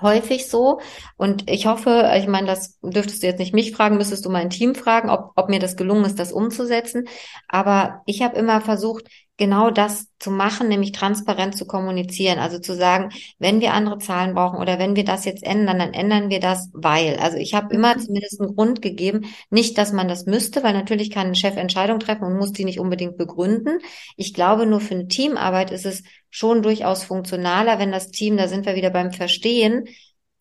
häufig 0.00 0.46
so. 0.48 0.80
Und 1.16 1.50
ich 1.50 1.66
hoffe, 1.66 2.10
ich 2.16 2.26
meine, 2.26 2.46
das 2.46 2.78
dürftest 2.82 3.22
du 3.22 3.26
jetzt 3.26 3.38
nicht 3.38 3.54
mich 3.54 3.72
fragen, 3.72 3.96
müsstest 3.96 4.24
du 4.24 4.30
mein 4.30 4.50
Team 4.50 4.74
fragen, 4.74 5.10
ob, 5.10 5.32
ob 5.36 5.48
mir 5.48 5.58
das 5.58 5.76
gelungen 5.76 6.04
ist, 6.04 6.18
das 6.18 6.32
umzusetzen. 6.32 7.08
Aber 7.48 8.02
ich 8.06 8.22
habe 8.22 8.36
immer 8.36 8.60
versucht, 8.60 9.06
genau 9.42 9.72
das 9.72 10.06
zu 10.20 10.30
machen, 10.30 10.68
nämlich 10.68 10.92
transparent 10.92 11.56
zu 11.56 11.66
kommunizieren. 11.66 12.38
Also 12.38 12.60
zu 12.60 12.76
sagen, 12.76 13.10
wenn 13.40 13.60
wir 13.60 13.74
andere 13.74 13.98
Zahlen 13.98 14.34
brauchen 14.34 14.60
oder 14.60 14.78
wenn 14.78 14.94
wir 14.94 15.04
das 15.04 15.24
jetzt 15.24 15.42
ändern, 15.42 15.80
dann 15.80 15.94
ändern 15.94 16.30
wir 16.30 16.38
das, 16.38 16.70
weil. 16.72 17.16
Also 17.16 17.38
ich 17.38 17.52
habe 17.52 17.74
immer 17.74 17.96
mhm. 17.96 18.00
zumindest 18.02 18.40
einen 18.40 18.54
Grund 18.54 18.82
gegeben, 18.82 19.26
nicht, 19.50 19.76
dass 19.78 19.92
man 19.92 20.06
das 20.06 20.26
müsste, 20.26 20.62
weil 20.62 20.74
natürlich 20.74 21.10
kann 21.10 21.26
ein 21.26 21.34
Chef 21.34 21.56
Entscheidung 21.56 21.98
treffen 21.98 22.22
und 22.22 22.38
muss 22.38 22.52
die 22.52 22.64
nicht 22.64 22.78
unbedingt 22.78 23.16
begründen. 23.16 23.80
Ich 24.16 24.32
glaube, 24.32 24.64
nur 24.64 24.80
für 24.80 24.94
eine 24.94 25.08
Teamarbeit 25.08 25.72
ist 25.72 25.86
es 25.86 26.04
schon 26.30 26.62
durchaus 26.62 27.02
funktionaler, 27.02 27.80
wenn 27.80 27.90
das 27.90 28.12
Team, 28.12 28.36
da 28.36 28.46
sind 28.46 28.64
wir 28.64 28.76
wieder 28.76 28.90
beim 28.90 29.10
Verstehen, 29.10 29.88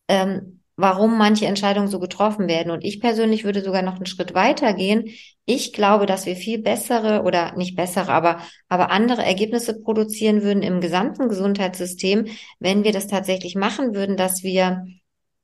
ähm, 0.08 0.61
warum 0.82 1.18
manche 1.18 1.46
Entscheidungen 1.46 1.88
so 1.88 2.00
getroffen 2.00 2.48
werden. 2.48 2.72
Und 2.72 2.84
ich 2.84 3.00
persönlich 3.00 3.44
würde 3.44 3.64
sogar 3.64 3.82
noch 3.82 3.96
einen 3.96 4.06
Schritt 4.06 4.34
weiter 4.34 4.74
gehen. 4.74 5.06
Ich 5.46 5.74
glaube, 5.74 6.06
dass 6.06 6.26
wir 6.26 6.36
viel 6.36 6.62
bessere 6.62 7.24
oder 7.24 7.56
nicht 7.56 7.76
bessere, 7.76 8.12
aber, 8.12 8.40
aber 8.68 8.92
andere 8.92 9.24
Ergebnisse 9.24 9.80
produzieren 9.82 10.44
würden 10.44 10.64
im 10.64 10.82
gesamten 10.82 11.30
Gesundheitssystem, 11.30 12.28
wenn 12.60 12.84
wir 12.84 12.92
das 12.92 13.08
tatsächlich 13.08 13.56
machen 13.56 13.96
würden, 13.96 14.18
dass 14.18 14.44
wir 14.44 14.86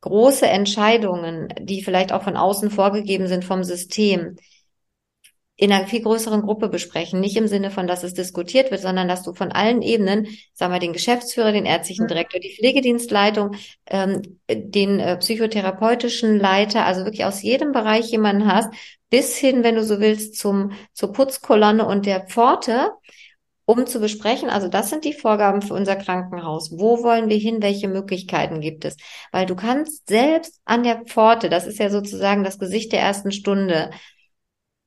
große 0.02 0.47
Entscheidungen, 0.47 1.50
die 1.60 1.84
vielleicht 1.84 2.12
auch 2.12 2.23
von 2.23 2.38
außen 2.38 2.69
vorgegeben 2.69 3.28
sind 3.28 3.45
vom 3.45 3.63
System, 3.63 4.38
in 5.60 5.72
einer 5.72 5.88
viel 5.88 6.02
größeren 6.02 6.43
Gruppe 6.43 6.70
besprechen. 6.70 7.20
Nicht 7.20 7.36
im 7.36 7.48
Sinne 7.48 7.72
von, 7.72 7.88
dass 7.88 8.04
es 8.04 8.13
diskutiert 8.13 8.70
wird, 8.70 8.82
sondern 8.82 9.08
dass 9.08 9.24
du 9.24 9.34
von 9.34 9.52
allen 9.52 9.82
Ebenen, 9.82 10.28
sagen 10.54 10.72
wir 10.72 10.80
den 10.80 10.93
Geschäftsführer, 10.93 11.52
den 11.52 11.65
ärztlichen 11.65 12.04
mhm. 12.04 12.10
Direktor, 12.10 12.39
die 12.39 12.56
Pflegedienstleitung, 12.56 13.56
ähm, 13.88 14.22
den 14.50 15.00
äh, 15.00 15.17
psychotherapeutischen 15.17 16.39
Leiter, 16.39 16.86
also 16.86 17.06
wirklich 17.06 17.26
aus 17.26 17.41
jedem 17.41 17.72
Bereich 17.72 18.12
jemanden 18.12 18.52
hast, 18.52 18.70
bis 19.10 19.36
hin, 19.36 19.63
wenn 19.63 19.76
du 19.76 19.84
so 19.84 20.00
willst, 20.00 20.38
zum, 20.38 20.74
zur 20.93 21.12
Putzkolonne 21.12 21.88
und 21.88 22.06
der 22.06 22.28
Pforte, 22.28 22.91
um 23.65 23.86
zu 23.86 24.00
besprechen, 24.00 24.50
also 24.50 24.70
das 24.70 24.89
sind 24.89 25.04
die 25.04 25.13
Vorgaben 25.13 25.62
für 25.62 25.74
unser 25.74 25.98
Krankenhaus. 25.98 26.72
Wo 26.72 27.04
wollen 27.04 27.30
wir 27.30 27.36
hin? 27.36 27.62
Welche 27.62 27.89
Möglichkeiten 27.89 28.62
gibt 28.62 28.86
es? 28.86 28.96
Weil 29.34 29.46
du 29.46 29.56
kannst 29.56 30.08
selbst 30.08 30.62
an 30.63 30.84
der 30.84 31.02
Pforte, 31.06 31.50
das 31.50 31.67
ist 31.67 31.78
ja 31.78 31.89
sozusagen 31.89 32.46
das 32.46 32.60
Gesicht 32.60 32.93
der 32.93 33.02
ersten 33.02 33.34
Stunde, 33.34 33.89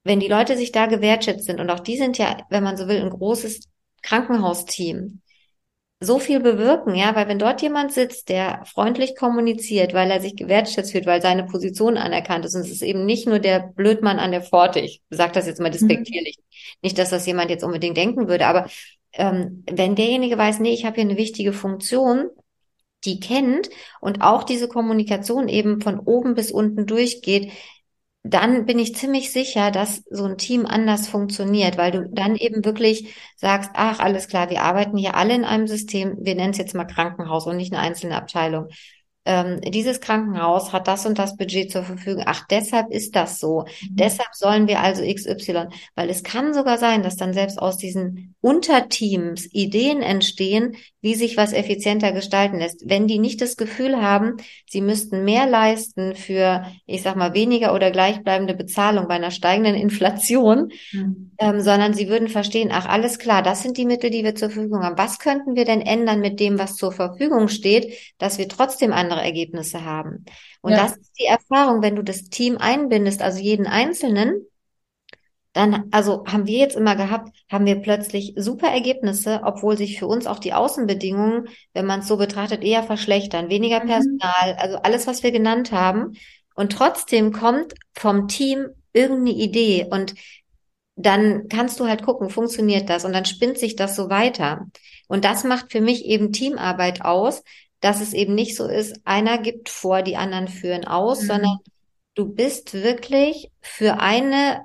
wenn 0.04 0.20
die 0.20 0.28
Leute 0.28 0.56
sich 0.56 0.72
da 0.72 0.86
gewertschätzt 0.86 1.44
sind, 1.44 1.60
und 1.60 1.70
auch 1.70 1.80
die 1.80 1.96
sind 1.96 2.18
ja, 2.18 2.38
wenn 2.50 2.64
man 2.64 2.76
so 2.76 2.88
will, 2.88 3.00
ein 3.00 3.10
großes 3.10 3.68
Krankenhausteam, 4.02 5.20
so 6.02 6.18
viel 6.18 6.40
bewirken, 6.40 6.94
ja, 6.94 7.14
weil 7.14 7.28
wenn 7.28 7.38
dort 7.38 7.60
jemand 7.60 7.92
sitzt, 7.92 8.30
der 8.30 8.64
freundlich 8.64 9.14
kommuniziert, 9.16 9.92
weil 9.92 10.10
er 10.10 10.20
sich 10.20 10.34
gewertschätzt 10.34 10.92
fühlt, 10.92 11.04
weil 11.04 11.20
seine 11.20 11.44
Position 11.44 11.98
anerkannt 11.98 12.46
ist, 12.46 12.54
und 12.54 12.62
es 12.62 12.70
ist 12.70 12.82
eben 12.82 13.04
nicht 13.04 13.28
nur 13.28 13.38
der 13.38 13.70
Blödmann 13.76 14.18
an 14.18 14.30
der 14.30 14.42
Pforte, 14.42 14.80
ich 14.80 15.02
sage 15.10 15.32
das 15.32 15.46
jetzt 15.46 15.60
mal 15.60 15.70
despektierlich, 15.70 16.38
mhm. 16.38 16.78
nicht, 16.82 16.98
dass 16.98 17.10
das 17.10 17.26
jemand 17.26 17.50
jetzt 17.50 17.64
unbedingt 17.64 17.98
denken 17.98 18.28
würde, 18.28 18.46
aber 18.46 18.70
ähm, 19.12 19.64
wenn 19.70 19.94
derjenige 19.94 20.38
weiß, 20.38 20.60
nee, 20.60 20.72
ich 20.72 20.86
habe 20.86 20.94
hier 20.94 21.04
eine 21.04 21.18
wichtige 21.18 21.52
Funktion, 21.52 22.30
die 23.04 23.20
kennt 23.20 23.68
und 24.00 24.22
auch 24.22 24.44
diese 24.44 24.68
Kommunikation 24.68 25.48
eben 25.48 25.82
von 25.82 25.98
oben 25.98 26.34
bis 26.34 26.50
unten 26.50 26.86
durchgeht, 26.86 27.52
dann 28.22 28.66
bin 28.66 28.78
ich 28.78 28.94
ziemlich 28.94 29.32
sicher, 29.32 29.70
dass 29.70 30.02
so 30.10 30.24
ein 30.24 30.36
Team 30.36 30.66
anders 30.66 31.08
funktioniert, 31.08 31.78
weil 31.78 31.90
du 31.90 32.08
dann 32.10 32.36
eben 32.36 32.64
wirklich 32.64 33.14
sagst, 33.36 33.70
ach, 33.74 33.98
alles 33.98 34.28
klar, 34.28 34.50
wir 34.50 34.62
arbeiten 34.62 34.96
hier 34.96 35.14
alle 35.14 35.34
in 35.34 35.44
einem 35.44 35.66
System, 35.66 36.16
wir 36.20 36.34
nennen 36.34 36.52
es 36.52 36.58
jetzt 36.58 36.74
mal 36.74 36.84
Krankenhaus 36.84 37.46
und 37.46 37.56
nicht 37.56 37.72
eine 37.72 37.82
einzelne 37.82 38.16
Abteilung 38.16 38.68
ähm, 39.26 39.60
dieses 39.60 40.00
Krankenhaus 40.00 40.72
hat 40.72 40.88
das 40.88 41.04
und 41.04 41.18
das 41.18 41.36
Budget 41.36 41.70
zur 41.70 41.82
Verfügung. 41.82 42.24
Ach, 42.26 42.46
deshalb 42.48 42.90
ist 42.90 43.14
das 43.14 43.38
so. 43.38 43.60
Mhm. 43.60 43.96
Deshalb 43.96 44.34
sollen 44.34 44.66
wir 44.66 44.80
also 44.80 45.02
XY, 45.02 45.68
weil 45.94 46.08
es 46.08 46.22
kann 46.22 46.54
sogar 46.54 46.78
sein, 46.78 47.02
dass 47.02 47.16
dann 47.16 47.34
selbst 47.34 47.60
aus 47.60 47.76
diesen 47.76 48.34
Unterteams 48.40 49.46
Ideen 49.52 50.00
entstehen, 50.00 50.76
wie 51.02 51.14
sich 51.14 51.36
was 51.36 51.52
effizienter 51.52 52.12
gestalten 52.12 52.58
lässt. 52.58 52.88
Wenn 52.88 53.06
die 53.06 53.18
nicht 53.18 53.40
das 53.40 53.56
Gefühl 53.56 54.00
haben, 54.00 54.36
sie 54.68 54.80
müssten 54.80 55.24
mehr 55.24 55.46
leisten 55.46 56.14
für, 56.14 56.64
ich 56.86 57.02
sag 57.02 57.16
mal, 57.16 57.34
weniger 57.34 57.74
oder 57.74 57.90
gleichbleibende 57.90 58.54
Bezahlung 58.54 59.08
bei 59.08 59.14
einer 59.14 59.30
steigenden 59.30 59.74
Inflation, 59.74 60.72
mhm. 60.92 61.32
ähm, 61.38 61.60
sondern 61.60 61.92
sie 61.92 62.08
würden 62.08 62.28
verstehen, 62.28 62.70
ach, 62.72 62.86
alles 62.86 63.18
klar, 63.18 63.42
das 63.42 63.62
sind 63.62 63.76
die 63.76 63.86
Mittel, 63.86 64.10
die 64.10 64.24
wir 64.24 64.34
zur 64.34 64.50
Verfügung 64.50 64.82
haben. 64.82 64.96
Was 64.96 65.18
könnten 65.18 65.56
wir 65.56 65.66
denn 65.66 65.82
ändern 65.82 66.20
mit 66.20 66.40
dem, 66.40 66.58
was 66.58 66.76
zur 66.76 66.92
Verfügung 66.92 67.48
steht, 67.48 67.92
dass 68.18 68.38
wir 68.38 68.48
trotzdem 68.48 68.92
an 68.92 69.10
andere 69.10 69.22
Ergebnisse 69.22 69.84
haben. 69.84 70.24
Und 70.60 70.72
ja. 70.72 70.82
das 70.82 70.96
ist 70.96 71.18
die 71.18 71.26
Erfahrung, 71.26 71.82
wenn 71.82 71.96
du 71.96 72.02
das 72.02 72.24
Team 72.24 72.58
einbindest, 72.58 73.22
also 73.22 73.40
jeden 73.40 73.66
Einzelnen, 73.66 74.46
dann, 75.52 75.88
also 75.90 76.24
haben 76.26 76.46
wir 76.46 76.58
jetzt 76.58 76.76
immer 76.76 76.94
gehabt, 76.94 77.34
haben 77.50 77.66
wir 77.66 77.76
plötzlich 77.76 78.34
super 78.36 78.68
Ergebnisse, 78.68 79.40
obwohl 79.44 79.76
sich 79.76 79.98
für 79.98 80.06
uns 80.06 80.26
auch 80.26 80.38
die 80.38 80.52
Außenbedingungen, 80.52 81.48
wenn 81.74 81.86
man 81.86 82.00
es 82.00 82.08
so 82.08 82.16
betrachtet, 82.16 82.62
eher 82.62 82.84
verschlechtern. 82.84 83.48
Weniger 83.48 83.82
mhm. 83.82 83.88
Personal, 83.88 84.56
also 84.58 84.76
alles, 84.76 85.06
was 85.06 85.22
wir 85.22 85.32
genannt 85.32 85.72
haben. 85.72 86.12
Und 86.54 86.72
trotzdem 86.72 87.32
kommt 87.32 87.74
vom 87.94 88.28
Team 88.28 88.68
irgendeine 88.92 89.36
Idee 89.36 89.86
und 89.90 90.14
dann 90.96 91.48
kannst 91.48 91.80
du 91.80 91.86
halt 91.86 92.02
gucken, 92.02 92.28
funktioniert 92.28 92.90
das? 92.90 93.04
Und 93.04 93.12
dann 93.12 93.24
spinnt 93.24 93.58
sich 93.58 93.74
das 93.74 93.96
so 93.96 94.10
weiter. 94.10 94.66
Und 95.08 95.24
das 95.24 95.44
macht 95.44 95.72
für 95.72 95.80
mich 95.80 96.04
eben 96.04 96.32
Teamarbeit 96.32 97.02
aus, 97.02 97.42
dass 97.80 98.00
es 98.00 98.12
eben 98.12 98.34
nicht 98.34 98.56
so 98.56 98.66
ist, 98.66 99.00
einer 99.04 99.38
gibt 99.38 99.70
vor, 99.70 100.02
die 100.02 100.16
anderen 100.16 100.48
führen 100.48 100.84
aus, 100.84 101.22
mhm. 101.22 101.26
sondern 101.26 101.58
du 102.14 102.26
bist 102.26 102.74
wirklich 102.74 103.50
für 103.62 104.00
eine 104.00 104.60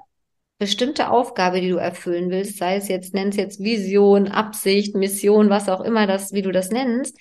bestimmte 0.57 1.09
Aufgabe, 1.09 1.61
die 1.61 1.69
du 1.69 1.77
erfüllen 1.77 2.29
willst, 2.29 2.57
sei 2.57 2.77
es 2.77 2.87
jetzt, 2.87 3.13
nenn's 3.13 3.35
jetzt 3.35 3.59
Vision, 3.59 4.27
Absicht, 4.27 4.95
Mission, 4.95 5.49
was 5.49 5.69
auch 5.69 5.81
immer 5.81 6.07
das, 6.07 6.31
wie 6.33 6.41
du 6.41 6.51
das 6.51 6.71
nennst, 6.71 7.17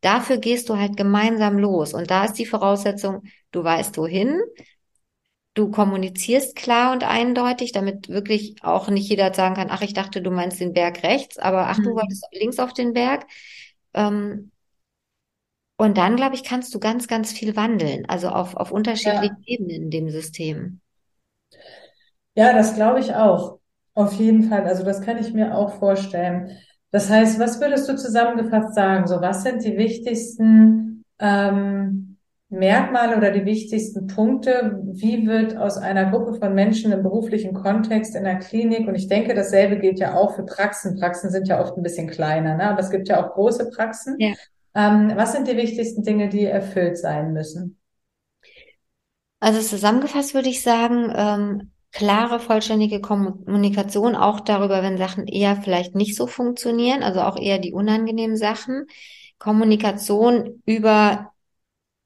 dafür 0.00 0.38
gehst 0.38 0.68
du 0.68 0.78
halt 0.78 0.96
gemeinsam 0.96 1.58
los. 1.58 1.92
Und 1.92 2.10
da 2.10 2.24
ist 2.24 2.34
die 2.34 2.46
Voraussetzung, 2.46 3.22
du 3.52 3.62
weißt 3.62 3.98
wohin, 3.98 4.40
du 5.54 5.70
kommunizierst 5.70 6.56
klar 6.56 6.92
und 6.92 7.04
eindeutig, 7.04 7.72
damit 7.72 8.08
wirklich 8.08 8.56
auch 8.62 8.88
nicht 8.88 9.08
jeder 9.08 9.34
sagen 9.34 9.56
kann, 9.56 9.68
ach, 9.70 9.82
ich 9.82 9.92
dachte, 9.92 10.22
du 10.22 10.30
meinst 10.30 10.60
den 10.60 10.72
Berg 10.72 11.02
rechts, 11.02 11.38
aber 11.38 11.68
ach, 11.68 11.76
du 11.76 11.90
mhm. 11.90 11.96
wolltest 11.96 12.26
links 12.32 12.58
auf 12.58 12.72
den 12.72 12.94
Berg. 12.94 13.26
Ähm, 13.92 14.52
und 15.76 15.96
dann, 15.96 16.16
glaube 16.16 16.34
ich, 16.34 16.44
kannst 16.44 16.74
du 16.74 16.78
ganz, 16.78 17.08
ganz 17.08 17.32
viel 17.32 17.56
wandeln, 17.56 18.06
also 18.06 18.28
auf, 18.28 18.54
auf 18.54 18.70
unterschiedlichen 18.70 19.36
ja. 19.44 19.54
Ebenen 19.54 19.82
in 19.84 19.90
dem 19.90 20.10
System. 20.10 20.80
Ja, 22.34 22.52
das 22.52 22.74
glaube 22.74 23.00
ich 23.00 23.14
auch. 23.14 23.58
Auf 23.94 24.12
jeden 24.14 24.44
Fall. 24.44 24.66
Also 24.66 24.84
das 24.84 25.00
kann 25.02 25.18
ich 25.18 25.32
mir 25.32 25.56
auch 25.56 25.74
vorstellen. 25.78 26.56
Das 26.90 27.08
heißt, 27.08 27.38
was 27.38 27.60
würdest 27.60 27.88
du 27.88 27.96
zusammengefasst 27.96 28.74
sagen? 28.74 29.06
So, 29.06 29.20
was 29.20 29.42
sind 29.42 29.64
die 29.64 29.76
wichtigsten 29.76 31.04
ähm, 31.18 32.16
Merkmale 32.48 33.16
oder 33.16 33.30
die 33.30 33.44
wichtigsten 33.44 34.08
Punkte? 34.08 34.80
Wie 34.84 35.26
wird 35.26 35.56
aus 35.56 35.76
einer 35.76 36.10
Gruppe 36.10 36.34
von 36.34 36.54
Menschen 36.54 36.90
im 36.90 37.02
beruflichen 37.02 37.54
Kontext 37.54 38.16
in 38.16 38.24
der 38.24 38.40
Klinik, 38.40 38.88
und 38.88 38.96
ich 38.96 39.06
denke, 39.06 39.34
dasselbe 39.34 39.78
gilt 39.78 40.00
ja 40.00 40.14
auch 40.14 40.34
für 40.34 40.44
Praxen. 40.44 40.98
Praxen 40.98 41.30
sind 41.30 41.46
ja 41.46 41.60
oft 41.60 41.76
ein 41.76 41.82
bisschen 41.82 42.08
kleiner, 42.08 42.56
ne? 42.56 42.64
aber 42.64 42.80
es 42.80 42.90
gibt 42.90 43.08
ja 43.08 43.24
auch 43.24 43.34
große 43.34 43.70
Praxen. 43.70 44.16
Ja. 44.18 44.32
Ähm, 44.74 45.12
was 45.14 45.32
sind 45.32 45.46
die 45.46 45.56
wichtigsten 45.56 46.02
Dinge, 46.02 46.28
die 46.28 46.44
erfüllt 46.44 46.98
sein 46.98 47.32
müssen? 47.32 47.78
Also 49.38 49.60
zusammengefasst 49.60 50.34
würde 50.34 50.48
ich 50.48 50.62
sagen, 50.62 51.12
ähm, 51.14 51.70
klare, 51.92 52.40
vollständige 52.40 53.00
Kommunikation, 53.00 54.14
auch 54.14 54.40
darüber, 54.40 54.82
wenn 54.82 54.98
Sachen 54.98 55.26
eher 55.26 55.56
vielleicht 55.56 55.94
nicht 55.94 56.14
so 56.16 56.26
funktionieren, 56.26 57.02
also 57.02 57.20
auch 57.20 57.36
eher 57.36 57.58
die 57.58 57.72
unangenehmen 57.72 58.36
Sachen. 58.36 58.86
Kommunikation 59.38 60.62
über, 60.66 61.32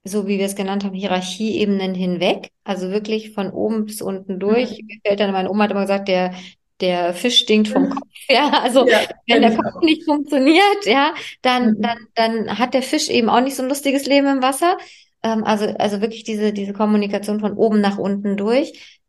so 0.05 0.27
wie 0.27 0.39
wir 0.39 0.47
es 0.47 0.57
genannt 0.57 0.85
haben, 0.85 0.95
Hierarchieebenen 0.95 1.95
hinweg, 1.95 2.51
also 2.63 2.91
wirklich 2.91 3.33
von 3.33 3.51
oben 3.51 3.87
bis 3.87 4.01
unten 4.01 4.39
durch. 4.39 4.71
Mhm. 4.71 4.87
Mir 4.87 5.01
fällt 5.05 5.21
dann, 5.21 5.33
meine 5.33 5.51
Oma 5.51 5.65
hat 5.65 5.73
immer 5.73 5.83
gesagt, 5.83 6.09
der, 6.09 6.33
der 6.81 7.13
Fisch 7.13 7.39
stinkt 7.41 7.69
vom 7.69 7.91
Kopf, 7.91 8.09
ja. 8.29 8.49
Also 8.63 8.89
ja, 8.89 9.01
wenn 9.27 9.43
der 9.43 9.57
Kopf 9.57 9.77
auch. 9.77 9.83
nicht 9.83 10.05
funktioniert, 10.05 10.87
ja, 10.87 11.13
dann, 11.43 11.73
mhm. 11.73 11.83
dann, 11.83 11.99
dann 12.15 12.59
hat 12.59 12.73
der 12.73 12.83
Fisch 12.83 13.11
eben 13.11 13.29
auch 13.29 13.41
nicht 13.41 13.57
so 13.57 13.63
ein 13.63 13.69
lustiges 13.69 14.07
Leben 14.07 14.29
im 14.29 14.43
Wasser. 14.43 14.79
Ähm, 15.23 15.45
also, 15.45 15.67
also 15.79 16.01
wirklich 16.01 16.25
diese, 16.25 16.53
diese 16.53 16.73
Kommunikation 16.73 17.41
von 17.41 17.53
oben 17.55 17.81
nach 17.81 17.99
unten 17.99 18.37
durch. 18.37 19.01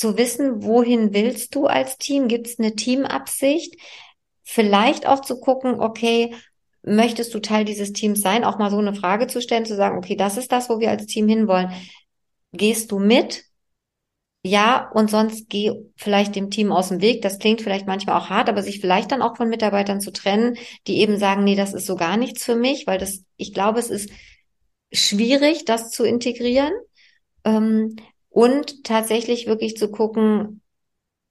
Zu 0.00 0.16
wissen, 0.16 0.62
wohin 0.62 1.12
willst 1.12 1.54
du 1.54 1.66
als 1.66 1.98
Team? 1.98 2.26
Gibt 2.26 2.46
es 2.46 2.58
eine 2.58 2.74
Teamabsicht? 2.74 3.76
Vielleicht 4.42 5.06
auch 5.06 5.20
zu 5.20 5.38
gucken, 5.40 5.78
okay, 5.78 6.34
möchtest 6.82 7.34
du 7.34 7.40
Teil 7.40 7.66
dieses 7.66 7.92
Teams 7.92 8.22
sein? 8.22 8.44
Auch 8.44 8.58
mal 8.58 8.70
so 8.70 8.78
eine 8.78 8.94
Frage 8.94 9.26
zu 9.26 9.42
stellen, 9.42 9.66
zu 9.66 9.76
sagen, 9.76 9.98
okay, 9.98 10.16
das 10.16 10.38
ist 10.38 10.52
das, 10.52 10.70
wo 10.70 10.80
wir 10.80 10.88
als 10.90 11.04
Team 11.04 11.28
hinwollen. 11.28 11.70
Gehst 12.52 12.90
du 12.92 12.98
mit? 12.98 13.44
ja, 14.42 14.90
und 14.94 15.10
sonst 15.10 15.50
geh 15.50 15.72
vielleicht 15.96 16.34
dem 16.34 16.50
Team 16.50 16.72
aus 16.72 16.88
dem 16.88 17.02
Weg. 17.02 17.20
Das 17.20 17.38
klingt 17.38 17.60
vielleicht 17.60 17.86
manchmal 17.86 18.16
auch 18.18 18.30
hart, 18.30 18.48
aber 18.48 18.62
sich 18.62 18.80
vielleicht 18.80 19.12
dann 19.12 19.20
auch 19.20 19.36
von 19.36 19.50
Mitarbeitern 19.50 20.00
zu 20.00 20.12
trennen, 20.12 20.56
die 20.86 21.00
eben 21.00 21.18
sagen, 21.18 21.44
nee, 21.44 21.56
das 21.56 21.74
ist 21.74 21.86
so 21.86 21.94
gar 21.94 22.16
nichts 22.16 22.44
für 22.44 22.56
mich, 22.56 22.86
weil 22.86 22.98
das, 22.98 23.22
ich 23.36 23.52
glaube, 23.52 23.78
es 23.80 23.90
ist 23.90 24.10
schwierig, 24.92 25.66
das 25.66 25.90
zu 25.90 26.04
integrieren. 26.04 26.72
Ähm, 27.44 27.96
und 28.30 28.84
tatsächlich 28.84 29.46
wirklich 29.46 29.76
zu 29.76 29.90
gucken, 29.90 30.62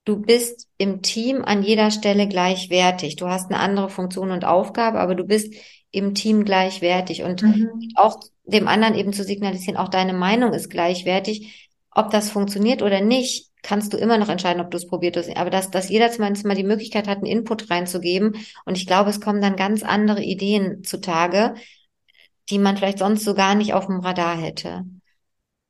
du 0.04 0.20
bist 0.20 0.68
im 0.78 1.02
Team 1.02 1.42
an 1.44 1.62
jeder 1.62 1.90
Stelle 1.90 2.28
gleichwertig. 2.28 3.16
Du 3.16 3.26
hast 3.26 3.50
eine 3.50 3.60
andere 3.60 3.90
Funktion 3.90 4.30
und 4.30 4.44
Aufgabe, 4.44 5.00
aber 5.00 5.14
du 5.14 5.24
bist 5.24 5.52
im 5.90 6.14
Team 6.14 6.44
gleichwertig 6.44 7.22
und 7.24 7.42
mhm. 7.42 7.68
auch 7.96 8.20
dem 8.44 8.68
anderen 8.68 8.94
eben 8.94 9.12
zu 9.12 9.24
signalisieren, 9.24 9.76
auch 9.76 9.88
deine 9.88 10.12
Meinung 10.12 10.52
ist 10.52 10.70
gleichwertig 10.70 11.70
ob 11.92 12.10
das 12.10 12.30
funktioniert 12.30 12.82
oder 12.82 13.00
nicht, 13.00 13.48
kannst 13.62 13.92
du 13.92 13.96
immer 13.96 14.18
noch 14.18 14.28
entscheiden, 14.28 14.62
ob 14.62 14.70
du 14.70 14.76
es 14.76 14.86
probiert 14.86 15.16
hast. 15.16 15.36
Aber 15.36 15.50
dass, 15.50 15.70
dass 15.70 15.88
jeder 15.88 16.10
zumindest 16.10 16.46
mal 16.46 16.54
die 16.54 16.64
Möglichkeit 16.64 17.08
hat, 17.08 17.18
einen 17.18 17.26
Input 17.26 17.70
reinzugeben. 17.70 18.36
Und 18.64 18.76
ich 18.76 18.86
glaube, 18.86 19.10
es 19.10 19.20
kommen 19.20 19.42
dann 19.42 19.56
ganz 19.56 19.82
andere 19.82 20.22
Ideen 20.22 20.84
zutage, 20.84 21.54
die 22.48 22.58
man 22.58 22.76
vielleicht 22.76 22.98
sonst 22.98 23.24
so 23.24 23.34
gar 23.34 23.54
nicht 23.54 23.74
auf 23.74 23.86
dem 23.86 24.00
Radar 24.00 24.36
hätte. 24.36 24.84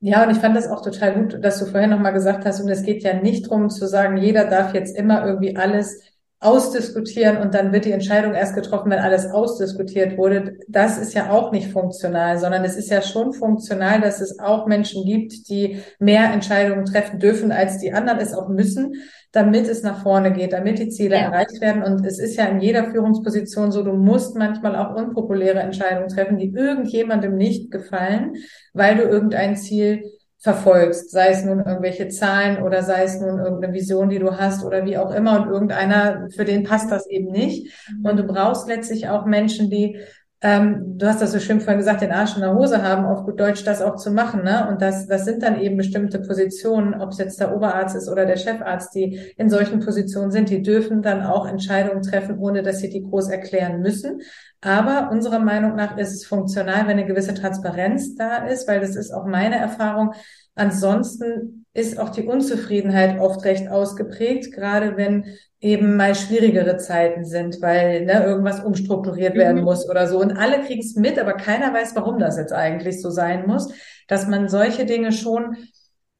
Ja, 0.02 0.24
und 0.24 0.30
ich 0.30 0.38
fand 0.38 0.56
das 0.56 0.66
auch 0.66 0.80
total 0.82 1.14
gut, 1.14 1.44
dass 1.44 1.58
du 1.58 1.66
vorher 1.66 1.86
nochmal 1.86 2.14
gesagt 2.14 2.46
hast, 2.46 2.60
und 2.60 2.70
es 2.70 2.82
geht 2.84 3.02
ja 3.02 3.12
nicht 3.14 3.46
darum 3.46 3.68
zu 3.68 3.86
sagen, 3.86 4.16
jeder 4.16 4.46
darf 4.46 4.72
jetzt 4.72 4.96
immer 4.96 5.26
irgendwie 5.26 5.56
alles 5.56 6.00
ausdiskutieren 6.40 7.36
und 7.36 7.52
dann 7.52 7.70
wird 7.70 7.84
die 7.84 7.92
Entscheidung 7.92 8.32
erst 8.32 8.54
getroffen, 8.54 8.90
wenn 8.90 8.98
alles 8.98 9.26
ausdiskutiert 9.26 10.16
wurde. 10.16 10.56
Das 10.68 10.96
ist 10.96 11.12
ja 11.12 11.30
auch 11.30 11.52
nicht 11.52 11.70
funktional, 11.70 12.38
sondern 12.38 12.64
es 12.64 12.76
ist 12.76 12.88
ja 12.88 13.02
schon 13.02 13.34
funktional, 13.34 14.00
dass 14.00 14.22
es 14.22 14.38
auch 14.38 14.66
Menschen 14.66 15.04
gibt, 15.04 15.50
die 15.50 15.80
mehr 15.98 16.32
Entscheidungen 16.32 16.86
treffen 16.86 17.18
dürfen, 17.18 17.52
als 17.52 17.76
die 17.76 17.92
anderen 17.92 18.18
es 18.20 18.32
auch 18.32 18.48
müssen, 18.48 18.94
damit 19.32 19.68
es 19.68 19.82
nach 19.82 20.02
vorne 20.02 20.32
geht, 20.32 20.54
damit 20.54 20.78
die 20.78 20.88
Ziele 20.88 21.16
ja. 21.16 21.24
erreicht 21.24 21.60
werden. 21.60 21.82
Und 21.82 22.06
es 22.06 22.18
ist 22.18 22.36
ja 22.36 22.46
in 22.46 22.60
jeder 22.60 22.90
Führungsposition 22.90 23.70
so, 23.70 23.82
du 23.82 23.92
musst 23.92 24.34
manchmal 24.34 24.76
auch 24.76 24.96
unpopuläre 24.96 25.60
Entscheidungen 25.60 26.08
treffen, 26.08 26.38
die 26.38 26.54
irgendjemandem 26.54 27.36
nicht 27.36 27.70
gefallen, 27.70 28.36
weil 28.72 28.96
du 28.96 29.02
irgendein 29.02 29.58
Ziel 29.58 30.10
verfolgst, 30.40 31.10
sei 31.10 31.28
es 31.28 31.44
nun 31.44 31.58
irgendwelche 31.58 32.08
Zahlen 32.08 32.62
oder 32.62 32.82
sei 32.82 33.04
es 33.04 33.20
nun 33.20 33.38
irgendeine 33.38 33.74
Vision, 33.74 34.08
die 34.08 34.18
du 34.18 34.38
hast 34.38 34.64
oder 34.64 34.86
wie 34.86 34.96
auch 34.96 35.14
immer 35.14 35.42
und 35.42 35.50
irgendeiner, 35.50 36.28
für 36.34 36.46
den 36.46 36.64
passt 36.64 36.90
das 36.90 37.06
eben 37.06 37.30
nicht. 37.30 37.70
Mhm. 37.92 38.06
Und 38.06 38.16
du 38.16 38.24
brauchst 38.24 38.66
letztlich 38.66 39.08
auch 39.08 39.26
Menschen, 39.26 39.68
die, 39.70 39.98
ähm, 40.42 40.96
du 40.96 41.06
hast 41.06 41.20
das 41.20 41.32
so 41.32 41.38
schön 41.38 41.60
vorhin 41.60 41.78
gesagt, 41.78 42.00
den 42.00 42.12
Arsch 42.12 42.34
in 42.34 42.40
der 42.40 42.54
Hose 42.54 42.82
haben, 42.82 43.04
auf 43.04 43.24
gut 43.24 43.38
Deutsch 43.38 43.62
das 43.62 43.82
auch 43.82 43.96
zu 43.96 44.10
machen. 44.10 44.42
Ne? 44.42 44.68
Und 44.70 44.80
das, 44.80 45.06
das 45.06 45.26
sind 45.26 45.42
dann 45.42 45.60
eben 45.60 45.76
bestimmte 45.76 46.18
Positionen, 46.18 46.94
ob 46.94 47.10
es 47.10 47.18
jetzt 47.18 47.40
der 47.40 47.54
Oberarzt 47.54 47.94
ist 47.94 48.08
oder 48.08 48.24
der 48.24 48.38
Chefarzt, 48.38 48.94
die 48.94 49.20
in 49.36 49.50
solchen 49.50 49.80
Positionen 49.80 50.30
sind, 50.30 50.48
die 50.48 50.62
dürfen 50.62 51.02
dann 51.02 51.22
auch 51.22 51.46
Entscheidungen 51.46 52.02
treffen, 52.02 52.38
ohne 52.38 52.62
dass 52.62 52.78
sie 52.78 52.88
die 52.88 53.02
groß 53.02 53.28
erklären 53.28 53.82
müssen. 53.82 54.22
Aber 54.62 55.10
unserer 55.10 55.40
Meinung 55.40 55.76
nach 55.76 55.98
ist 55.98 56.12
es 56.12 56.24
funktional, 56.24 56.82
wenn 56.82 56.98
eine 56.98 57.06
gewisse 57.06 57.34
Transparenz 57.34 58.14
da 58.14 58.46
ist, 58.46 58.66
weil 58.66 58.80
das 58.80 58.96
ist 58.96 59.12
auch 59.12 59.26
meine 59.26 59.56
Erfahrung. 59.56 60.14
Ansonsten 60.54 61.66
ist 61.72 61.98
auch 61.98 62.08
die 62.08 62.24
Unzufriedenheit 62.24 63.20
oft 63.20 63.44
recht 63.44 63.68
ausgeprägt, 63.68 64.52
gerade 64.52 64.96
wenn 64.96 65.24
eben 65.60 65.96
mal 65.96 66.14
schwierigere 66.14 66.78
Zeiten 66.78 67.24
sind, 67.24 67.60
weil 67.60 68.06
ne, 68.06 68.24
irgendwas 68.24 68.60
umstrukturiert 68.64 69.34
werden 69.34 69.58
mhm. 69.58 69.64
muss 69.64 69.88
oder 69.88 70.08
so. 70.08 70.18
Und 70.18 70.32
alle 70.32 70.62
kriegen 70.62 70.80
es 70.80 70.96
mit, 70.96 71.18
aber 71.18 71.34
keiner 71.34 71.72
weiß, 71.72 71.94
warum 71.94 72.18
das 72.18 72.38
jetzt 72.38 72.52
eigentlich 72.52 73.00
so 73.00 73.10
sein 73.10 73.46
muss, 73.46 73.72
dass 74.08 74.26
man 74.26 74.48
solche 74.48 74.86
Dinge 74.86 75.12
schon 75.12 75.56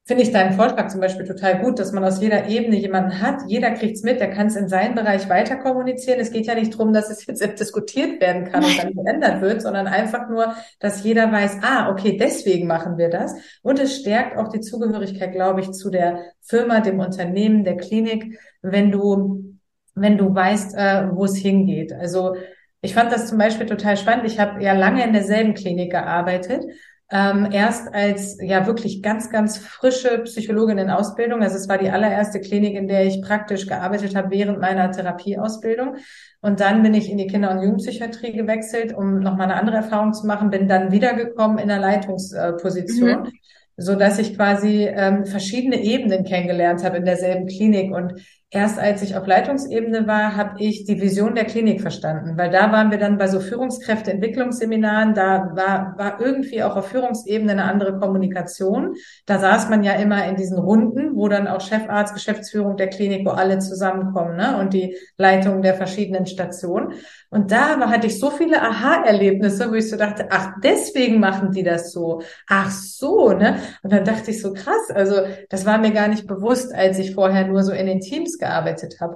finde 0.05 0.23
ich 0.23 0.31
deinen 0.31 0.53
Vorschlag 0.53 0.87
zum 0.87 0.99
Beispiel 0.99 1.25
total 1.27 1.59
gut, 1.59 1.77
dass 1.77 1.91
man 1.91 2.03
aus 2.03 2.19
jeder 2.19 2.47
Ebene 2.47 2.75
jemanden 2.75 3.21
hat. 3.21 3.43
Jeder 3.47 3.71
kriegt's 3.71 4.01
mit, 4.01 4.19
der 4.19 4.31
kann 4.31 4.47
es 4.47 4.55
in 4.55 4.67
seinem 4.67 4.95
Bereich 4.95 5.29
weiter 5.29 5.57
kommunizieren. 5.57 6.19
Es 6.19 6.31
geht 6.31 6.47
ja 6.47 6.55
nicht 6.55 6.73
darum, 6.73 6.91
dass 6.91 7.09
es 7.09 7.25
jetzt 7.27 7.59
diskutiert 7.59 8.19
werden 8.19 8.45
kann 8.45 8.63
und 8.63 8.77
dann 8.77 8.93
geändert 8.93 9.41
wird, 9.41 9.61
sondern 9.61 9.87
einfach 9.87 10.27
nur, 10.27 10.55
dass 10.79 11.03
jeder 11.03 11.31
weiß, 11.31 11.59
ah, 11.61 11.89
okay, 11.91 12.17
deswegen 12.17 12.67
machen 12.67 12.97
wir 12.97 13.09
das. 13.09 13.35
Und 13.61 13.79
es 13.79 13.95
stärkt 13.95 14.37
auch 14.37 14.49
die 14.49 14.61
Zugehörigkeit, 14.61 15.33
glaube 15.33 15.61
ich, 15.61 15.71
zu 15.71 15.91
der 15.91 16.19
Firma, 16.41 16.79
dem 16.81 16.99
Unternehmen, 16.99 17.63
der 17.63 17.77
Klinik, 17.77 18.39
wenn 18.63 18.91
du, 18.91 19.55
wenn 19.93 20.17
du 20.17 20.33
weißt, 20.33 20.75
äh, 20.75 21.09
wo 21.11 21.25
es 21.25 21.35
hingeht. 21.35 21.93
Also 21.93 22.35
ich 22.81 22.95
fand 22.95 23.11
das 23.11 23.27
zum 23.27 23.37
Beispiel 23.37 23.67
total 23.67 23.97
spannend. 23.97 24.25
Ich 24.25 24.39
habe 24.39 24.63
ja 24.63 24.73
lange 24.73 25.03
in 25.03 25.13
derselben 25.13 25.53
Klinik 25.53 25.91
gearbeitet 25.91 26.65
ähm, 27.11 27.49
erst 27.51 27.93
als 27.93 28.37
ja 28.41 28.65
wirklich 28.65 29.03
ganz, 29.03 29.29
ganz 29.29 29.57
frische 29.57 30.19
Psychologin 30.19 30.77
in 30.77 30.89
Ausbildung. 30.89 31.43
Also 31.43 31.57
es 31.57 31.67
war 31.67 31.77
die 31.77 31.89
allererste 31.89 32.39
Klinik, 32.39 32.75
in 32.75 32.87
der 32.87 33.05
ich 33.05 33.21
praktisch 33.21 33.67
gearbeitet 33.67 34.15
habe 34.15 34.31
während 34.31 34.59
meiner 34.59 34.91
Therapieausbildung. 34.91 35.97
Und 36.39 36.61
dann 36.61 36.81
bin 36.83 36.93
ich 36.93 37.11
in 37.11 37.17
die 37.17 37.27
Kinder- 37.27 37.51
und 37.51 37.61
Jugendpsychiatrie 37.61 38.31
gewechselt, 38.31 38.93
um 38.93 39.19
nochmal 39.19 39.51
eine 39.51 39.59
andere 39.59 39.77
Erfahrung 39.77 40.13
zu 40.13 40.25
machen, 40.25 40.49
bin 40.49 40.69
dann 40.69 40.93
wiedergekommen 40.93 41.57
in 41.57 41.67
der 41.67 41.79
Leitungsposition. 41.79 43.23
Mhm. 43.23 43.31
so 43.77 43.95
dass 43.95 44.19
ich 44.19 44.35
quasi 44.35 44.85
ähm, 44.85 45.25
verschiedene 45.25 45.81
Ebenen 45.81 46.23
kennengelernt 46.23 46.83
habe 46.83 46.97
in 46.97 47.05
derselben 47.05 47.47
Klinik 47.47 47.91
und 47.93 48.13
Erst 48.53 48.79
als 48.79 49.01
ich 49.01 49.15
auf 49.15 49.25
Leitungsebene 49.25 50.07
war, 50.07 50.35
habe 50.35 50.61
ich 50.61 50.83
die 50.83 50.99
Vision 50.99 51.35
der 51.35 51.45
Klinik 51.45 51.79
verstanden, 51.79 52.37
weil 52.37 52.49
da 52.49 52.69
waren 52.73 52.91
wir 52.91 52.97
dann 52.97 53.17
bei 53.17 53.27
so 53.27 53.39
Führungskräfteentwicklungsseminaren, 53.39 55.13
da 55.13 55.51
war, 55.55 55.97
war 55.97 56.19
irgendwie 56.19 56.61
auch 56.61 56.75
auf 56.75 56.89
Führungsebene 56.89 57.53
eine 57.53 57.63
andere 57.63 57.97
Kommunikation. 57.97 58.95
Da 59.25 59.39
saß 59.39 59.69
man 59.69 59.83
ja 59.83 59.93
immer 59.93 60.25
in 60.27 60.35
diesen 60.35 60.59
Runden, 60.59 61.15
wo 61.15 61.29
dann 61.29 61.47
auch 61.47 61.61
Chefarzt, 61.61 62.13
Geschäftsführung 62.13 62.75
der 62.75 62.89
Klinik, 62.89 63.25
wo 63.25 63.29
alle 63.29 63.59
zusammenkommen 63.59 64.35
ne? 64.35 64.57
und 64.59 64.73
die 64.73 64.97
Leitung 65.17 65.61
der 65.61 65.75
verschiedenen 65.75 66.25
Stationen. 66.25 66.95
Und 67.29 67.53
da 67.53 67.79
hatte 67.89 68.07
ich 68.07 68.19
so 68.19 68.31
viele 68.31 68.61
Aha-Erlebnisse, 68.61 69.71
wo 69.71 69.75
ich 69.75 69.89
so 69.89 69.95
dachte, 69.95 70.27
ach, 70.29 70.55
deswegen 70.61 71.21
machen 71.21 71.53
die 71.53 71.63
das 71.63 71.93
so. 71.93 72.21
Ach 72.49 72.69
so, 72.69 73.31
ne? 73.31 73.59
Und 73.81 73.93
dann 73.93 74.03
dachte 74.03 74.31
ich 74.31 74.41
so, 74.41 74.51
krass, 74.51 74.91
also 74.93 75.21
das 75.47 75.65
war 75.65 75.77
mir 75.77 75.91
gar 75.91 76.09
nicht 76.09 76.27
bewusst, 76.27 76.75
als 76.75 76.99
ich 76.99 77.15
vorher 77.15 77.47
nur 77.47 77.63
so 77.63 77.71
in 77.71 77.85
den 77.85 78.01
Teams 78.01 78.40
gearbeitet 78.41 78.99
habe. 78.99 79.15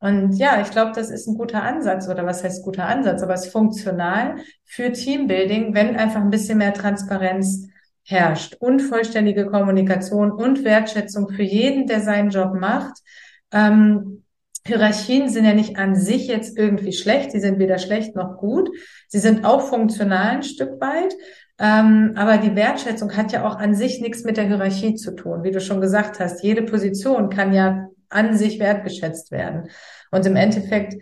Und 0.00 0.32
ja, 0.32 0.60
ich 0.60 0.72
glaube, 0.72 0.90
das 0.96 1.10
ist 1.10 1.28
ein 1.28 1.36
guter 1.36 1.62
Ansatz 1.62 2.08
oder 2.08 2.26
was 2.26 2.42
heißt 2.42 2.64
guter 2.64 2.86
Ansatz, 2.86 3.22
aber 3.22 3.34
es 3.34 3.46
ist 3.46 3.52
funktional 3.52 4.34
für 4.64 4.90
Teambuilding, 4.90 5.74
wenn 5.74 5.94
einfach 5.96 6.20
ein 6.20 6.30
bisschen 6.30 6.58
mehr 6.58 6.74
Transparenz 6.74 7.68
herrscht 8.02 8.56
und 8.58 8.80
vollständige 8.80 9.46
Kommunikation 9.46 10.32
und 10.32 10.64
Wertschätzung 10.64 11.28
für 11.28 11.44
jeden, 11.44 11.86
der 11.86 12.00
seinen 12.00 12.30
Job 12.30 12.54
macht. 12.54 12.98
Ähm, 13.52 14.24
Hierarchien 14.66 15.28
sind 15.28 15.44
ja 15.44 15.54
nicht 15.54 15.76
an 15.76 15.94
sich 15.94 16.26
jetzt 16.26 16.58
irgendwie 16.58 16.92
schlecht, 16.92 17.30
sie 17.30 17.40
sind 17.40 17.60
weder 17.60 17.78
schlecht 17.78 18.16
noch 18.16 18.38
gut. 18.38 18.70
Sie 19.06 19.18
sind 19.20 19.44
auch 19.44 19.68
funktional 19.68 20.36
ein 20.36 20.42
Stück 20.42 20.80
weit. 20.80 21.14
Ähm, 21.58 22.14
aber 22.16 22.38
die 22.38 22.56
Wertschätzung 22.56 23.16
hat 23.16 23.30
ja 23.30 23.46
auch 23.46 23.56
an 23.56 23.74
sich 23.74 24.00
nichts 24.00 24.24
mit 24.24 24.36
der 24.36 24.46
Hierarchie 24.46 24.94
zu 24.94 25.14
tun. 25.14 25.44
Wie 25.44 25.52
du 25.52 25.60
schon 25.60 25.80
gesagt 25.80 26.18
hast, 26.18 26.42
jede 26.42 26.62
Position 26.62 27.28
kann 27.28 27.52
ja 27.52 27.88
an 28.12 28.36
sich 28.36 28.58
wertgeschätzt 28.58 29.30
werden. 29.30 29.68
Und 30.10 30.26
im 30.26 30.36
Endeffekt, 30.36 30.94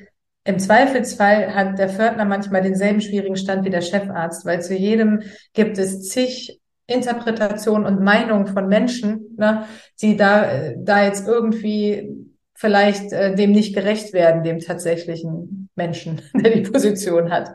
im 0.44 0.58
Zweifelsfall 0.58 1.54
hat 1.54 1.78
der 1.78 1.88
Fördner 1.88 2.24
manchmal 2.24 2.62
denselben 2.62 3.00
schwierigen 3.00 3.36
Stand 3.36 3.64
wie 3.64 3.70
der 3.70 3.82
Chefarzt, 3.82 4.46
weil 4.46 4.62
zu 4.62 4.74
jedem 4.74 5.22
gibt 5.52 5.78
es 5.78 6.08
zig 6.08 6.60
Interpretationen 6.86 7.86
und 7.86 8.02
Meinungen 8.02 8.46
von 8.46 8.68
Menschen, 8.68 9.36
ne, 9.36 9.64
die 10.00 10.16
da, 10.16 10.72
da 10.76 11.04
jetzt 11.04 11.26
irgendwie 11.26 12.30
vielleicht 12.54 13.12
äh, 13.12 13.34
dem 13.34 13.52
nicht 13.52 13.74
gerecht 13.74 14.12
werden, 14.12 14.42
dem 14.42 14.58
tatsächlichen 14.58 15.70
Menschen, 15.76 16.20
der 16.34 16.50
die 16.50 16.62
Position 16.62 17.30
hat. 17.30 17.52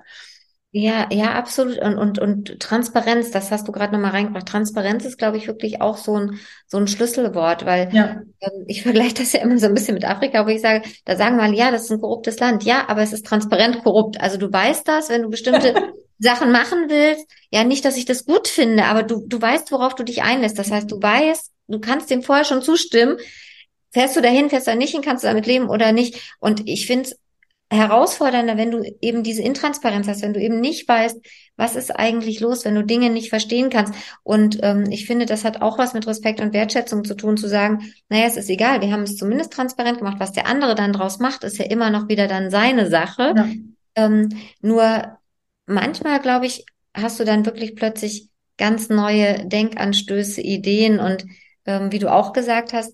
Ja, 0.78 1.08
ja, 1.10 1.36
absolut. 1.36 1.78
Und, 1.78 1.98
und, 1.98 2.20
und 2.20 2.60
Transparenz, 2.60 3.32
das 3.32 3.50
hast 3.50 3.66
du 3.66 3.72
gerade 3.72 3.94
nochmal 3.94 4.12
reingebracht. 4.12 4.46
Transparenz 4.46 5.06
ist, 5.06 5.18
glaube 5.18 5.38
ich, 5.38 5.48
wirklich 5.48 5.80
auch 5.80 5.96
so 5.96 6.20
ein, 6.20 6.38
so 6.68 6.76
ein 6.78 6.90
Schlüsselwort, 6.90 7.66
weil 7.66 7.94
ja. 7.94 8.22
ähm, 8.42 8.66
ich 8.68 8.82
vergleiche 8.84 9.14
das 9.14 9.32
ja 9.32 9.40
immer 9.40 9.58
so 9.58 9.68
ein 9.68 9.74
bisschen 9.74 9.94
mit 9.94 10.04
Afrika, 10.04 10.46
wo 10.46 10.50
ich 10.50 10.60
sage, 10.60 10.86
da 11.06 11.16
sagen 11.16 11.38
wir, 11.38 11.50
ja, 11.54 11.72
das 11.72 11.84
ist 11.84 11.92
ein 11.92 12.02
korruptes 12.02 12.42
Land. 12.42 12.66
Ja, 12.66 12.90
aber 12.90 13.04
es 13.04 13.14
ist 13.14 13.26
transparent 13.26 13.86
korrupt. 13.86 14.20
Also 14.20 14.36
du 14.36 14.52
weißt 14.52 14.86
das, 14.86 15.08
wenn 15.08 15.22
du 15.22 15.30
bestimmte 15.30 15.94
Sachen 16.20 16.52
machen 16.52 16.90
willst. 16.90 17.26
Ja, 17.52 17.64
nicht, 17.64 17.86
dass 17.86 17.96
ich 17.96 18.04
das 18.04 18.26
gut 18.26 18.50
finde, 18.50 18.84
aber 18.84 19.04
du, 19.04 19.24
du 19.26 19.42
weißt, 19.42 19.72
worauf 19.72 19.96
du 19.96 20.04
dich 20.04 20.24
einlässt. 20.24 20.60
Das 20.60 20.72
heißt, 20.72 20.92
du 20.92 21.02
weißt, 21.02 21.54
du 21.70 21.80
kannst 21.80 22.10
dem 22.10 22.22
vorher 22.22 22.44
schon 22.44 22.62
zustimmen. 22.62 23.16
Fährst 23.94 24.18
du 24.18 24.22
dahin, 24.22 24.50
fährst 24.50 24.68
du 24.68 24.72
da 24.72 24.76
nicht 24.76 24.92
hin, 24.92 25.02
kannst 25.02 25.24
du 25.24 25.30
damit 25.30 25.46
leben 25.46 25.70
oder 25.70 25.94
nicht? 25.94 26.36
Und 26.42 26.68
ich 26.68 26.86
finde 26.86 27.12
es 27.12 27.18
herausfordernder, 27.76 28.58
wenn 28.58 28.72
du 28.72 28.84
eben 29.02 29.24
diese 29.24 29.42
Intransparenz 29.42 30.08
hast, 30.08 30.22
wenn 30.22 30.34
du 30.34 30.42
eben 30.42 30.60
nicht 30.60 30.88
weißt, 30.88 31.20
was 31.58 31.76
ist 31.76 31.92
eigentlich 31.92 32.40
los, 32.40 32.66
wenn 32.66 32.76
du 32.76 32.84
Dinge 32.84 33.10
nicht 33.10 33.30
verstehen 33.30 33.70
kannst. 33.70 33.94
Und 34.24 34.60
ähm, 34.64 34.86
ich 34.90 35.06
finde, 35.06 35.26
das 35.26 35.44
hat 35.44 35.62
auch 35.62 35.78
was 35.78 35.94
mit 35.94 36.08
Respekt 36.08 36.42
und 36.42 36.54
Wertschätzung 36.54 37.04
zu 37.04 37.16
tun, 37.16 37.38
zu 37.38 37.48
sagen, 37.48 37.92
naja, 38.10 38.26
es 38.26 38.38
ist 38.38 38.50
egal, 38.50 38.82
wir 38.82 38.92
haben 38.92 39.04
es 39.04 39.18
zumindest 39.18 39.54
transparent 39.54 40.00
gemacht. 40.00 40.18
Was 40.20 40.34
der 40.34 40.48
andere 40.48 40.76
dann 40.76 40.94
draus 40.94 41.20
macht, 41.20 41.44
ist 41.44 41.58
ja 41.58 41.66
immer 41.66 41.90
noch 41.90 42.10
wieder 42.10 42.28
dann 42.28 42.50
seine 42.50 42.90
Sache. 42.90 43.34
Ja. 43.36 43.48
Ähm, 43.96 44.30
nur 44.62 45.18
manchmal, 45.66 46.20
glaube 46.20 46.46
ich, 46.46 46.66
hast 46.94 47.20
du 47.20 47.26
dann 47.26 47.46
wirklich 47.46 47.76
plötzlich 47.76 48.30
ganz 48.58 48.90
neue 48.90 49.46
Denkanstöße, 49.48 50.42
Ideen 50.42 51.00
und 51.00 51.26
ähm, 51.66 51.92
wie 51.92 52.00
du 52.00 52.12
auch 52.12 52.34
gesagt 52.34 52.74
hast, 52.74 52.94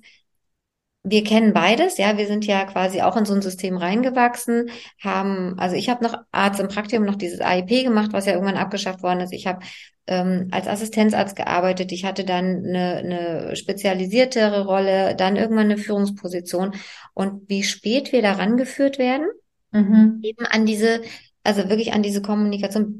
wir 1.03 1.23
kennen 1.23 1.53
beides, 1.53 1.97
ja, 1.97 2.17
wir 2.17 2.27
sind 2.27 2.45
ja 2.45 2.65
quasi 2.65 3.01
auch 3.01 3.17
in 3.17 3.25
so 3.25 3.33
ein 3.33 3.41
System 3.41 3.77
reingewachsen, 3.77 4.69
haben, 4.99 5.55
also 5.57 5.75
ich 5.75 5.89
habe 5.89 6.03
noch 6.03 6.15
Arzt 6.31 6.59
im 6.59 6.67
Praktikum 6.67 7.05
noch 7.05 7.15
dieses 7.15 7.41
AIP 7.41 7.83
gemacht, 7.83 8.13
was 8.13 8.27
ja 8.27 8.33
irgendwann 8.33 8.57
abgeschafft 8.57 9.01
worden 9.01 9.21
ist. 9.21 9.33
Ich 9.33 9.47
habe 9.47 9.65
ähm, 10.05 10.49
als 10.51 10.67
Assistenzarzt 10.67 11.35
gearbeitet, 11.35 11.91
ich 11.91 12.05
hatte 12.05 12.23
dann 12.23 12.65
eine, 12.65 12.97
eine 12.97 13.55
spezialisiertere 13.55 14.65
Rolle, 14.65 15.15
dann 15.15 15.37
irgendwann 15.37 15.71
eine 15.71 15.77
Führungsposition. 15.77 16.75
Und 17.13 17.49
wie 17.49 17.63
spät 17.63 18.11
wir 18.11 18.21
daran 18.21 18.57
geführt 18.57 18.99
werden, 18.99 19.27
mhm. 19.71 20.19
eben 20.21 20.45
an 20.45 20.65
diese 20.65 21.01
also 21.43 21.69
wirklich 21.69 21.93
an 21.93 22.03
diese 22.03 22.21
Kommunikation, 22.21 22.95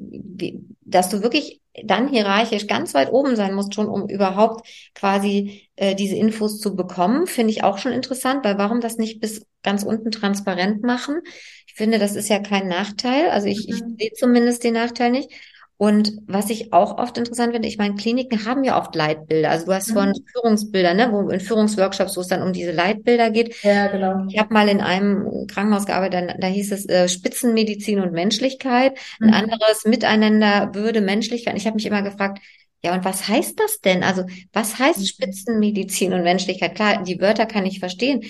dass 0.81 1.09
du 1.09 1.21
wirklich 1.21 1.61
dann 1.83 2.07
hierarchisch 2.09 2.67
ganz 2.67 2.93
weit 2.93 3.11
oben 3.11 3.35
sein 3.35 3.53
musst, 3.53 3.75
schon 3.75 3.87
um 3.87 4.09
überhaupt 4.09 4.67
quasi 4.95 5.69
äh, 5.81 5.95
diese 5.95 6.15
Infos 6.15 6.59
zu 6.59 6.75
bekommen, 6.75 7.25
finde 7.25 7.49
ich 7.49 7.63
auch 7.63 7.79
schon 7.79 7.91
interessant, 7.91 8.45
weil 8.45 8.59
warum 8.59 8.81
das 8.81 8.97
nicht 8.97 9.19
bis 9.19 9.47
ganz 9.63 9.81
unten 9.81 10.11
transparent 10.11 10.83
machen? 10.83 11.21
Ich 11.65 11.73
finde, 11.73 11.97
das 11.97 12.15
ist 12.15 12.29
ja 12.29 12.37
kein 12.37 12.67
Nachteil. 12.67 13.31
Also 13.31 13.47
ich, 13.47 13.67
mhm. 13.67 13.73
ich 13.73 13.79
sehe 13.97 14.11
zumindest 14.13 14.63
den 14.63 14.75
Nachteil 14.75 15.09
nicht. 15.09 15.31
Und 15.77 16.13
was 16.27 16.51
ich 16.51 16.71
auch 16.71 16.99
oft 16.99 17.17
interessant 17.17 17.53
finde, 17.53 17.67
ich 17.67 17.79
meine, 17.79 17.95
Kliniken 17.95 18.45
haben 18.45 18.63
ja 18.63 18.79
oft 18.79 18.93
Leitbilder. 18.95 19.49
Also 19.49 19.65
du 19.65 19.73
hast 19.73 19.89
mhm. 19.89 19.93
von 19.93 20.13
Führungsbilder, 20.31 20.93
ne, 20.93 21.11
wo 21.11 21.27
in 21.31 21.39
Führungsworkshops, 21.39 22.15
wo 22.15 22.21
es 22.21 22.27
dann 22.27 22.43
um 22.43 22.53
diese 22.53 22.71
Leitbilder 22.71 23.31
geht. 23.31 23.63
Ja, 23.63 23.87
genau. 23.87 24.27
Ich 24.29 24.37
habe 24.37 24.53
mal 24.53 24.69
in 24.69 24.81
einem 24.81 25.47
Krankenhaus 25.47 25.87
gearbeitet, 25.87 26.29
da, 26.29 26.35
da 26.37 26.45
hieß 26.45 26.71
es 26.73 26.87
äh, 26.87 27.09
Spitzenmedizin 27.09 27.99
und 27.99 28.11
Menschlichkeit. 28.11 28.99
Mhm. 29.19 29.33
Ein 29.33 29.33
anderes 29.45 29.85
Miteinander, 29.85 30.75
Würde, 30.75 31.01
Menschlichkeit. 31.01 31.57
Ich 31.57 31.65
habe 31.65 31.77
mich 31.77 31.87
immer 31.87 32.03
gefragt, 32.03 32.37
ja, 32.83 32.93
und 32.93 33.05
was 33.05 33.27
heißt 33.27 33.59
das 33.59 33.79
denn? 33.79 34.03
Also, 34.03 34.23
was 34.53 34.79
heißt 34.79 34.99
mhm. 34.99 35.05
Spitzenmedizin 35.05 36.13
und 36.13 36.23
Menschlichkeit? 36.23 36.75
Klar, 36.75 37.03
die 37.03 37.19
Wörter 37.21 37.45
kann 37.45 37.65
ich 37.65 37.79
verstehen. 37.79 38.23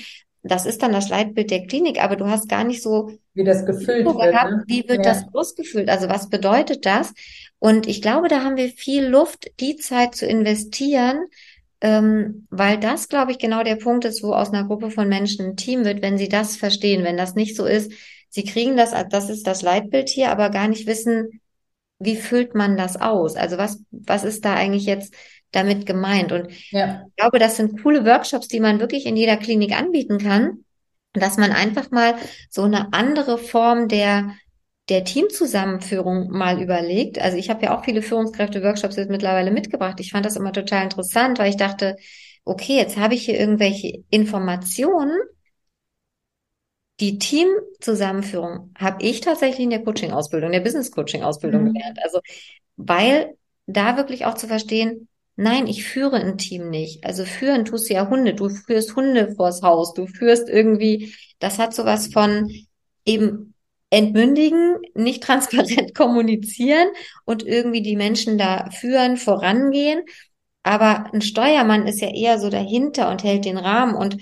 Das 0.44 0.66
ist 0.66 0.82
dann 0.82 0.92
das 0.92 1.10
Leitbild 1.10 1.52
der 1.52 1.68
Klinik, 1.68 2.04
aber 2.04 2.16
du 2.16 2.28
hast 2.28 2.50
gar 2.50 2.64
nicht 2.64 2.82
so 2.82 3.12
wie 3.34 3.44
das 3.44 3.66
gefüllt 3.66 4.06
wird. 4.06 4.18
Gehabt, 4.18 4.52
ne? 4.52 4.64
Wie 4.68 4.88
wird 4.88 5.06
ja. 5.06 5.14
das 5.14 5.26
ausgefüllt? 5.34 5.90
Also 5.90 6.10
was 6.10 6.30
bedeutet 6.30 6.86
das? 6.86 7.14
Und 7.60 7.88
ich 7.88 8.02
glaube, 8.02 8.28
da 8.28 8.44
haben 8.44 8.58
wir 8.58 8.70
viel 8.70 9.06
Luft, 9.06 9.52
die 9.60 9.76
Zeit 9.76 10.16
zu 10.16 10.26
investieren, 10.26 11.28
ähm, 11.80 12.48
weil 12.50 12.80
das, 12.80 13.08
glaube 13.08 13.32
ich, 13.32 13.38
genau 13.38 13.64
der 13.64 13.76
Punkt 13.76 14.04
ist, 14.04 14.24
wo 14.24 14.34
aus 14.34 14.52
einer 14.52 14.66
Gruppe 14.66 14.90
von 14.90 15.08
Menschen 15.08 15.46
ein 15.46 15.56
Team 15.58 15.86
wird, 15.86 16.02
wenn 16.02 16.18
sie 16.18 16.30
das 16.30 16.56
verstehen. 16.56 17.04
Wenn 17.04 17.18
das 17.18 17.36
nicht 17.36 17.56
so 17.56 17.66
ist, 17.66 17.92
sie 18.30 18.44
kriegen 18.44 18.76
das, 18.76 18.94
das 19.10 19.30
ist 19.30 19.46
das 19.46 19.62
Leitbild 19.62 20.10
hier, 20.10 20.32
aber 20.32 20.50
gar 20.50 20.68
nicht 20.68 20.88
wissen, 20.88 21.41
wie 22.02 22.16
füllt 22.16 22.56
man 22.56 22.78
das 22.78 23.00
aus? 23.00 23.36
Also 23.36 23.58
was, 23.58 23.84
was 23.92 24.24
ist 24.24 24.46
da 24.46 24.56
eigentlich 24.56 24.86
jetzt 24.86 25.14
damit 25.52 25.86
gemeint? 25.86 26.32
Und 26.32 26.52
ja. 26.72 27.04
ich 27.08 27.16
glaube, 27.16 27.40
das 27.40 27.58
sind 27.58 27.82
coole 27.84 28.06
Workshops, 28.06 28.48
die 28.48 28.60
man 28.60 28.80
wirklich 28.80 29.06
in 29.06 29.16
jeder 29.16 29.38
Klinik 29.38 29.78
anbieten 29.78 30.18
kann, 30.18 30.64
dass 31.14 31.38
man 31.38 31.52
einfach 31.52 31.92
mal 31.92 32.16
so 32.50 32.64
eine 32.64 32.94
andere 32.94 33.38
Form 33.38 33.88
der 33.88 34.34
der 34.90 35.06
Teamzusammenführung 35.06 36.32
mal 36.32 36.62
überlegt. 36.62 37.18
Also 37.20 37.38
ich 37.38 37.50
habe 37.50 37.64
ja 37.64 37.78
auch 37.78 37.86
viele 37.86 38.02
Führungskräfte-Workshops 38.02 38.98
jetzt 38.98 39.10
mittlerweile 39.10 39.52
mitgebracht. 39.52 40.00
Ich 40.02 40.12
fand 40.12 40.26
das 40.26 40.36
immer 40.36 40.52
total 40.52 40.84
interessant, 40.84 41.40
weil 41.40 41.50
ich 41.50 41.56
dachte, 41.56 41.96
okay, 42.44 42.76
jetzt 42.76 42.98
habe 42.98 43.14
ich 43.14 43.24
hier 43.24 43.40
irgendwelche 43.40 44.04
Informationen, 44.10 45.18
die 47.02 47.18
Teamzusammenführung 47.18 48.74
habe 48.78 49.04
ich 49.04 49.22
tatsächlich 49.22 49.64
in 49.64 49.72
der 49.72 49.84
Coaching-Ausbildung, 49.84 50.50
in 50.50 50.54
der 50.54 50.62
Business-Coaching-Ausbildung 50.62 51.64
mhm. 51.64 51.74
gelernt. 51.74 52.00
Also, 52.04 52.20
weil 52.78 53.36
da 53.66 53.98
wirklich 53.98 54.26
auch 54.26 54.36
zu 54.36 54.48
verstehen, 54.48 55.08
nein, 55.36 55.66
ich 55.66 55.84
führe 55.84 56.18
ein 56.18 56.38
Team 56.38 56.70
nicht. 56.70 57.04
Also 57.04 57.26
führen 57.26 57.66
tust 57.66 57.90
du 57.90 57.96
ja 57.96 58.08
Hunde. 58.08 58.36
Du 58.36 58.50
führst 58.50 58.96
Hunde 58.96 59.34
vors 59.36 59.64
Haus. 59.64 59.94
Du 59.94 60.06
führst 60.06 60.48
irgendwie, 60.48 61.16
das 61.40 61.58
hat 61.58 61.74
sowas 61.74 62.08
von 62.14 62.52
eben 63.06 63.56
entmündigen, 63.90 64.78
nicht 64.94 65.24
transparent 65.24 65.96
kommunizieren 65.96 66.88
und 67.26 67.44
irgendwie 67.44 67.82
die 67.82 67.96
Menschen 67.96 68.38
da 68.38 68.70
führen, 68.70 69.18
vorangehen. 69.18 70.02
Aber 70.62 71.12
ein 71.12 71.24
Steuermann 71.24 71.88
ist 71.88 72.02
ja 72.02 72.14
eher 72.14 72.38
so 72.38 72.50
dahinter 72.52 73.10
und 73.10 73.24
hält 73.24 73.46
den 73.46 73.58
Rahmen 73.58 73.96
und 73.96 74.18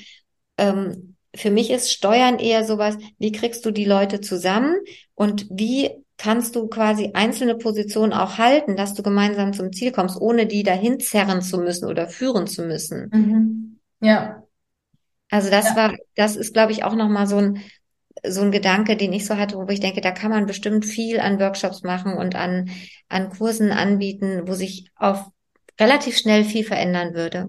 ähm, 0.57 1.08
für 1.35 1.51
mich 1.51 1.69
ist 1.69 1.91
Steuern 1.91 2.39
eher 2.39 2.65
sowas, 2.65 2.97
wie 3.17 3.31
kriegst 3.31 3.65
du 3.65 3.71
die 3.71 3.85
Leute 3.85 4.21
zusammen 4.21 4.75
und 5.15 5.47
wie 5.49 5.91
kannst 6.17 6.55
du 6.55 6.67
quasi 6.67 7.11
einzelne 7.13 7.55
Positionen 7.55 8.13
auch 8.13 8.37
halten, 8.37 8.75
dass 8.75 8.93
du 8.93 9.03
gemeinsam 9.03 9.53
zum 9.53 9.71
Ziel 9.71 9.91
kommst, 9.91 10.19
ohne 10.19 10.47
die 10.47 10.63
dahin 10.63 10.99
zerren 10.99 11.41
zu 11.41 11.59
müssen 11.59 11.87
oder 11.87 12.07
führen 12.07 12.45
zu 12.45 12.63
müssen. 12.63 13.09
Mhm. 13.13 13.79
Ja. 14.01 14.43
Also 15.29 15.49
das 15.49 15.69
ja. 15.69 15.75
war, 15.75 15.95
das 16.15 16.35
ist, 16.35 16.53
glaube 16.53 16.73
ich, 16.73 16.83
auch 16.83 16.95
nochmal 16.95 17.27
so 17.27 17.37
ein, 17.37 17.61
so 18.27 18.41
ein 18.41 18.51
Gedanke, 18.51 18.97
den 18.97 19.13
ich 19.13 19.25
so 19.25 19.37
hatte, 19.37 19.55
wo 19.55 19.67
ich 19.69 19.79
denke, 19.79 20.01
da 20.01 20.11
kann 20.11 20.31
man 20.31 20.45
bestimmt 20.45 20.85
viel 20.85 21.19
an 21.19 21.39
Workshops 21.39 21.83
machen 21.83 22.13
und 22.13 22.35
an, 22.35 22.69
an 23.07 23.29
Kursen 23.29 23.71
anbieten, 23.71 24.41
wo 24.45 24.53
sich 24.53 24.91
auf 24.95 25.25
relativ 25.79 26.17
schnell 26.17 26.43
viel 26.43 26.65
verändern 26.65 27.13
würde. 27.13 27.47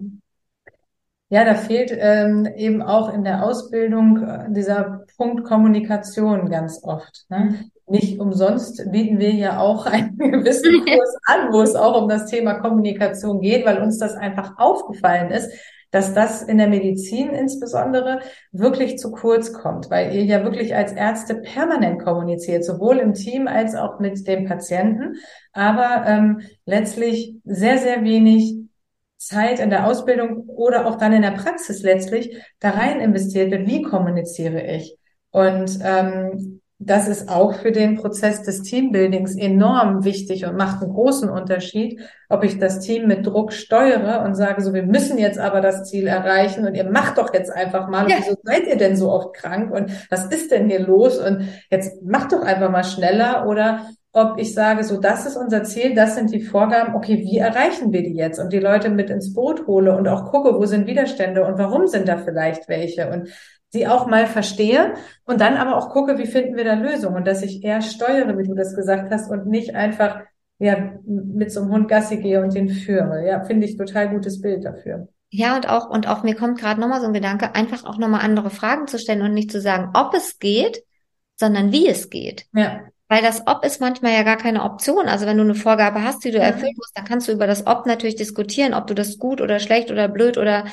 Ja, 1.31 1.45
da 1.45 1.55
fehlt 1.55 1.97
ähm, 1.97 2.45
eben 2.57 2.81
auch 2.81 3.13
in 3.13 3.23
der 3.23 3.45
Ausbildung 3.45 4.21
äh, 4.21 4.47
dieser 4.49 5.05
Punkt 5.15 5.45
Kommunikation 5.45 6.49
ganz 6.49 6.81
oft. 6.83 7.23
Ne? 7.29 7.37
Mhm. 7.51 7.71
Nicht 7.87 8.19
umsonst 8.19 8.91
bieten 8.91 9.17
wir 9.17 9.31
ja 9.31 9.57
auch 9.61 9.85
einen 9.91 10.17
gewissen 10.17 10.83
Kurs 10.85 11.15
an, 11.23 11.53
wo 11.53 11.61
es 11.61 11.73
auch 11.73 12.01
um 12.01 12.09
das 12.09 12.25
Thema 12.25 12.55
Kommunikation 12.55 13.39
geht, 13.39 13.65
weil 13.65 13.81
uns 13.81 13.97
das 13.97 14.15
einfach 14.15 14.57
aufgefallen 14.57 15.31
ist, 15.31 15.49
dass 15.89 16.13
das 16.13 16.41
in 16.41 16.57
der 16.57 16.67
Medizin 16.67 17.29
insbesondere 17.29 18.19
wirklich 18.51 18.97
zu 18.97 19.11
kurz 19.11 19.53
kommt, 19.53 19.89
weil 19.89 20.13
ihr 20.13 20.25
ja 20.25 20.43
wirklich 20.43 20.75
als 20.75 20.91
Ärzte 20.91 21.35
permanent 21.35 22.03
kommuniziert, 22.03 22.65
sowohl 22.65 22.97
im 22.97 23.13
Team 23.13 23.47
als 23.47 23.75
auch 23.75 24.01
mit 24.01 24.27
dem 24.27 24.45
Patienten, 24.45 25.15
aber 25.53 26.03
ähm, 26.07 26.41
letztlich 26.65 27.35
sehr, 27.45 27.77
sehr 27.77 28.03
wenig 28.03 28.60
Zeit 29.21 29.59
in 29.59 29.69
der 29.69 29.85
Ausbildung 29.85 30.47
oder 30.47 30.87
auch 30.87 30.95
dann 30.95 31.13
in 31.13 31.21
der 31.21 31.31
Praxis 31.31 31.83
letztlich 31.83 32.35
da 32.59 32.71
rein 32.71 32.99
investiert 32.99 33.51
wird, 33.51 33.67
wie 33.67 33.83
kommuniziere 33.83 34.61
ich. 34.61 34.97
Und 35.29 35.79
ähm, 35.83 36.61
das 36.79 37.07
ist 37.07 37.29
auch 37.29 37.53
für 37.53 37.71
den 37.71 37.95
Prozess 37.97 38.41
des 38.41 38.63
Teambuildings 38.63 39.35
enorm 39.35 40.03
wichtig 40.03 40.45
und 40.45 40.57
macht 40.57 40.81
einen 40.81 40.91
großen 40.91 41.29
Unterschied, 41.29 42.01
ob 42.27 42.43
ich 42.43 42.57
das 42.57 42.79
Team 42.79 43.07
mit 43.07 43.27
Druck 43.27 43.53
steuere 43.53 44.23
und 44.25 44.33
sage 44.33 44.63
so, 44.63 44.73
wir 44.73 44.81
müssen 44.81 45.19
jetzt 45.19 45.37
aber 45.37 45.61
das 45.61 45.83
Ziel 45.83 46.07
erreichen 46.07 46.65
und 46.65 46.73
ihr 46.73 46.89
macht 46.89 47.19
doch 47.19 47.31
jetzt 47.35 47.51
einfach 47.51 47.87
mal. 47.87 48.09
Ja. 48.09 48.17
Wieso 48.17 48.35
seid 48.41 48.65
ihr 48.65 48.77
denn 48.77 48.95
so 48.95 49.11
oft 49.11 49.35
krank 49.35 49.71
und 49.71 49.91
was 50.09 50.25
ist 50.25 50.49
denn 50.49 50.67
hier 50.67 50.79
los? 50.79 51.19
Und 51.19 51.47
jetzt 51.69 52.01
macht 52.01 52.31
doch 52.31 52.41
einfach 52.41 52.71
mal 52.71 52.83
schneller 52.83 53.45
oder 53.47 53.85
ob 54.13 54.37
ich 54.37 54.53
sage, 54.53 54.83
so, 54.83 54.99
das 54.99 55.25
ist 55.25 55.37
unser 55.37 55.63
Ziel, 55.63 55.95
das 55.95 56.15
sind 56.15 56.31
die 56.33 56.41
Vorgaben, 56.41 56.95
okay, 56.95 57.17
wie 57.19 57.37
erreichen 57.37 57.93
wir 57.93 58.03
die 58.03 58.15
jetzt? 58.15 58.39
Und 58.39 58.51
die 58.51 58.59
Leute 58.59 58.89
mit 58.89 59.09
ins 59.09 59.33
Boot 59.33 59.67
hole 59.67 59.95
und 59.95 60.07
auch 60.07 60.31
gucke, 60.31 60.53
wo 60.53 60.65
sind 60.65 60.87
Widerstände 60.87 61.45
und 61.45 61.57
warum 61.57 61.87
sind 61.87 62.07
da 62.07 62.17
vielleicht 62.17 62.67
welche 62.67 63.09
und 63.09 63.29
sie 63.69 63.87
auch 63.87 64.07
mal 64.07 64.27
verstehe 64.27 64.95
und 65.23 65.39
dann 65.39 65.55
aber 65.55 65.77
auch 65.77 65.89
gucke, 65.89 66.17
wie 66.17 66.25
finden 66.25 66.57
wir 66.57 66.65
da 66.65 66.73
Lösungen 66.73 67.15
und 67.15 67.27
dass 67.27 67.41
ich 67.41 67.63
eher 67.63 67.81
steuere, 67.81 68.37
wie 68.37 68.43
du 68.43 68.53
das 68.53 68.75
gesagt 68.75 69.11
hast 69.11 69.31
und 69.31 69.47
nicht 69.47 69.75
einfach, 69.75 70.19
ja, 70.59 70.93
mit 71.05 71.51
so 71.51 71.61
einem 71.61 71.71
Hund 71.71 71.87
Gassi 71.87 72.17
gehe 72.17 72.41
und 72.43 72.53
den 72.53 72.67
führe. 72.67 73.25
Ja, 73.25 73.45
finde 73.45 73.65
ich 73.65 73.77
total 73.77 74.09
gutes 74.09 74.41
Bild 74.41 74.65
dafür. 74.65 75.07
Ja, 75.29 75.55
und 75.55 75.69
auch, 75.69 75.89
und 75.89 76.09
auch 76.09 76.23
mir 76.23 76.35
kommt 76.35 76.59
gerade 76.59 76.81
nochmal 76.81 76.99
so 76.99 77.07
ein 77.07 77.13
Gedanke, 77.13 77.55
einfach 77.55 77.85
auch 77.85 77.97
nochmal 77.97 78.21
andere 78.21 78.49
Fragen 78.49 78.87
zu 78.87 78.99
stellen 78.99 79.21
und 79.21 79.33
nicht 79.33 79.49
zu 79.49 79.61
sagen, 79.61 79.91
ob 79.93 80.13
es 80.13 80.39
geht, 80.39 80.83
sondern 81.37 81.71
wie 81.71 81.87
es 81.87 82.09
geht. 82.09 82.47
Ja. 82.53 82.81
Weil 83.11 83.21
das 83.21 83.45
Ob 83.45 83.65
ist 83.65 83.81
manchmal 83.81 84.13
ja 84.13 84.23
gar 84.23 84.37
keine 84.37 84.63
Option. 84.63 85.09
Also 85.09 85.25
wenn 85.25 85.35
du 85.35 85.43
eine 85.43 85.53
Vorgabe 85.53 86.01
hast, 86.01 86.23
die 86.23 86.31
du 86.31 86.37
erfüllen 86.39 86.75
musst, 86.77 86.97
dann 86.97 87.03
kannst 87.03 87.27
du 87.27 87.33
über 87.33 87.45
das 87.45 87.67
Ob 87.67 87.85
natürlich 87.85 88.15
diskutieren, 88.15 88.73
ob 88.73 88.87
du 88.87 88.93
das 88.93 89.19
gut 89.19 89.41
oder 89.41 89.59
schlecht 89.59 89.91
oder 89.91 90.07
blöd 90.07 90.37
oder 90.37 90.63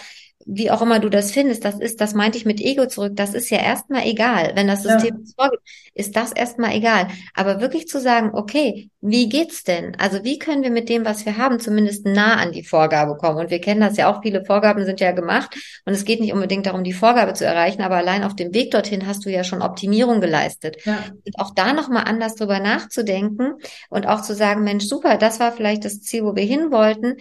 wie 0.46 0.70
auch 0.70 0.80
immer 0.80 0.98
du 0.98 1.08
das 1.08 1.32
findest, 1.32 1.64
das 1.64 1.78
ist, 1.78 2.00
das 2.00 2.14
meinte 2.14 2.38
ich 2.38 2.46
mit 2.46 2.60
Ego 2.60 2.86
zurück, 2.86 3.12
das 3.16 3.34
ist 3.34 3.50
ja 3.50 3.58
erstmal 3.58 4.06
egal. 4.06 4.52
Wenn 4.54 4.66
das 4.66 4.82
System 4.82 5.24
ja. 5.24 5.32
vorgibt, 5.36 5.62
ist 5.94 6.16
das 6.16 6.32
erstmal 6.32 6.74
egal. 6.74 7.08
Aber 7.34 7.60
wirklich 7.60 7.88
zu 7.88 8.00
sagen, 8.00 8.30
okay, 8.32 8.88
wie 9.00 9.28
geht's 9.28 9.64
denn? 9.64 9.96
Also 9.98 10.24
wie 10.24 10.38
können 10.38 10.62
wir 10.62 10.70
mit 10.70 10.88
dem, 10.88 11.04
was 11.04 11.26
wir 11.26 11.36
haben, 11.36 11.60
zumindest 11.60 12.06
nah 12.06 12.36
an 12.36 12.52
die 12.52 12.64
Vorgabe 12.64 13.16
kommen? 13.16 13.38
Und 13.38 13.50
wir 13.50 13.60
kennen 13.60 13.80
das 13.80 13.96
ja 13.96 14.10
auch, 14.10 14.22
viele 14.22 14.44
Vorgaben 14.44 14.84
sind 14.84 15.00
ja 15.00 15.10
gemacht 15.10 15.54
und 15.84 15.92
es 15.92 16.04
geht 16.04 16.20
nicht 16.20 16.32
unbedingt 16.32 16.66
darum, 16.66 16.84
die 16.84 16.92
Vorgabe 16.92 17.34
zu 17.34 17.44
erreichen, 17.44 17.82
aber 17.82 17.96
allein 17.96 18.24
auf 18.24 18.34
dem 18.34 18.54
Weg 18.54 18.70
dorthin 18.70 19.06
hast 19.06 19.26
du 19.26 19.30
ja 19.30 19.44
schon 19.44 19.60
Optimierung 19.60 20.20
geleistet. 20.20 20.78
Ja. 20.84 21.04
Und 21.26 21.38
auch 21.38 21.52
da 21.54 21.72
nochmal 21.72 22.04
anders 22.06 22.36
drüber 22.36 22.60
nachzudenken 22.60 23.54
und 23.90 24.06
auch 24.06 24.22
zu 24.22 24.34
sagen, 24.34 24.64
Mensch, 24.64 24.84
super, 24.84 25.18
das 25.18 25.40
war 25.40 25.52
vielleicht 25.52 25.84
das 25.84 26.00
Ziel, 26.00 26.24
wo 26.24 26.34
wir 26.36 26.44
hin 26.44 26.70
wollten 26.70 27.16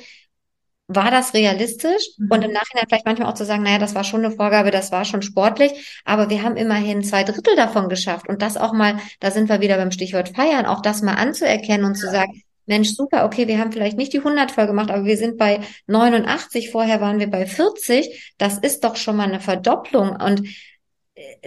war 0.87 1.11
das 1.11 1.33
realistisch? 1.33 2.11
Mhm. 2.17 2.31
Und 2.31 2.43
im 2.43 2.51
Nachhinein 2.51 2.85
vielleicht 2.87 3.05
manchmal 3.05 3.29
auch 3.29 3.35
zu 3.35 3.45
sagen, 3.45 3.63
naja, 3.63 3.77
das 3.77 3.95
war 3.95 4.03
schon 4.03 4.23
eine 4.23 4.35
Vorgabe, 4.35 4.71
das 4.71 4.91
war 4.91 5.05
schon 5.05 5.21
sportlich, 5.21 6.01
aber 6.05 6.29
wir 6.29 6.43
haben 6.43 6.57
immerhin 6.57 7.03
zwei 7.03 7.23
Drittel 7.23 7.55
davon 7.55 7.89
geschafft. 7.89 8.29
Und 8.29 8.41
das 8.41 8.57
auch 8.57 8.73
mal, 8.73 8.97
da 9.19 9.31
sind 9.31 9.49
wir 9.49 9.61
wieder 9.61 9.77
beim 9.77 9.91
Stichwort 9.91 10.29
feiern, 10.29 10.65
auch 10.65 10.81
das 10.81 11.01
mal 11.01 11.15
anzuerkennen 11.15 11.85
und 11.85 11.95
ja. 11.95 11.99
zu 11.99 12.09
sagen, 12.09 12.41
Mensch, 12.67 12.89
super, 12.89 13.23
okay, 13.23 13.47
wir 13.47 13.59
haben 13.59 13.71
vielleicht 13.71 13.97
nicht 13.97 14.11
die 14.11 14.17
100 14.17 14.51
voll 14.51 14.67
gemacht, 14.67 14.91
aber 14.91 15.05
wir 15.05 15.15
sind 15.15 15.37
bei 15.37 15.61
89, 15.87 16.69
vorher 16.69 16.99
waren 16.99 17.17
wir 17.17 17.27
bei 17.29 17.45
40. 17.45 18.33
Das 18.37 18.57
ist 18.57 18.83
doch 18.83 18.97
schon 18.97 19.15
mal 19.15 19.27
eine 19.27 19.39
Verdopplung. 19.39 20.09
Und 20.21 20.43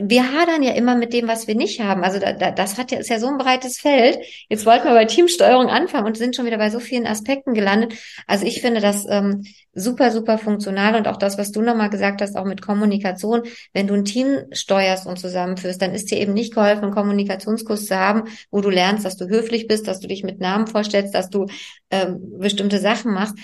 wir 0.00 0.33
hadern 0.33 0.62
ja 0.62 0.72
immer 0.72 0.96
mit 0.96 1.12
dem, 1.12 1.28
was 1.28 1.46
wir 1.46 1.54
nicht 1.54 1.80
haben. 1.80 2.02
Also 2.02 2.18
da, 2.18 2.33
da, 2.33 2.50
das 2.50 2.76
hat 2.76 2.90
ja, 2.90 2.98
ist 2.98 3.09
ja 3.09 3.20
so 3.20 3.28
ein 3.28 3.38
breites 3.38 3.78
Feld. 3.78 4.18
Jetzt 4.48 4.66
wollten 4.66 4.85
wir 4.85 4.94
bei 4.94 5.04
Teamsteuerung 5.04 5.68
anfangen 5.68 6.06
und 6.06 6.16
sind 6.16 6.35
schon 6.35 6.46
wieder 6.46 6.59
bei 6.59 6.70
so 6.70 6.80
vielen 6.80 7.06
Aspekten 7.06 7.54
gelandet. 7.54 7.94
Also 8.26 8.46
ich 8.46 8.61
finde 8.61 8.80
das 8.80 9.06
ähm, 9.09 9.44
super, 9.72 10.11
super 10.11 10.38
funktional 10.38 10.96
und 10.96 11.06
auch 11.06 11.16
das, 11.16 11.38
was 11.38 11.52
du 11.52 11.62
nochmal 11.62 11.90
gesagt 11.90 12.20
hast, 12.20 12.37
auch 12.37 12.44
mit 12.44 12.62
Kommunikation. 12.62 13.42
Wenn 13.72 13.87
du 13.87 13.94
ein 13.94 14.04
Team 14.04 14.38
steuerst 14.50 15.06
und 15.06 15.20
zusammenführst, 15.20 15.80
dann 15.80 15.94
ist 15.94 16.11
dir 16.11 16.18
eben 16.18 16.35
nicht 16.35 16.54
geholfen, 16.54 16.85
einen 16.85 16.94
Kommunikationskurs 16.94 17.87
zu 17.87 17.96
haben, 17.96 18.24
wo 18.50 18.61
du 18.61 18.70
lernst, 18.70 19.04
dass 19.04 19.16
du 19.16 19.28
höflich 19.28 19.68
bist, 19.68 19.87
dass 19.87 20.00
du 20.00 20.09
dich 20.09 20.24
mit 20.24 20.40
Namen 20.40 20.66
vorstellst, 20.66 21.14
dass 21.14 21.30
du 21.30 21.46
ähm, 21.90 22.38
bestimmte 22.38 22.78
Sachen 22.78 23.12
machst 23.12 23.37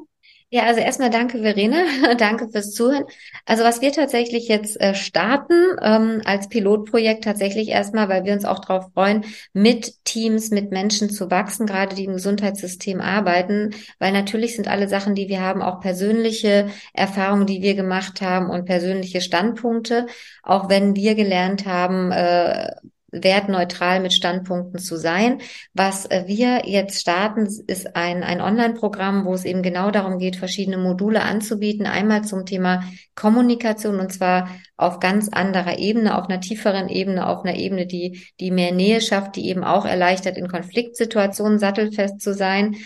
Ja, 0.50 0.62
also 0.64 0.80
erstmal 0.80 1.10
danke, 1.10 1.40
Verena. 1.42 1.84
danke 2.18 2.48
fürs 2.48 2.72
Zuhören. 2.72 3.04
Also 3.44 3.64
was 3.64 3.82
wir 3.82 3.92
tatsächlich 3.92 4.48
jetzt 4.48 4.80
äh, 4.80 4.94
starten 4.94 5.52
ähm, 5.82 6.22
als 6.24 6.48
Pilotprojekt 6.48 7.24
tatsächlich 7.24 7.68
erstmal, 7.68 8.08
weil 8.08 8.24
wir 8.24 8.32
uns 8.32 8.46
auch 8.46 8.58
darauf 8.60 8.90
freuen, 8.94 9.26
mit 9.52 10.02
Teams, 10.04 10.50
mit 10.50 10.70
Menschen 10.70 11.10
zu 11.10 11.30
wachsen, 11.30 11.66
gerade 11.66 11.94
die 11.94 12.04
im 12.04 12.14
Gesundheitssystem 12.14 13.02
arbeiten, 13.02 13.74
weil 13.98 14.12
natürlich 14.12 14.56
sind 14.56 14.68
alle 14.68 14.88
Sachen, 14.88 15.14
die 15.14 15.28
wir 15.28 15.42
haben, 15.42 15.60
auch 15.60 15.80
persönliche 15.80 16.68
Erfahrungen, 16.94 17.44
die 17.46 17.60
wir 17.60 17.74
gemacht 17.74 18.22
haben 18.22 18.48
und 18.48 18.64
persönliche 18.64 19.20
Standpunkte. 19.20 20.06
Auch 20.42 20.70
wenn 20.70 20.96
wir 20.96 21.14
gelernt 21.14 21.66
haben, 21.66 22.10
äh, 22.10 22.70
wertneutral 23.10 24.00
mit 24.00 24.12
Standpunkten 24.12 24.78
zu 24.78 24.96
sein. 24.96 25.40
Was 25.72 26.06
äh, 26.06 26.24
wir 26.26 26.62
jetzt 26.66 27.00
starten, 27.00 27.48
ist 27.66 27.96
ein, 27.96 28.22
ein 28.22 28.40
Online-Programm, 28.40 29.24
wo 29.24 29.34
es 29.34 29.44
eben 29.44 29.62
genau 29.62 29.90
darum 29.90 30.18
geht, 30.18 30.36
verschiedene 30.36 30.78
Module 30.78 31.22
anzubieten. 31.22 31.86
Einmal 31.86 32.24
zum 32.24 32.44
Thema 32.44 32.84
Kommunikation 33.14 33.98
und 33.98 34.12
zwar 34.12 34.48
auf 34.76 35.00
ganz 35.00 35.28
anderer 35.28 35.78
Ebene, 35.78 36.18
auf 36.18 36.28
einer 36.28 36.40
tieferen 36.40 36.88
Ebene, 36.88 37.26
auf 37.28 37.44
einer 37.44 37.56
Ebene, 37.56 37.86
die, 37.86 38.24
die 38.40 38.50
mehr 38.50 38.72
Nähe 38.72 39.00
schafft, 39.00 39.36
die 39.36 39.48
eben 39.48 39.64
auch 39.64 39.86
erleichtert, 39.86 40.36
in 40.36 40.48
Konfliktsituationen 40.48 41.58
sattelfest 41.58 42.20
zu 42.20 42.34
sein. 42.34 42.76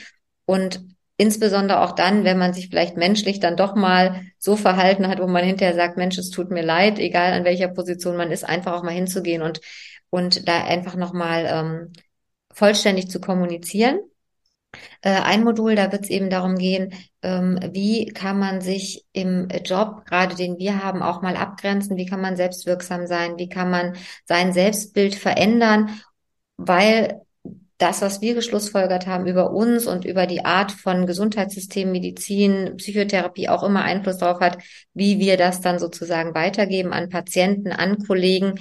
Und 0.45 0.81
Insbesondere 1.19 1.83
auch 1.83 1.93
dann, 1.93 2.25
wenn 2.25 2.37
man 2.37 2.53
sich 2.53 2.69
vielleicht 2.69 2.97
menschlich 2.97 3.39
dann 3.39 3.57
doch 3.57 3.77
mal 3.77 4.23
so 4.39 4.57
verhalten 4.57 5.07
hat, 5.07 5.21
wo 5.21 5.29
man 5.29 5.45
hinterher 5.45 5.77
sagt, 5.77 5.97
Mensch, 5.97 6.19
es 6.19 6.31
tut 6.31 6.51
mir 6.51 6.63
leid, 6.63 6.99
egal 6.99 7.33
an 7.35 7.45
welcher 7.45 7.69
Position 7.69 8.17
man 8.17 8.33
ist, 8.33 8.43
einfach 8.43 8.73
auch 8.73 8.83
mal 8.83 8.91
hinzugehen 8.91 9.41
und 9.41 9.61
und 10.13 10.47
da 10.47 10.63
einfach 10.65 10.95
nochmal 10.95 11.47
ähm, 11.49 11.93
vollständig 12.53 13.09
zu 13.09 13.19
kommunizieren. 13.19 13.99
Äh, 15.01 15.21
ein 15.23 15.43
Modul, 15.43 15.75
da 15.75 15.91
wird 15.91 16.05
es 16.05 16.11
eben 16.11 16.29
darum 16.29 16.57
gehen, 16.59 16.93
ähm, 17.23 17.59
wie 17.73 18.07
kann 18.07 18.39
man 18.39 18.61
sich 18.61 19.07
im 19.15 19.49
Job, 19.65 20.05
gerade 20.05 20.35
den 20.35 20.59
wir 20.59 20.85
haben, 20.85 21.03
auch 21.03 21.23
mal 21.23 21.37
abgrenzen, 21.37 21.97
wie 21.97 22.05
kann 22.05 22.21
man 22.21 22.37
selbstwirksam 22.37 23.07
sein, 23.07 23.39
wie 23.39 23.49
kann 23.49 23.71
man 23.71 23.97
sein 24.27 24.53
Selbstbild 24.53 25.15
verändern, 25.15 25.99
weil 26.59 27.23
das, 27.79 28.03
was 28.03 28.21
wir 28.21 28.35
geschlussfolgert 28.35 29.07
haben 29.07 29.27
über 29.27 29.51
uns 29.51 29.87
und 29.87 30.05
über 30.05 30.27
die 30.27 30.45
Art 30.45 30.73
von 30.73 31.07
Gesundheitssystem, 31.07 31.91
Medizin, 31.91 32.77
Psychotherapie 32.77 33.49
auch 33.49 33.63
immer 33.63 33.83
Einfluss 33.83 34.19
darauf 34.19 34.41
hat, 34.41 34.59
wie 34.93 35.19
wir 35.19 35.39
das 35.39 35.63
dann 35.63 35.79
sozusagen 35.79 36.35
weitergeben 36.35 36.93
an 36.93 37.09
Patienten, 37.09 37.73
an 37.73 37.99
Kollegen 38.07 38.57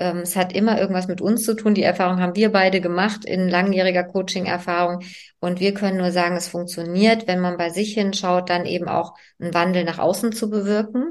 es 0.00 0.34
hat 0.34 0.54
immer 0.54 0.80
irgendwas 0.80 1.08
mit 1.08 1.20
uns 1.20 1.44
zu 1.44 1.54
tun. 1.54 1.74
Die 1.74 1.82
Erfahrung 1.82 2.20
haben 2.20 2.34
wir 2.34 2.50
beide 2.50 2.80
gemacht 2.80 3.24
in 3.24 3.48
langjähriger 3.48 4.04
Coaching-Erfahrung. 4.04 5.02
Und 5.40 5.60
wir 5.60 5.74
können 5.74 5.98
nur 5.98 6.10
sagen, 6.10 6.36
es 6.36 6.48
funktioniert, 6.48 7.28
wenn 7.28 7.40
man 7.40 7.58
bei 7.58 7.68
sich 7.68 7.92
hinschaut, 7.94 8.48
dann 8.48 8.64
eben 8.64 8.88
auch 8.88 9.14
einen 9.38 9.52
Wandel 9.52 9.84
nach 9.84 9.98
außen 9.98 10.32
zu 10.32 10.48
bewirken. 10.48 11.10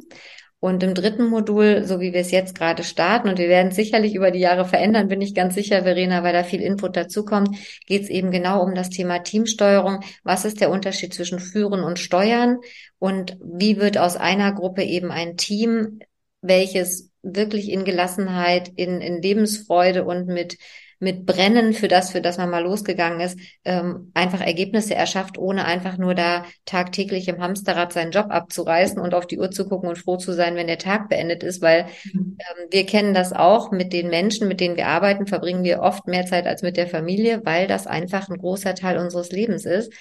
Und 0.61 0.83
im 0.83 0.93
dritten 0.93 1.27
Modul, 1.27 1.85
so 1.85 2.01
wie 2.01 2.11
wir 2.11 2.19
es 2.19 2.31
jetzt 2.31 2.57
gerade 2.57 2.83
starten, 2.83 3.29
und 3.29 3.37
wir 3.37 3.47
werden 3.47 3.69
es 3.69 3.75
sicherlich 3.75 4.13
über 4.13 4.29
die 4.29 4.39
Jahre 4.39 4.65
verändern, 4.65 5.07
bin 5.07 5.21
ich 5.21 5.33
ganz 5.33 5.55
sicher, 5.55 5.83
Verena, 5.83 6.21
weil 6.23 6.33
da 6.33 6.43
viel 6.43 6.61
Input 6.61 6.97
dazukommt, 6.97 7.55
geht 7.87 8.03
es 8.03 8.09
eben 8.09 8.29
genau 8.29 8.61
um 8.61 8.75
das 8.75 8.89
Thema 8.89 9.19
Teamsteuerung. 9.19 10.01
Was 10.23 10.43
ist 10.43 10.59
der 10.59 10.69
Unterschied 10.69 11.13
zwischen 11.13 11.39
Führen 11.39 11.81
und 11.81 11.97
Steuern? 11.97 12.57
Und 12.97 13.37
wie 13.41 13.77
wird 13.77 13.97
aus 13.97 14.17
einer 14.17 14.51
Gruppe 14.51 14.83
eben 14.83 15.11
ein 15.11 15.37
Team, 15.37 15.99
welches 16.41 17.08
wirklich 17.21 17.69
in 17.69 17.85
Gelassenheit, 17.85 18.69
in, 18.75 19.01
in 19.01 19.21
Lebensfreude 19.21 20.03
und 20.05 20.27
mit 20.27 20.57
mit 20.99 21.25
Brennen 21.25 21.73
für 21.73 21.87
das, 21.87 22.11
für 22.11 22.21
das 22.21 22.37
man 22.37 22.49
mal 22.49 22.63
losgegangen 22.63 23.21
ist, 23.21 23.39
ähm, 23.63 24.11
einfach 24.13 24.41
Ergebnisse 24.41 24.95
erschafft, 24.95 25.37
ohne 25.37 25.63
einfach 25.65 25.97
nur 25.97 26.13
da 26.13 26.43
tagtäglich 26.65 27.29
im 27.29 27.41
Hamsterrad 27.41 27.93
seinen 27.93 28.11
Job 28.11 28.27
abzureißen 28.29 28.99
und 28.99 29.13
auf 29.13 29.25
die 29.25 29.39
Uhr 29.39 29.49
zu 29.49 29.67
gucken 29.67 29.87
und 29.87 29.97
froh 29.97 30.17
zu 30.17 30.33
sein, 30.33 30.55
wenn 30.55 30.67
der 30.67 30.77
Tag 30.77 31.07
beendet 31.07 31.41
ist, 31.41 31.61
weil 31.61 31.85
mhm. 32.13 32.37
ähm, 32.39 32.67
wir 32.69 32.85
kennen 32.85 33.13
das 33.13 33.31
auch 33.31 33.71
mit 33.71 33.93
den 33.93 34.09
Menschen, 34.09 34.49
mit 34.49 34.59
denen 34.59 34.75
wir 34.75 34.87
arbeiten, 34.87 35.25
verbringen 35.25 35.63
wir 35.63 35.79
oft 35.79 36.05
mehr 36.05 36.25
Zeit 36.25 36.45
als 36.45 36.63
mit 36.63 36.75
der 36.75 36.87
Familie, 36.87 37.41
weil 37.45 37.67
das 37.67 37.87
einfach 37.87 38.29
ein 38.29 38.37
großer 38.37 38.75
Teil 38.75 38.97
unseres 38.97 39.31
Lebens 39.31 39.65
ist. 39.65 39.93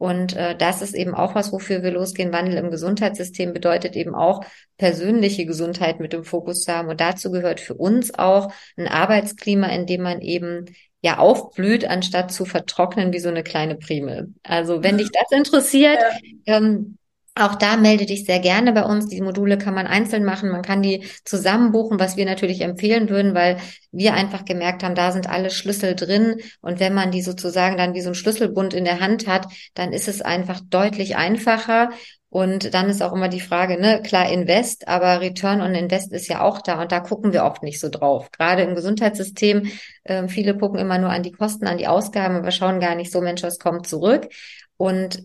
Und 0.00 0.34
äh, 0.34 0.56
das 0.56 0.80
ist 0.80 0.94
eben 0.94 1.14
auch 1.14 1.34
was, 1.34 1.52
wofür 1.52 1.82
wir 1.82 1.90
losgehen. 1.90 2.32
Wandel 2.32 2.56
im 2.56 2.70
Gesundheitssystem 2.70 3.52
bedeutet 3.52 3.96
eben 3.96 4.14
auch 4.14 4.42
persönliche 4.78 5.44
Gesundheit 5.44 6.00
mit 6.00 6.14
dem 6.14 6.24
Fokus 6.24 6.62
zu 6.62 6.72
haben. 6.72 6.88
Und 6.88 7.02
dazu 7.02 7.30
gehört 7.30 7.60
für 7.60 7.74
uns 7.74 8.18
auch 8.18 8.50
ein 8.78 8.88
Arbeitsklima, 8.88 9.66
in 9.66 9.84
dem 9.84 10.00
man 10.00 10.22
eben 10.22 10.64
ja 11.02 11.18
aufblüht, 11.18 11.84
anstatt 11.84 12.32
zu 12.32 12.46
vertrocknen 12.46 13.12
wie 13.12 13.18
so 13.18 13.28
eine 13.28 13.42
kleine 13.42 13.76
Primel. 13.76 14.32
Also 14.42 14.82
wenn 14.82 14.96
dich 14.96 15.10
das 15.12 15.38
interessiert, 15.38 15.98
ja. 16.46 16.56
ähm, 16.56 16.96
auch 17.34 17.54
da 17.54 17.76
melde 17.76 18.06
dich 18.06 18.24
sehr 18.24 18.40
gerne 18.40 18.72
bei 18.72 18.84
uns. 18.84 19.06
Die 19.06 19.20
Module 19.20 19.56
kann 19.56 19.74
man 19.74 19.86
einzeln 19.86 20.24
machen. 20.24 20.50
Man 20.50 20.62
kann 20.62 20.82
die 20.82 21.06
zusammen 21.24 21.72
buchen, 21.72 22.00
was 22.00 22.16
wir 22.16 22.24
natürlich 22.24 22.60
empfehlen 22.60 23.08
würden, 23.08 23.34
weil 23.34 23.58
wir 23.92 24.14
einfach 24.14 24.44
gemerkt 24.44 24.82
haben, 24.82 24.94
da 24.94 25.12
sind 25.12 25.28
alle 25.28 25.50
Schlüssel 25.50 25.94
drin. 25.94 26.40
Und 26.60 26.80
wenn 26.80 26.92
man 26.92 27.10
die 27.10 27.22
sozusagen 27.22 27.76
dann 27.76 27.94
wie 27.94 28.00
so 28.00 28.10
ein 28.10 28.14
Schlüsselbund 28.14 28.74
in 28.74 28.84
der 28.84 29.00
Hand 29.00 29.26
hat, 29.26 29.46
dann 29.74 29.92
ist 29.92 30.08
es 30.08 30.22
einfach 30.22 30.60
deutlich 30.60 31.16
einfacher. 31.16 31.90
Und 32.30 32.74
dann 32.74 32.88
ist 32.88 33.02
auch 33.02 33.12
immer 33.12 33.28
die 33.28 33.40
Frage, 33.40 33.80
ne, 33.80 34.02
klar 34.02 34.30
Invest, 34.30 34.86
aber 34.86 35.20
Return 35.20 35.60
on 35.60 35.74
Invest 35.74 36.12
ist 36.12 36.28
ja 36.28 36.42
auch 36.42 36.62
da 36.62 36.80
und 36.80 36.92
da 36.92 37.00
gucken 37.00 37.32
wir 37.32 37.44
oft 37.44 37.64
nicht 37.64 37.80
so 37.80 37.88
drauf. 37.88 38.30
Gerade 38.30 38.62
im 38.62 38.76
Gesundheitssystem, 38.76 39.68
äh, 40.04 40.28
viele 40.28 40.56
gucken 40.56 40.78
immer 40.78 40.98
nur 40.98 41.10
an 41.10 41.24
die 41.24 41.32
Kosten, 41.32 41.66
an 41.66 41.78
die 41.78 41.88
Ausgaben, 41.88 42.36
aber 42.36 42.52
schauen 42.52 42.78
gar 42.78 42.94
nicht 42.94 43.10
so, 43.10 43.20
Mensch, 43.20 43.42
was 43.42 43.58
kommt 43.58 43.88
zurück. 43.88 44.28
Und 44.76 45.24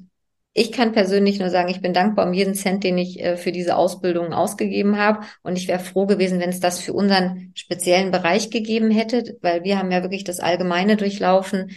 ich 0.57 0.71
kann 0.71 0.93
persönlich 0.93 1.37
nur 1.37 1.49
sagen, 1.49 1.67
ich 1.67 1.81
bin 1.81 1.93
dankbar 1.93 2.25
um 2.25 2.31
jeden 2.33 2.55
Cent, 2.55 2.85
den 2.85 2.97
ich 2.97 3.19
äh, 3.19 3.35
für 3.35 3.51
diese 3.51 3.75
Ausbildung 3.75 4.31
ausgegeben 4.31 4.97
habe. 4.97 5.25
Und 5.43 5.57
ich 5.57 5.67
wäre 5.67 5.79
froh 5.79 6.05
gewesen, 6.05 6.39
wenn 6.39 6.49
es 6.49 6.61
das 6.61 6.79
für 6.79 6.93
unseren 6.93 7.51
speziellen 7.55 8.09
Bereich 8.09 8.51
gegeben 8.51 8.89
hätte, 8.89 9.37
weil 9.41 9.65
wir 9.65 9.77
haben 9.77 9.91
ja 9.91 10.01
wirklich 10.01 10.23
das 10.23 10.39
Allgemeine 10.39 10.95
durchlaufen. 10.95 11.71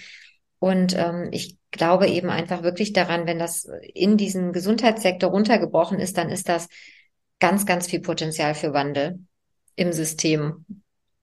Und 0.61 0.97
ähm, 0.97 1.29
ich 1.33 1.59
glaube 1.73 2.07
eben 2.07 2.31
einfach 2.31 2.63
wirklich 2.63 2.93
daran, 2.93 3.27
wenn 3.27 3.41
das 3.41 3.69
in 3.95 4.17
diesen 4.17 4.53
Gesundheitssektor 4.53 5.31
runtergebrochen 5.31 5.99
ist, 5.99 6.17
dann 6.17 6.31
ist 6.31 6.49
das 6.49 6.69
ganz, 7.41 7.67
ganz 7.67 7.89
viel 7.89 8.01
Potenzial 8.01 8.55
für 8.55 8.73
Wandel 8.75 9.19
im 9.75 9.93
System. 9.93 10.65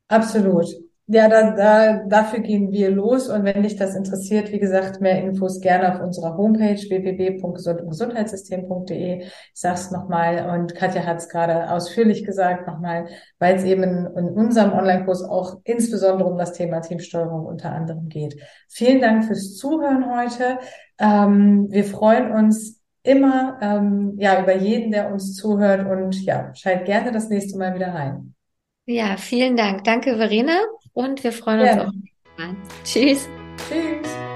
Absolut. 0.10 0.68
Ja, 1.08 1.30
da, 1.30 1.51
da, 1.51 2.03
dafür 2.08 2.39
gehen 2.39 2.72
wir 2.72 2.89
los. 2.89 3.30
Und 3.30 3.43
wenn 3.43 3.62
dich 3.62 3.76
das 3.76 3.93
interessiert, 3.95 4.51
wie 4.51 4.58
gesagt, 4.58 5.01
mehr 5.01 5.24
Infos 5.24 5.62
gerne 5.62 5.93
auf 5.93 6.01
unserer 6.01 6.36
Homepage 6.36 6.78
www.gesundheitssystem.de. 6.78 9.22
Ich 9.22 9.32
sag's 9.53 9.91
nochmal 9.91 10.49
und 10.49 10.74
Katja 10.74 11.06
hat 11.06 11.18
es 11.18 11.30
gerade 11.30 11.70
ausführlich 11.70 12.26
gesagt 12.26 12.66
nochmal, 12.66 13.06
weil 13.38 13.56
es 13.56 13.64
eben 13.66 13.84
in, 13.84 14.08
in 14.18 14.30
unserem 14.30 14.74
Online-Kurs 14.74 15.22
auch 15.24 15.60
insbesondere 15.64 16.28
um 16.28 16.39
das 16.39 16.53
Thema 16.53 16.82
Teamsteuerung 16.82 17.45
unter 17.45 17.72
anderem 17.72 18.10
geht. 18.10 18.41
Vielen 18.68 18.99
Dank 18.99 19.26
fürs 19.26 19.58
Zuhören 19.58 20.10
heute. 20.10 20.58
Ähm, 20.97 21.68
wir 21.70 21.86
freuen 21.86 22.32
uns 22.32 22.82
immer 23.03 23.60
ähm, 23.62 24.16
ja 24.18 24.41
über 24.41 24.56
jeden, 24.56 24.91
der 24.91 25.14
uns 25.14 25.36
zuhört 25.36 25.86
und 25.86 26.20
ja, 26.26 26.51
schalt 26.56 26.86
gerne 26.86 27.12
das 27.12 27.30
nächste 27.30 27.60
Mal 27.60 27.76
wieder 27.76 27.93
rein. 27.93 28.34
Ja, 28.88 29.18
vielen 29.18 29.56
Dank. 29.56 29.84
Danke, 29.84 30.18
Verena. 30.18 30.58
Und 30.95 31.23
wir 31.23 31.33
freuen 31.33 31.59
uns 31.59 31.69
ja. 31.69 31.85
auf. 31.85 31.93
Tschüss. 32.83 33.29
Tschüss. 33.69 34.34